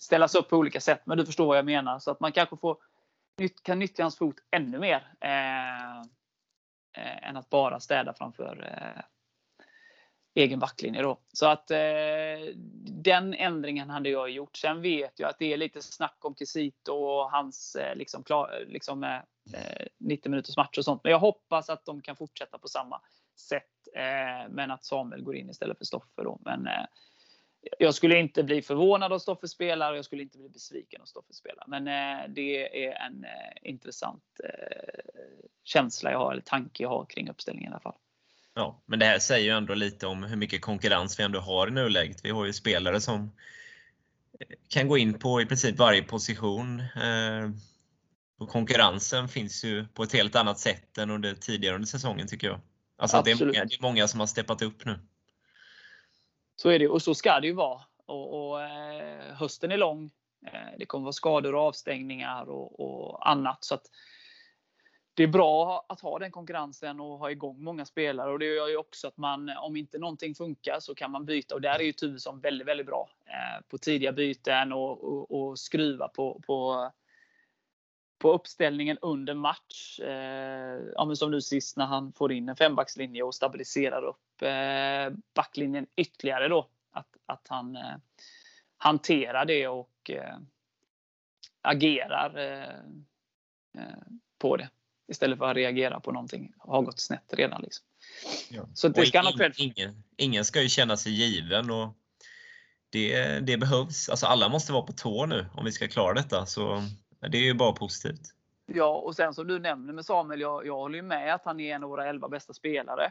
ställas 0.01 0.35
upp 0.35 0.49
på 0.49 0.57
olika 0.57 0.81
sätt, 0.81 1.03
men 1.05 1.19
du 1.19 1.27
förstår 1.27 1.47
vad 1.47 1.59
jag 1.59 1.65
menar. 1.65 1.99
Så 1.99 2.11
att 2.11 2.21
man 2.21 2.33
kanske 2.33 2.57
får, 2.57 2.77
kan 3.63 3.79
nyttja 3.79 4.03
hans 4.03 4.19
fot 4.19 4.37
ännu 4.51 4.79
mer 4.79 5.15
eh, 5.21 6.01
eh, 6.93 7.29
än 7.29 7.37
att 7.37 7.51
bara 7.51 7.81
städa 7.81 8.15
framför 8.15 8.71
eh, 8.97 9.03
egen 10.35 10.59
backlinje 10.59 11.03
då. 11.03 11.19
Så 11.33 11.47
att 11.47 11.71
eh, 11.71 11.79
den 13.03 13.35
ändringen 13.35 13.91
hade 13.91 14.09
jag 14.11 14.31
gjort. 14.31 14.57
Sen 14.57 14.83
vet 14.83 15.21
jag 15.21 15.31
att 15.31 15.39
det 15.39 15.53
är 15.53 15.57
lite 15.57 15.83
snack 15.83 16.17
om 16.21 16.35
Kisito 16.35 16.93
och 16.93 17.31
hans 17.31 17.77
eh, 17.77 17.97
liksom, 17.97 18.23
klar, 18.23 18.65
liksom, 18.67 19.05
eh, 19.05 19.17
eh 19.55 19.87
90 19.99 20.31
minuters 20.31 20.57
match 20.57 20.79
och 20.79 20.85
sånt. 20.85 21.05
Men 21.05 21.13
jag 21.13 21.19
hoppas 21.19 21.71
att 21.71 21.85
de 21.85 22.03
kan 22.03 22.17
fortsätta 22.17 22.59
på 22.59 22.69
samma 22.69 23.01
sätt. 23.43 23.65
Eh, 23.95 24.51
men 24.51 24.71
att 24.71 24.85
Samuel 24.85 25.23
går 25.23 25.37
in 25.37 25.51
istället 25.51 25.79
för 25.79 25.85
Stoffe 25.85 26.23
då. 26.23 26.39
Men 26.45 26.67
eh, 26.67 26.85
jag 27.79 27.95
skulle 27.95 28.19
inte 28.19 28.43
bli 28.43 28.63
förvånad 28.63 29.13
om 29.13 29.21
Stoffe 29.21 29.49
spelar 29.49 29.93
och 29.93 29.99
jag 29.99 30.05
skulle 30.05 30.23
inte 30.23 30.39
bli 30.39 30.49
besviken 30.49 31.01
om 31.01 31.07
Stoffe 31.07 31.33
spelar. 31.33 31.65
Men 31.67 31.89
eh, 31.89 32.29
det 32.29 32.85
är 32.87 32.93
en 33.07 33.25
eh, 33.25 33.71
intressant 33.71 34.25
eh, 34.45 35.05
känsla 35.65 36.11
jag 36.11 36.19
har, 36.19 36.33
eller 36.33 36.43
tanke 36.43 36.83
jag 36.83 36.91
har 36.91 37.05
kring 37.05 37.31
uppställningen 37.31 37.71
i 37.71 37.75
alla 37.75 37.81
fall. 37.81 37.97
Ja, 38.55 38.83
men 38.87 38.99
det 38.99 39.07
här 39.07 39.19
säger 39.19 39.45
ju 39.45 39.57
ändå 39.57 39.75
lite 39.75 40.07
om 40.07 40.23
hur 40.23 40.37
mycket 40.37 40.63
konkurrens 40.63 41.19
vi 41.19 41.25
ändå 41.25 41.41
har 41.41 41.69
i 41.69 41.71
nuläget. 41.71 42.25
Vi 42.25 42.31
har 42.31 42.45
ju 42.45 42.53
spelare 42.53 43.01
som 43.01 43.33
eh, 44.41 44.57
kan 44.69 44.89
gå 44.89 44.99
in 44.99 45.19
på 45.19 45.41
i 45.41 45.47
princip 45.47 45.79
varje 45.79 46.03
position. 46.03 46.81
Eh, 46.81 47.51
Och 48.39 48.49
konkurrensen 48.49 49.29
finns 49.29 49.65
ju 49.65 49.87
på 49.95 50.03
ett 50.03 50.13
helt 50.13 50.37
annat 50.37 50.59
sätt 50.59 50.99
än 50.99 51.11
under 51.11 51.35
tidigare 51.35 51.75
under 51.75 51.87
säsongen 51.87 52.27
tycker 52.27 52.47
jag. 52.47 52.61
Alltså 53.03 53.23
det 53.23 53.31
är, 53.31 53.47
många, 53.47 53.65
det 53.65 53.75
är 53.75 53.83
många 53.83 54.09
som 54.09 54.21
har 54.21 54.27
steppat 54.27 54.63
upp 54.63 54.85
nu. 54.85 54.99
Så 56.57 56.69
är 56.69 56.79
det 56.79 56.89
och 56.89 57.03
så 57.03 57.15
ska 57.15 57.41
det 57.41 57.47
ju 57.47 57.53
vara. 57.53 57.81
Och, 58.07 58.51
och 58.51 58.63
eh, 58.63 59.35
hösten 59.35 59.73
är 59.73 59.77
lång. 59.77 60.11
Eh, 60.47 60.79
det 60.79 60.87
kommer 60.87 61.05
vara 61.05 61.13
skador 61.13 61.55
och 61.55 61.63
avstängningar 61.63 62.51
och, 62.51 62.81
och 62.81 63.31
annat. 63.31 63.65
Så 63.65 63.79
det 65.15 65.23
är 65.23 65.29
bra 65.29 65.87
att 65.89 66.01
ha 66.01 66.19
den 66.19 66.31
konkurrensen 66.31 67.01
och 67.01 67.19
ha 67.19 67.31
igång 67.31 67.65
många 67.65 67.85
spelare. 67.85 68.33
Och 68.33 68.39
det 68.39 68.47
gör 68.47 68.69
ju 68.69 68.77
också 68.77 69.09
att 69.09 69.17
man, 69.17 69.49
om 69.49 69.77
inte 69.77 69.99
någonting 69.99 70.35
funkar 70.35 70.81
så 70.81 70.95
kan 70.95 71.11
man 71.11 71.25
byta. 71.25 71.55
Och 71.55 71.61
där 71.61 71.79
är 71.79 71.85
ju 71.85 71.93
Tuvesson 71.93 72.41
väldigt, 72.41 72.69
väldigt 72.69 72.87
bra. 72.87 73.09
Eh, 73.27 73.65
på 73.69 73.79
tidiga 73.79 74.13
byten 74.13 74.73
och, 74.73 75.05
och, 75.05 75.31
och 75.31 75.59
skruva 75.59 76.09
på, 76.09 76.43
på, 76.47 76.91
på 78.23 78.33
uppställningen 78.33 78.99
under 79.03 79.35
match. 79.35 80.01
Eh, 80.01 80.81
ja, 80.95 81.05
men 81.05 81.17
som 81.17 81.31
nu 81.31 81.41
sist 81.41 81.77
när 81.77 81.87
han 81.87 82.13
får 82.13 82.33
in 82.33 82.49
en 82.49 82.57
fembackslinje 82.57 83.23
och 83.23 83.35
stabiliserar 83.35 84.05
upp 84.05 84.43
eh, 84.43 85.19
backlinjen 85.35 85.87
ytterligare 85.97 86.49
då. 86.49 86.69
Att, 86.93 87.17
att 87.27 87.47
han 87.49 87.77
eh, 87.77 87.97
hanterar 88.77 89.45
det 89.45 89.69
och 89.69 90.11
eh, 90.11 90.37
agerar 91.63 92.39
eh, 92.39 93.83
eh, 93.83 94.03
på 94.39 94.57
det. 94.57 94.69
Istället 95.09 95.39
för 95.39 95.51
att 95.51 95.57
reagera 95.57 96.01
på 96.01 96.13
någonting 96.13 96.53
har 96.59 96.83
gått 96.83 97.01
snett 97.01 97.35
redan. 97.35 97.63
Liksom. 97.63 97.87
Så 98.75 98.89
det 98.89 99.07
ska 99.07 99.19
han 99.19 99.27
ha 99.27 99.33
ing- 99.33 99.37
cred 99.39 99.55
för. 99.57 99.63
ingen, 99.63 100.03
ingen 100.17 100.45
ska 100.45 100.63
ju 100.63 100.69
känna 100.69 100.97
sig 100.97 101.13
given 101.13 101.71
och 101.71 101.97
det, 102.91 103.41
det 103.41 103.57
behövs. 103.57 104.09
Alltså 104.09 104.27
alla 104.27 104.49
måste 104.49 104.73
vara 104.73 104.83
på 104.83 104.93
tå 104.93 105.27
nu 105.27 105.47
om 105.55 105.65
vi 105.65 105.73
ska 105.73 105.89
klara 105.89 106.15
detta. 106.15 106.47
Så 106.47 106.83
det 107.29 107.39
är 107.39 107.43
ju 107.43 107.55
bara 107.55 107.73
positivt. 107.73 108.35
Ja, 108.67 108.97
och 108.97 109.17
sen 109.17 109.35
som 109.35 109.47
du 109.47 109.59
nämner 109.59 109.93
med 109.93 110.05
Samuel, 110.05 110.41
jag, 110.41 110.67
jag 110.67 110.77
håller 110.77 110.97
ju 110.97 111.03
med 111.03 111.35
att 111.35 111.45
han 111.45 111.61
är 111.61 111.75
en 111.75 111.83
av 111.83 111.91
våra 111.91 112.09
elva 112.09 112.29
bästa 112.29 112.53
spelare. 112.53 113.11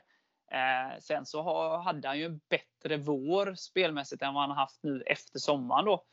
Eh, 0.51 0.99
sen 0.99 1.25
så 1.25 1.41
har, 1.41 1.77
hade 1.77 2.07
han 2.07 2.19
ju 2.19 2.25
en 2.25 2.41
bättre 2.49 2.97
vår 2.97 3.55
spelmässigt 3.55 4.21
än 4.21 4.33
vad 4.33 4.43
han 4.43 4.49
har 4.49 4.57
haft 4.57 4.83
nu 4.83 5.03
efter 5.05 5.39
sommaren 5.39 5.85
då. 5.85 6.03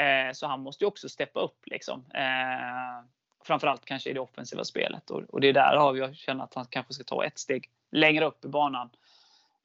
Eh, 0.00 0.32
så 0.32 0.46
han 0.46 0.60
måste 0.60 0.84
ju 0.84 0.88
också 0.88 1.08
steppa 1.08 1.40
upp 1.40 1.58
liksom. 1.66 2.04
Eh, 2.14 3.06
framförallt 3.44 3.84
kanske 3.84 4.10
i 4.10 4.12
det 4.12 4.20
offensiva 4.20 4.64
spelet 4.64 5.10
och, 5.10 5.22
och 5.22 5.40
det 5.40 5.48
är 5.48 5.52
där 5.52 5.76
har 5.76 5.96
jag 5.96 6.16
känner 6.16 6.44
att 6.44 6.54
han 6.54 6.66
kanske 6.66 6.94
ska 6.94 7.04
ta 7.04 7.24
ett 7.24 7.38
steg 7.38 7.70
längre 7.90 8.24
upp 8.24 8.44
i 8.44 8.48
banan. 8.48 8.90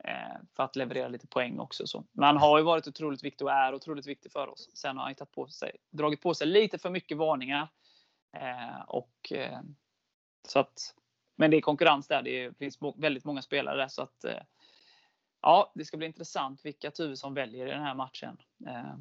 Eh, 0.07 0.37
för 0.55 0.63
att 0.63 0.75
leverera 0.75 1.07
lite 1.07 1.27
poäng 1.27 1.59
också. 1.59 1.87
Så. 1.87 2.05
Men 2.11 2.23
han 2.23 2.37
har 2.37 2.57
ju 2.57 2.63
varit 2.63 2.87
otroligt 2.87 3.23
viktig 3.23 3.47
och 3.47 3.53
är 3.53 3.73
otroligt 3.73 4.07
viktig 4.07 4.31
för 4.31 4.47
oss. 4.47 4.69
Sen 4.73 4.97
har 4.97 5.03
han 5.03 5.11
ju 5.11 5.15
tagit 5.15 5.31
på 5.31 5.47
sig, 5.47 5.71
dragit 5.91 6.21
på 6.21 6.33
sig 6.33 6.47
lite 6.47 6.77
för 6.77 6.89
mycket 6.89 7.17
varningar. 7.17 7.67
Eh, 8.37 8.81
och, 8.87 9.31
eh, 9.31 9.59
så 10.47 10.59
att, 10.59 10.95
men 11.35 11.51
det 11.51 11.57
är 11.57 11.61
konkurrens 11.61 12.07
där. 12.07 12.21
Det 12.21 12.57
finns 12.57 12.79
väldigt 12.97 13.25
många 13.25 13.41
spelare 13.41 13.77
där. 13.77 13.87
Så 13.87 14.01
att, 14.01 14.23
eh, 14.23 14.41
ja, 15.41 15.71
det 15.75 15.85
ska 15.85 15.97
bli 15.97 16.07
intressant 16.07 16.65
vilka 16.65 16.91
Tuvesson 16.91 17.33
väljer 17.33 17.67
i 17.67 17.71
den 17.71 17.83
här 17.83 17.95
matchen. 17.95 18.37
Eh, 18.67 18.95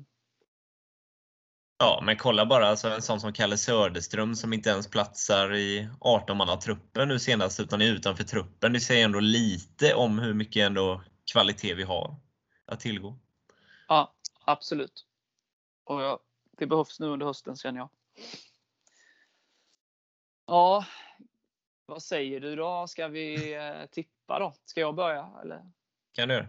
Ja, 1.79 2.01
men 2.03 2.17
kolla 2.17 2.47
bara 2.47 2.69
alltså, 2.69 2.89
en 2.89 3.03
sån 3.03 3.21
som 3.21 3.33
Kalle 3.33 3.57
Söderström 3.57 4.35
som 4.35 4.53
inte 4.53 4.71
ens 4.71 4.91
platsar 4.91 5.55
i 5.55 5.89
18-mannatruppen 6.01 7.07
nu 7.07 7.19
senast 7.19 7.61
utan 7.61 7.83
är 7.83 7.87
utanför 7.87 8.25
truppen. 8.25 8.73
Det 8.73 8.81
säger 8.81 9.05
ändå 9.05 9.21
lite 9.21 9.95
om 9.95 10.19
hur 10.19 10.35
mycket 10.35 10.67
ändå 10.67 11.03
kvalitet 11.33 11.75
vi 11.75 11.83
har 11.83 12.17
att 12.67 12.81
tillgå. 12.81 13.19
ja, 13.89 14.15
absolut. 14.45 15.07
Och 15.85 16.03
ja, 16.03 16.21
det 16.59 16.67
behövs 16.67 17.01
nu 17.01 17.07
under 17.07 17.27
hösten 17.27 17.57
känner 17.57 17.79
jag. 17.79 17.89
Ja, 20.47 20.85
vad 21.87 22.03
säger 22.03 22.41
du 22.41 22.57
då? 22.57 22.87
Ska 22.89 23.09
vi 23.09 23.55
eh, 23.55 23.87
tippa 23.91 24.39
då? 24.39 24.55
Ska 24.65 24.81
jag 24.81 24.95
börja? 24.95 25.31
Eller? 25.43 25.71
Kan 26.13 26.29
du 26.29 26.35
göra? 26.35 26.47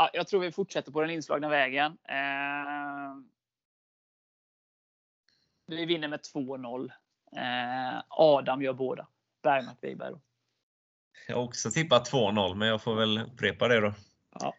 Ja, 0.00 0.10
jag 0.12 0.28
tror 0.28 0.40
vi 0.40 0.52
fortsätter 0.52 0.92
på 0.92 1.00
den 1.00 1.10
inslagna 1.10 1.48
vägen. 1.48 1.98
Eh, 2.08 3.16
vi 5.66 5.84
vinner 5.86 6.08
med 6.08 6.20
2-0. 6.34 6.92
Eh, 7.36 8.02
Adam 8.08 8.62
gör 8.62 8.72
båda. 8.72 9.06
Bergmark 9.42 9.78
Wiberg. 9.82 10.14
Jag 11.28 11.36
har 11.36 11.42
också 11.42 11.70
tippat 11.70 12.12
2-0, 12.12 12.54
men 12.54 12.68
jag 12.68 12.82
får 12.82 12.94
väl 12.94 13.18
upprepa 13.18 13.68
det 13.68 13.80
då. 13.80 13.94
Ja. 14.40 14.54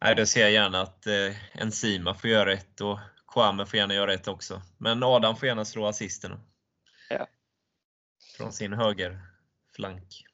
Eh, 0.00 0.14
då 0.16 0.26
ser 0.26 0.40
jag 0.40 0.52
gärna 0.52 0.80
att 0.80 1.06
eh, 1.06 1.60
Enzima 1.62 2.14
får 2.14 2.30
göra 2.30 2.52
ett 2.52 2.80
och 2.80 2.98
Kwame 3.26 3.66
får 3.66 3.76
gärna 3.76 3.94
göra 3.94 4.14
ett 4.14 4.28
också. 4.28 4.62
Men 4.78 5.02
Adam 5.02 5.36
får 5.36 5.48
gärna 5.48 5.64
slå 5.64 5.86
assisten. 5.86 6.40
Ja. 7.10 7.26
Från 8.36 8.52
sin 8.52 8.72
högerflank. 8.72 10.24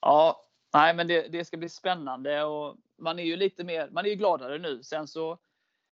Ja, 0.00 0.48
nej, 0.72 0.94
men 0.94 1.08
det, 1.08 1.28
det 1.28 1.44
ska 1.44 1.56
bli 1.56 1.68
spännande 1.68 2.44
och 2.44 2.76
man 2.98 3.18
är 3.18 3.24
ju 3.24 3.36
lite 3.36 3.64
mer. 3.64 3.88
Man 3.90 4.04
är 4.04 4.08
ju 4.08 4.16
gladare 4.16 4.58
nu. 4.58 4.82
Sen 4.82 5.08
så 5.08 5.38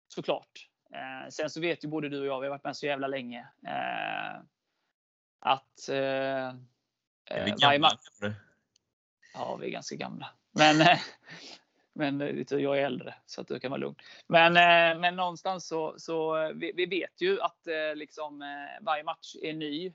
såklart. 0.08 0.68
Eh, 0.94 1.28
sen 1.30 1.50
så 1.50 1.60
vet 1.60 1.84
ju 1.84 1.88
både 1.88 2.08
du 2.08 2.20
och 2.20 2.26
jag, 2.26 2.40
vi 2.40 2.46
har 2.46 2.50
varit 2.50 2.64
med 2.64 2.76
så 2.76 2.86
jävla 2.86 3.06
länge. 3.06 3.48
Eh, 3.66 4.40
att 5.40 5.88
eh, 5.88 6.54
Är 7.24 7.44
vi 7.44 7.50
eh, 7.50 7.56
gamla? 7.56 7.90
Ja, 9.34 9.56
vi 9.56 9.66
är 9.66 9.70
ganska 9.70 9.96
gamla. 9.96 10.30
Men, 10.50 10.80
eh, 10.80 10.98
men 11.98 12.20
eh, 12.20 12.58
jag 12.58 12.78
är 12.78 12.84
äldre 12.84 13.14
så 13.26 13.40
att 13.40 13.48
du 13.48 13.60
kan 13.60 13.70
vara 13.70 13.80
lugn. 13.80 13.94
Men, 14.26 14.56
eh, 14.56 15.00
men 15.00 15.16
någonstans 15.16 15.66
så, 15.66 15.94
så 15.98 16.36
eh, 16.36 16.48
vi, 16.48 16.72
vi 16.76 16.86
vet 16.86 17.20
ju 17.20 17.40
att 17.40 17.58
liksom, 17.94 18.42
varje 18.80 19.04
match 19.04 19.36
är 19.42 19.52
ny. 19.52 19.92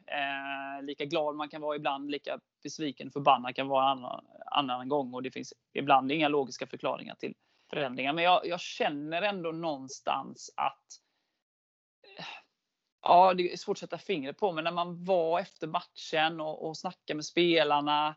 Lika 0.82 1.06
glad 1.06 1.36
man 1.36 1.50
kan 1.50 1.62
vara 1.62 1.76
ibland, 1.76 2.12
lika 2.12 2.40
besviken 2.64 3.08
och 3.08 3.14
förbannad 3.14 3.56
kan 3.56 3.68
vara 3.68 3.86
annan, 3.86 4.26
annan 4.46 4.90
gång. 4.90 5.14
Och 5.14 5.24
det 5.24 5.32
finns 5.32 5.54
ibland 5.74 6.12
inga 6.12 6.28
logiska 6.28 6.68
förklaringar 6.68 7.16
till 7.16 7.36
förändringar. 7.70 8.14
Men 8.14 8.24
jag, 8.24 8.48
jag 8.48 8.60
känner 8.60 9.22
ändå 9.22 9.52
någonstans 9.52 10.54
att 10.58 10.88
Ja, 13.02 13.34
det 13.34 13.54
är 13.54 13.58
svårt 13.58 13.76
att 13.76 13.80
sätta 13.80 13.98
fingret 13.98 14.38
på, 14.38 14.52
men 14.52 14.64
när 14.64 14.72
man 14.72 15.04
var 15.04 15.40
efter 15.40 15.68
matchen 15.68 16.42
och, 16.42 16.68
och 16.68 16.78
snackade 16.78 17.16
med 17.16 17.26
spelarna. 17.26 18.16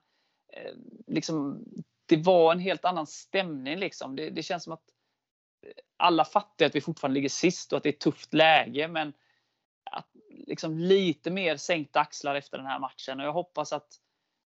liksom, 1.07 1.65
det 2.07 2.17
var 2.17 2.53
en 2.53 2.59
helt 2.59 2.85
annan 2.85 3.07
stämning. 3.07 3.79
Liksom. 3.79 4.17
Det, 4.17 4.31
det, 4.31 4.43
känns 4.43 4.65
som 4.65 4.73
att 4.73 4.85
eh, 5.67 5.73
alla 5.97 6.25
fattar 6.25 6.67
att 6.67 6.75
vi 6.77 6.81
fortfarande 6.81 7.15
ligger 7.15 7.29
sist 7.29 7.73
och 7.73 7.77
att 7.77 7.83
det 7.83 7.89
är 7.89 7.93
ett 7.93 8.01
tufft 8.01 8.35
läge. 8.35 8.89
Men 8.89 9.13
att 9.91 10.09
liksom 10.31 10.79
lite 10.79 11.31
mer 11.31 11.57
sänkta 11.57 12.01
axlar 12.01 12.35
efter 12.35 12.59
den 12.59 12.67
här 12.67 12.79
matchen. 12.79 13.21
Och 13.21 13.27
jag 13.27 13.33
hoppas 13.33 13.73
att, 13.73 13.89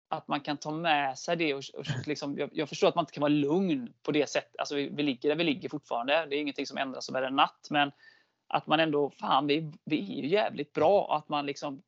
att 0.09 0.29
man 0.29 0.41
kan 0.41 0.57
ta 0.57 0.71
med 0.71 1.19
sig 1.19 1.37
det. 1.37 1.55
Och, 1.55 1.63
och 1.75 1.87
liksom, 2.07 2.39
jag, 2.39 2.51
jag, 2.53 2.69
förstår 2.69 2.89
att 2.89 2.95
man 2.95 3.03
inte 3.03 3.13
kan 3.13 3.21
vara 3.21 3.29
lugn 3.29 3.93
på 4.03 4.13
det 4.13 4.31
sättet. 4.31 4.57
Alltså 4.59 4.75
vi, 4.75 4.89
vi 4.89 5.03
ligger 5.03 5.29
där 5.29 5.37
vi 5.37 5.45
ligger 5.45 5.69
fortfarande. 5.69 6.27
Det 6.27 6.37
är 6.37 6.41
ingenting 6.41 6.67
som 6.67 6.79
ändras 6.79 7.09
över 7.09 7.23
en 7.23 7.37
natt. 7.37 7.69
Men 7.71 7.93
att 8.49 8.67
man 8.67 8.81
ändå, 8.81 9.11
fan 9.11 9.47
vi, 9.47 9.73
vi 9.85 9.99
är 9.99 10.23
ju 10.23 10.29
jävligt 10.29 10.73
bra. 10.73 11.17
Att 11.17 11.29
man 11.29 11.47
liksom 11.47 11.83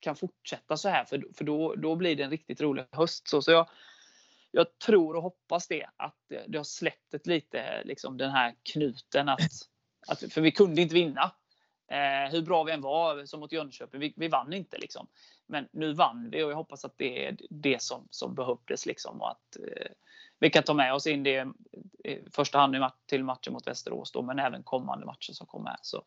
kan 0.00 0.16
fortsätta 0.16 0.76
så 0.76 0.88
här. 0.88 1.04
För, 1.04 1.24
för 1.34 1.44
då, 1.44 1.74
då 1.74 1.96
blir 1.96 2.16
det 2.16 2.22
en 2.22 2.30
riktigt 2.30 2.60
rolig 2.60 2.84
höst. 2.90 3.28
Så, 3.28 3.42
så 3.42 3.50
jag, 3.50 3.68
jag 4.54 4.78
tror 4.78 5.16
och 5.16 5.22
hoppas 5.22 5.68
det, 5.68 5.86
att 5.96 6.18
det 6.48 6.56
har 6.56 6.64
släppt 6.64 7.14
ett 7.14 7.26
lite, 7.26 7.82
liksom 7.84 8.16
den 8.16 8.30
här 8.30 8.54
knuten. 8.72 9.28
Att, 9.28 9.40
att, 10.08 10.32
för 10.32 10.40
vi 10.40 10.50
kunde 10.50 10.82
inte 10.82 10.94
vinna. 10.94 11.32
Eh, 11.90 12.32
hur 12.32 12.42
bra 12.42 12.64
vi 12.64 12.72
än 12.72 12.80
var, 12.80 13.26
som 13.26 13.40
mot 13.40 13.52
Jönköping, 13.52 14.00
vi, 14.00 14.14
vi 14.16 14.28
vann 14.28 14.52
inte. 14.52 14.78
Liksom. 14.78 15.06
Men 15.46 15.68
nu 15.72 15.92
vann 15.92 16.30
vi 16.30 16.42
och 16.42 16.50
jag 16.50 16.56
hoppas 16.56 16.84
att 16.84 16.98
det 16.98 17.26
är 17.26 17.36
det 17.50 17.82
som, 17.82 18.08
som 18.10 18.34
behövdes. 18.34 18.86
Liksom, 18.86 19.20
och 19.20 19.30
att 19.30 19.56
eh, 19.56 19.92
vi 20.38 20.50
kan 20.50 20.62
ta 20.62 20.74
med 20.74 20.94
oss 20.94 21.06
in 21.06 21.22
det 21.22 21.48
i 22.04 22.30
första 22.30 22.58
hand 22.58 22.76
till 23.06 23.24
matchen 23.24 23.52
mot 23.52 23.66
Västerås, 23.66 24.12
då, 24.12 24.22
men 24.22 24.38
även 24.38 24.62
kommande 24.62 25.06
matcher 25.06 25.32
som 25.32 25.46
kommer. 25.46 25.76
Så, 25.82 26.04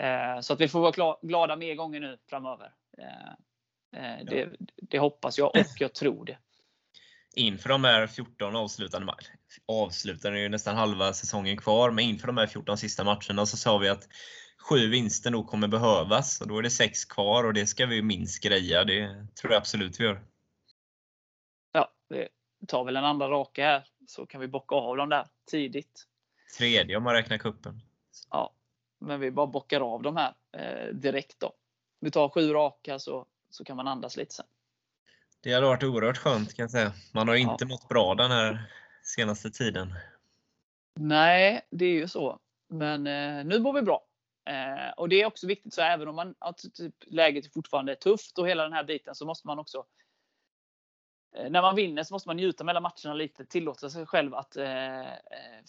eh, 0.00 0.40
så 0.40 0.52
att 0.52 0.60
vi 0.60 0.68
får 0.68 0.80
vara 0.80 1.16
glada 1.22 1.56
mer 1.56 1.74
gånger 1.74 2.00
nu 2.00 2.18
framöver. 2.26 2.74
Eh, 2.98 3.32
eh, 4.02 4.24
det, 4.24 4.56
det 4.76 4.98
hoppas 4.98 5.38
jag 5.38 5.56
och 5.56 5.80
jag 5.80 5.94
tror 5.94 6.24
det 6.24 6.38
inför 7.34 7.68
de 7.68 7.84
här 7.84 8.06
14 8.06 8.56
avslutande 8.56 9.14
avslutande 9.66 10.38
är 10.38 10.42
ju 10.42 10.48
nästan 10.48 10.76
halva 10.76 11.12
säsongen 11.12 11.56
kvar, 11.56 11.90
men 11.90 12.04
inför 12.04 12.26
de 12.26 12.36
här 12.36 12.46
14 12.46 12.78
sista 12.78 13.04
matcherna 13.04 13.46
så 13.46 13.56
sa 13.56 13.78
vi 13.78 13.88
att 13.88 14.08
sju 14.58 14.88
vinster 14.88 15.30
nog 15.30 15.46
kommer 15.46 15.68
behövas 15.68 16.40
och 16.40 16.48
då 16.48 16.58
är 16.58 16.62
det 16.62 16.70
sex 16.70 17.04
kvar 17.04 17.44
och 17.44 17.54
det 17.54 17.66
ska 17.66 17.86
vi 17.86 18.02
minst 18.02 18.42
greja. 18.42 18.84
Det 18.84 19.26
tror 19.40 19.52
jag 19.52 19.60
absolut 19.60 20.00
vi 20.00 20.04
gör. 20.04 20.22
Ja, 21.72 21.92
det 22.08 22.28
tar 22.66 22.84
väl 22.84 22.96
en 22.96 23.04
andra 23.04 23.28
raka 23.28 23.64
här 23.64 23.86
så 24.06 24.26
kan 24.26 24.40
vi 24.40 24.48
bocka 24.48 24.74
av 24.74 24.96
dem 24.96 25.08
där 25.08 25.26
tidigt. 25.50 26.06
Tredje 26.58 26.96
om 26.96 27.02
man 27.02 27.14
räknar 27.14 27.38
kuppen. 27.38 27.80
Ja, 28.30 28.54
men 28.98 29.20
vi 29.20 29.30
bara 29.30 29.46
bockar 29.46 29.80
av 29.80 30.02
dem 30.02 30.16
här 30.16 30.34
eh, 30.52 30.94
direkt 30.94 31.40
då. 31.40 31.52
Vi 32.00 32.10
tar 32.10 32.28
sju 32.28 32.52
raka 32.52 32.98
så, 32.98 33.26
så 33.50 33.64
kan 33.64 33.76
man 33.76 33.88
andas 33.88 34.16
lite 34.16 34.34
sen. 34.34 34.46
Det 35.42 35.52
hade 35.52 35.66
varit 35.66 35.82
oerhört 35.82 36.18
skönt 36.18 36.54
kan 36.54 36.62
jag 36.62 36.70
säga. 36.70 36.92
Man 37.12 37.28
har 37.28 37.34
inte 37.34 37.56
ja. 37.58 37.66
mått 37.66 37.88
bra 37.88 38.14
den 38.14 38.30
här 38.30 38.70
senaste 39.02 39.50
tiden. 39.50 39.94
Nej, 41.00 41.60
det 41.70 41.84
är 41.84 41.92
ju 41.92 42.08
så. 42.08 42.38
Men 42.68 43.06
eh, 43.06 43.44
nu 43.44 43.58
mår 43.58 43.72
vi 43.72 43.82
bra. 43.82 44.04
Eh, 44.50 44.92
och 44.96 45.08
det 45.08 45.22
är 45.22 45.26
också 45.26 45.46
viktigt, 45.46 45.74
så 45.74 45.82
även 45.82 46.08
om 46.08 46.16
man, 46.16 46.34
att 46.38 46.58
typ, 46.74 46.94
läget 47.06 47.52
fortfarande 47.52 47.92
är 47.92 47.96
tufft 47.96 48.38
och 48.38 48.48
hela 48.48 48.62
den 48.62 48.72
här 48.72 48.84
biten 48.84 49.14
så 49.14 49.26
måste 49.26 49.46
man 49.46 49.58
också 49.58 49.84
eh, 51.36 51.50
när 51.50 51.62
man 51.62 51.76
vinner 51.76 52.02
så 52.02 52.14
måste 52.14 52.28
man 52.28 52.36
njuta 52.36 52.64
mellan 52.64 52.82
matcherna 52.82 53.14
lite, 53.14 53.44
tillåta 53.44 53.90
sig 53.90 54.06
själv 54.06 54.34
att 54.34 54.56
eh, 54.56 55.00
eh, 55.00 55.06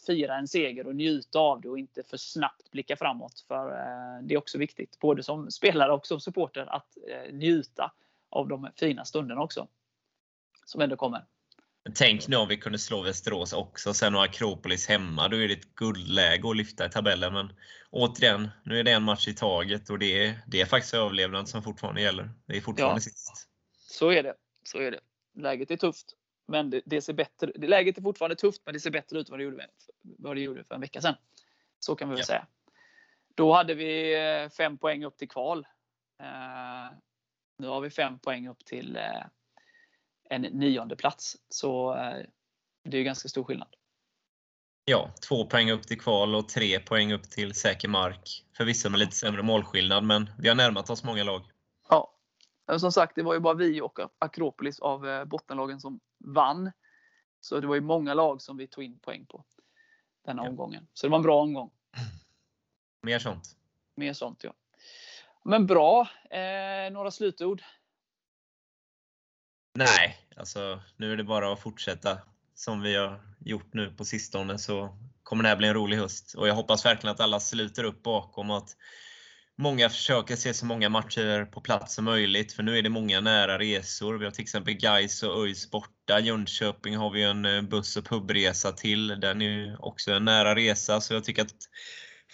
fira 0.07 0.35
en 0.35 0.47
seger 0.47 0.87
och 0.87 0.95
njuta 0.95 1.39
av 1.39 1.61
det 1.61 1.69
och 1.69 1.79
inte 1.79 2.03
för 2.03 2.17
snabbt 2.17 2.71
blicka 2.71 2.95
framåt. 2.95 3.45
För 3.47 3.71
eh, 3.71 4.23
det 4.23 4.33
är 4.33 4.37
också 4.37 4.57
viktigt, 4.57 4.99
både 4.99 5.23
som 5.23 5.51
spelare 5.51 5.93
och 5.93 6.07
som 6.07 6.19
supporter, 6.19 6.65
att 6.65 6.97
njuta 7.31 7.91
av 8.33 8.47
de 8.47 8.69
fina 8.75 9.05
stunderna 9.05 9.41
också. 9.41 9.67
Som 10.65 10.81
ändå 10.81 10.95
kommer. 10.95 11.25
Tänk 11.95 12.27
nu 12.27 12.35
om 12.35 12.47
vi 12.47 12.57
kunde 12.57 12.79
slå 12.79 13.01
Västerås 13.01 13.53
också, 13.53 13.93
sen 13.93 14.15
och 14.15 14.23
Akropolis 14.23 14.87
hemma. 14.87 15.27
Då 15.27 15.37
är 15.37 15.47
det 15.47 15.53
ett 15.53 15.75
guldläge 15.75 16.49
att 16.49 16.57
lyfta 16.57 16.85
i 16.85 16.89
tabellen. 16.89 17.33
Men 17.33 17.53
återigen, 17.89 18.49
nu 18.63 18.79
är 18.79 18.83
det 18.83 18.91
en 18.91 19.03
match 19.03 19.27
i 19.27 19.33
taget 19.33 19.89
och 19.89 19.99
det 19.99 20.25
är, 20.25 20.39
det 20.47 20.61
är 20.61 20.65
faktiskt 20.65 20.93
överlevnad 20.93 21.49
som 21.49 21.63
fortfarande 21.63 22.01
gäller. 22.01 22.29
Det 22.45 22.57
är 22.57 22.61
fortfarande 22.61 22.95
ja, 22.95 22.99
sist. 22.99 23.49
Så 23.77 24.11
är 24.11 24.23
det. 24.23 24.33
Så 24.63 24.77
är 24.77 24.91
det. 24.91 24.99
Läget 25.35 25.71
är 25.71 25.77
tufft. 25.77 26.15
Men 26.47 26.69
det, 26.69 26.81
det 26.85 27.01
ser 27.01 27.13
bättre, 27.13 27.51
läget 27.55 27.97
är 27.97 28.01
fortfarande 28.01 28.35
tufft, 28.35 28.61
men 28.65 28.73
det 28.73 28.79
ser 28.79 28.91
bättre 28.91 29.19
ut 29.19 29.29
än 29.29 29.31
vad 29.31 29.39
det 29.39 29.43
gjorde, 29.43 29.67
vad 30.01 30.35
det 30.35 30.41
gjorde 30.41 30.63
för 30.63 30.75
en 30.75 30.81
vecka 30.81 31.01
sedan. 31.01 31.15
Så 31.79 31.95
kan 31.95 32.09
vi 32.09 32.13
väl 32.13 32.19
ja. 32.19 32.25
säga. 32.25 32.47
Då 33.35 33.53
hade 33.53 33.73
vi 33.73 34.15
eh, 34.15 34.49
fem 34.49 34.77
poäng 34.77 35.03
upp 35.03 35.17
till 35.17 35.29
kval. 35.29 35.67
Nu 37.57 37.67
har 37.67 37.81
vi 37.81 37.89
fem 37.89 38.19
poäng 38.19 38.47
upp 38.47 38.65
till 38.65 38.95
eh, 38.95 39.25
en 40.29 40.41
nionde 40.41 40.95
plats. 40.95 41.37
Så 41.49 41.95
eh, 41.95 42.25
det 42.83 42.97
är 42.97 43.03
ganska 43.03 43.29
stor 43.29 43.43
skillnad. 43.43 43.75
Ja, 44.85 45.13
två 45.27 45.45
poäng 45.45 45.71
upp 45.71 45.87
till 45.87 45.99
kval 45.99 46.35
och 46.35 46.49
tre 46.49 46.79
poäng 46.79 47.13
upp 47.13 47.29
till 47.29 47.53
säker 47.53 47.87
mark. 47.87 48.45
Förvisso 48.57 48.89
med 48.89 48.99
lite 48.99 49.15
sämre 49.15 49.43
målskillnad, 49.43 50.03
men 50.03 50.29
vi 50.39 50.47
har 50.47 50.55
närmat 50.55 50.89
oss 50.89 51.03
många 51.03 51.23
lag. 51.23 51.41
Ja, 51.89 52.13
som 52.77 52.91
sagt, 52.91 53.15
det 53.15 53.23
var 53.23 53.33
ju 53.33 53.39
bara 53.39 53.53
vi 53.53 53.81
och 53.81 53.99
Akropolis 54.19 54.79
av 54.79 55.07
eh, 55.07 55.25
bottenlagen 55.25 55.79
som 55.79 55.99
vann. 56.19 56.71
Så 57.39 57.59
det 57.59 57.67
var 57.67 57.75
ju 57.75 57.81
många 57.81 58.13
lag 58.13 58.41
som 58.41 58.57
vi 58.57 58.67
tog 58.67 58.83
in 58.83 58.99
poäng 58.99 59.25
på 59.25 59.45
denna 60.25 60.43
ja. 60.43 60.49
omgången. 60.49 60.87
Så 60.93 61.05
det 61.05 61.11
var 61.11 61.17
en 61.17 61.23
bra 61.23 61.41
omgång. 61.41 61.71
Mer 63.01 63.19
sånt. 63.19 63.57
Mer 63.95 64.13
sånt, 64.13 64.43
ja. 64.43 64.53
Men 65.43 65.67
bra. 65.67 66.07
Eh, 66.29 66.91
några 66.91 67.11
slutord? 67.11 67.61
Nej, 69.75 70.17
alltså 70.37 70.81
nu 70.97 71.11
är 71.11 71.17
det 71.17 71.23
bara 71.23 71.53
att 71.53 71.59
fortsätta 71.59 72.17
som 72.55 72.81
vi 72.81 72.95
har 72.95 73.21
gjort 73.39 73.73
nu 73.73 73.91
på 73.91 74.05
sistone 74.05 74.57
så 74.57 74.97
kommer 75.23 75.43
det 75.43 75.49
här 75.49 75.55
bli 75.55 75.67
en 75.67 75.73
rolig 75.73 75.97
höst. 75.97 76.33
Och 76.33 76.47
jag 76.47 76.55
hoppas 76.55 76.85
verkligen 76.85 77.13
att 77.13 77.19
alla 77.19 77.39
sluter 77.39 77.83
upp 77.83 78.03
bakom 78.03 78.51
att 78.51 78.69
många 79.55 79.89
försöker 79.89 80.35
se 80.35 80.53
så 80.53 80.65
många 80.65 80.89
matcher 80.89 81.45
på 81.45 81.61
plats 81.61 81.95
som 81.95 82.05
möjligt. 82.05 82.53
För 82.53 82.63
nu 82.63 82.77
är 82.77 82.81
det 82.81 82.89
många 82.89 83.21
nära 83.21 83.59
resor. 83.59 84.17
Vi 84.17 84.25
har 84.25 84.31
till 84.31 84.41
exempel 84.41 84.73
Gais 84.73 85.23
och 85.23 85.43
ÖIS 85.43 85.71
borta. 85.71 86.19
Jönköping 86.19 86.97
har 86.97 87.09
vi 87.09 87.23
en 87.23 87.45
eh, 87.45 87.61
buss 87.61 87.97
och 87.97 88.05
pubresa 88.05 88.71
till. 88.71 89.07
Den 89.07 89.41
är 89.41 89.85
också 89.85 90.11
en 90.11 90.25
nära 90.25 90.55
resa. 90.55 91.01
Så 91.01 91.13
jag 91.13 91.23
tycker 91.23 91.41
att 91.41 91.69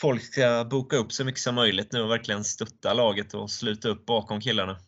folk 0.02 0.24
ska 0.24 0.68
boka 0.70 0.98
upp 0.98 1.12
så 1.12 1.26
mycket 1.26 1.42
som 1.42 1.56
möjligt 1.56 1.92
nu 1.92 2.02
och 2.02 2.10
verkligen 2.10 2.44
stötta 2.44 2.94
laget 2.94 3.34
och 3.34 3.52
sluta 3.52 3.90
upp 3.90 4.06
bakom 4.06 4.42
killarna. 4.42 4.80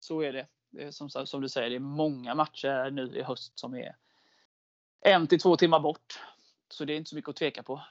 Så 0.00 0.20
är 0.20 0.32
det. 0.32 0.46
det 0.70 0.82
är 0.82 0.90
som, 0.90 1.10
som 1.10 1.40
du 1.40 1.48
säger, 1.48 1.70
det 1.70 1.76
är 1.76 1.80
många 1.80 2.34
matcher 2.34 2.90
nu 2.90 3.16
i 3.16 3.22
höst 3.22 3.58
som 3.58 3.74
är 3.74 3.96
en 5.00 5.26
till 5.26 5.40
två 5.40 5.56
timmar 5.56 5.80
bort. 5.80 6.20
Så 6.68 6.84
det 6.84 6.92
är 6.92 6.96
inte 6.96 7.10
så 7.10 7.16
mycket 7.16 7.28
att 7.28 7.36
tveka 7.36 7.62
på. 7.62 7.82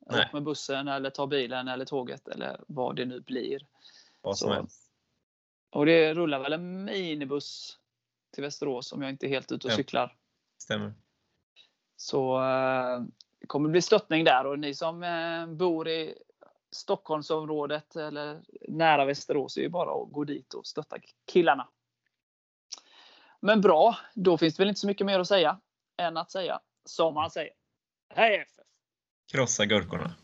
Åk 0.00 0.32
med 0.32 0.42
bussen 0.42 0.88
eller 0.88 1.10
ta 1.10 1.26
bilen 1.26 1.68
eller 1.68 1.84
tåget 1.84 2.28
eller 2.28 2.60
vad 2.68 2.96
det 2.96 3.04
nu 3.04 3.20
blir. 3.20 3.66
Vad 4.20 4.38
som 4.38 4.52
helst. 4.52 4.90
Och 5.70 5.86
det 5.86 6.14
rullar 6.14 6.40
väl 6.40 6.52
en 6.52 6.84
minibuss 6.84 7.78
till 8.34 8.42
Västerås 8.42 8.92
om 8.92 9.02
jag 9.02 9.10
inte 9.10 9.26
är 9.26 9.28
helt 9.28 9.52
ute 9.52 9.66
och 9.66 9.72
ja. 9.72 9.76
cyklar. 9.76 10.16
Stämmer. 10.58 10.94
Så 11.96 12.42
eh, 12.42 13.02
det 13.42 13.46
kommer 13.46 13.68
bli 13.68 13.82
stöttning 13.82 14.24
där 14.24 14.46
och 14.46 14.58
ni 14.58 14.74
som 14.74 15.02
eh, 15.02 15.46
bor 15.46 15.88
i 15.88 16.14
Stockholmsområdet 16.70 17.96
eller 17.96 18.42
nära 18.68 19.04
Västerås 19.04 19.56
är 19.56 19.60
ju 19.60 19.68
bara 19.68 20.02
att 20.02 20.12
gå 20.12 20.24
dit 20.24 20.54
och 20.54 20.66
stötta 20.66 20.96
killarna. 21.32 21.68
Men 23.40 23.60
bra, 23.60 23.96
då 24.14 24.38
finns 24.38 24.56
det 24.56 24.62
väl 24.62 24.68
inte 24.68 24.80
så 24.80 24.86
mycket 24.86 25.06
mer 25.06 25.20
att 25.20 25.28
säga 25.28 25.60
än 25.96 26.16
att 26.16 26.30
säga 26.30 26.60
som 26.84 27.14
man 27.14 27.30
säger. 27.30 27.52
Hej 28.14 28.36
FF! 28.36 28.66
Krossa 29.32 29.64
gurkorna! 29.64 30.14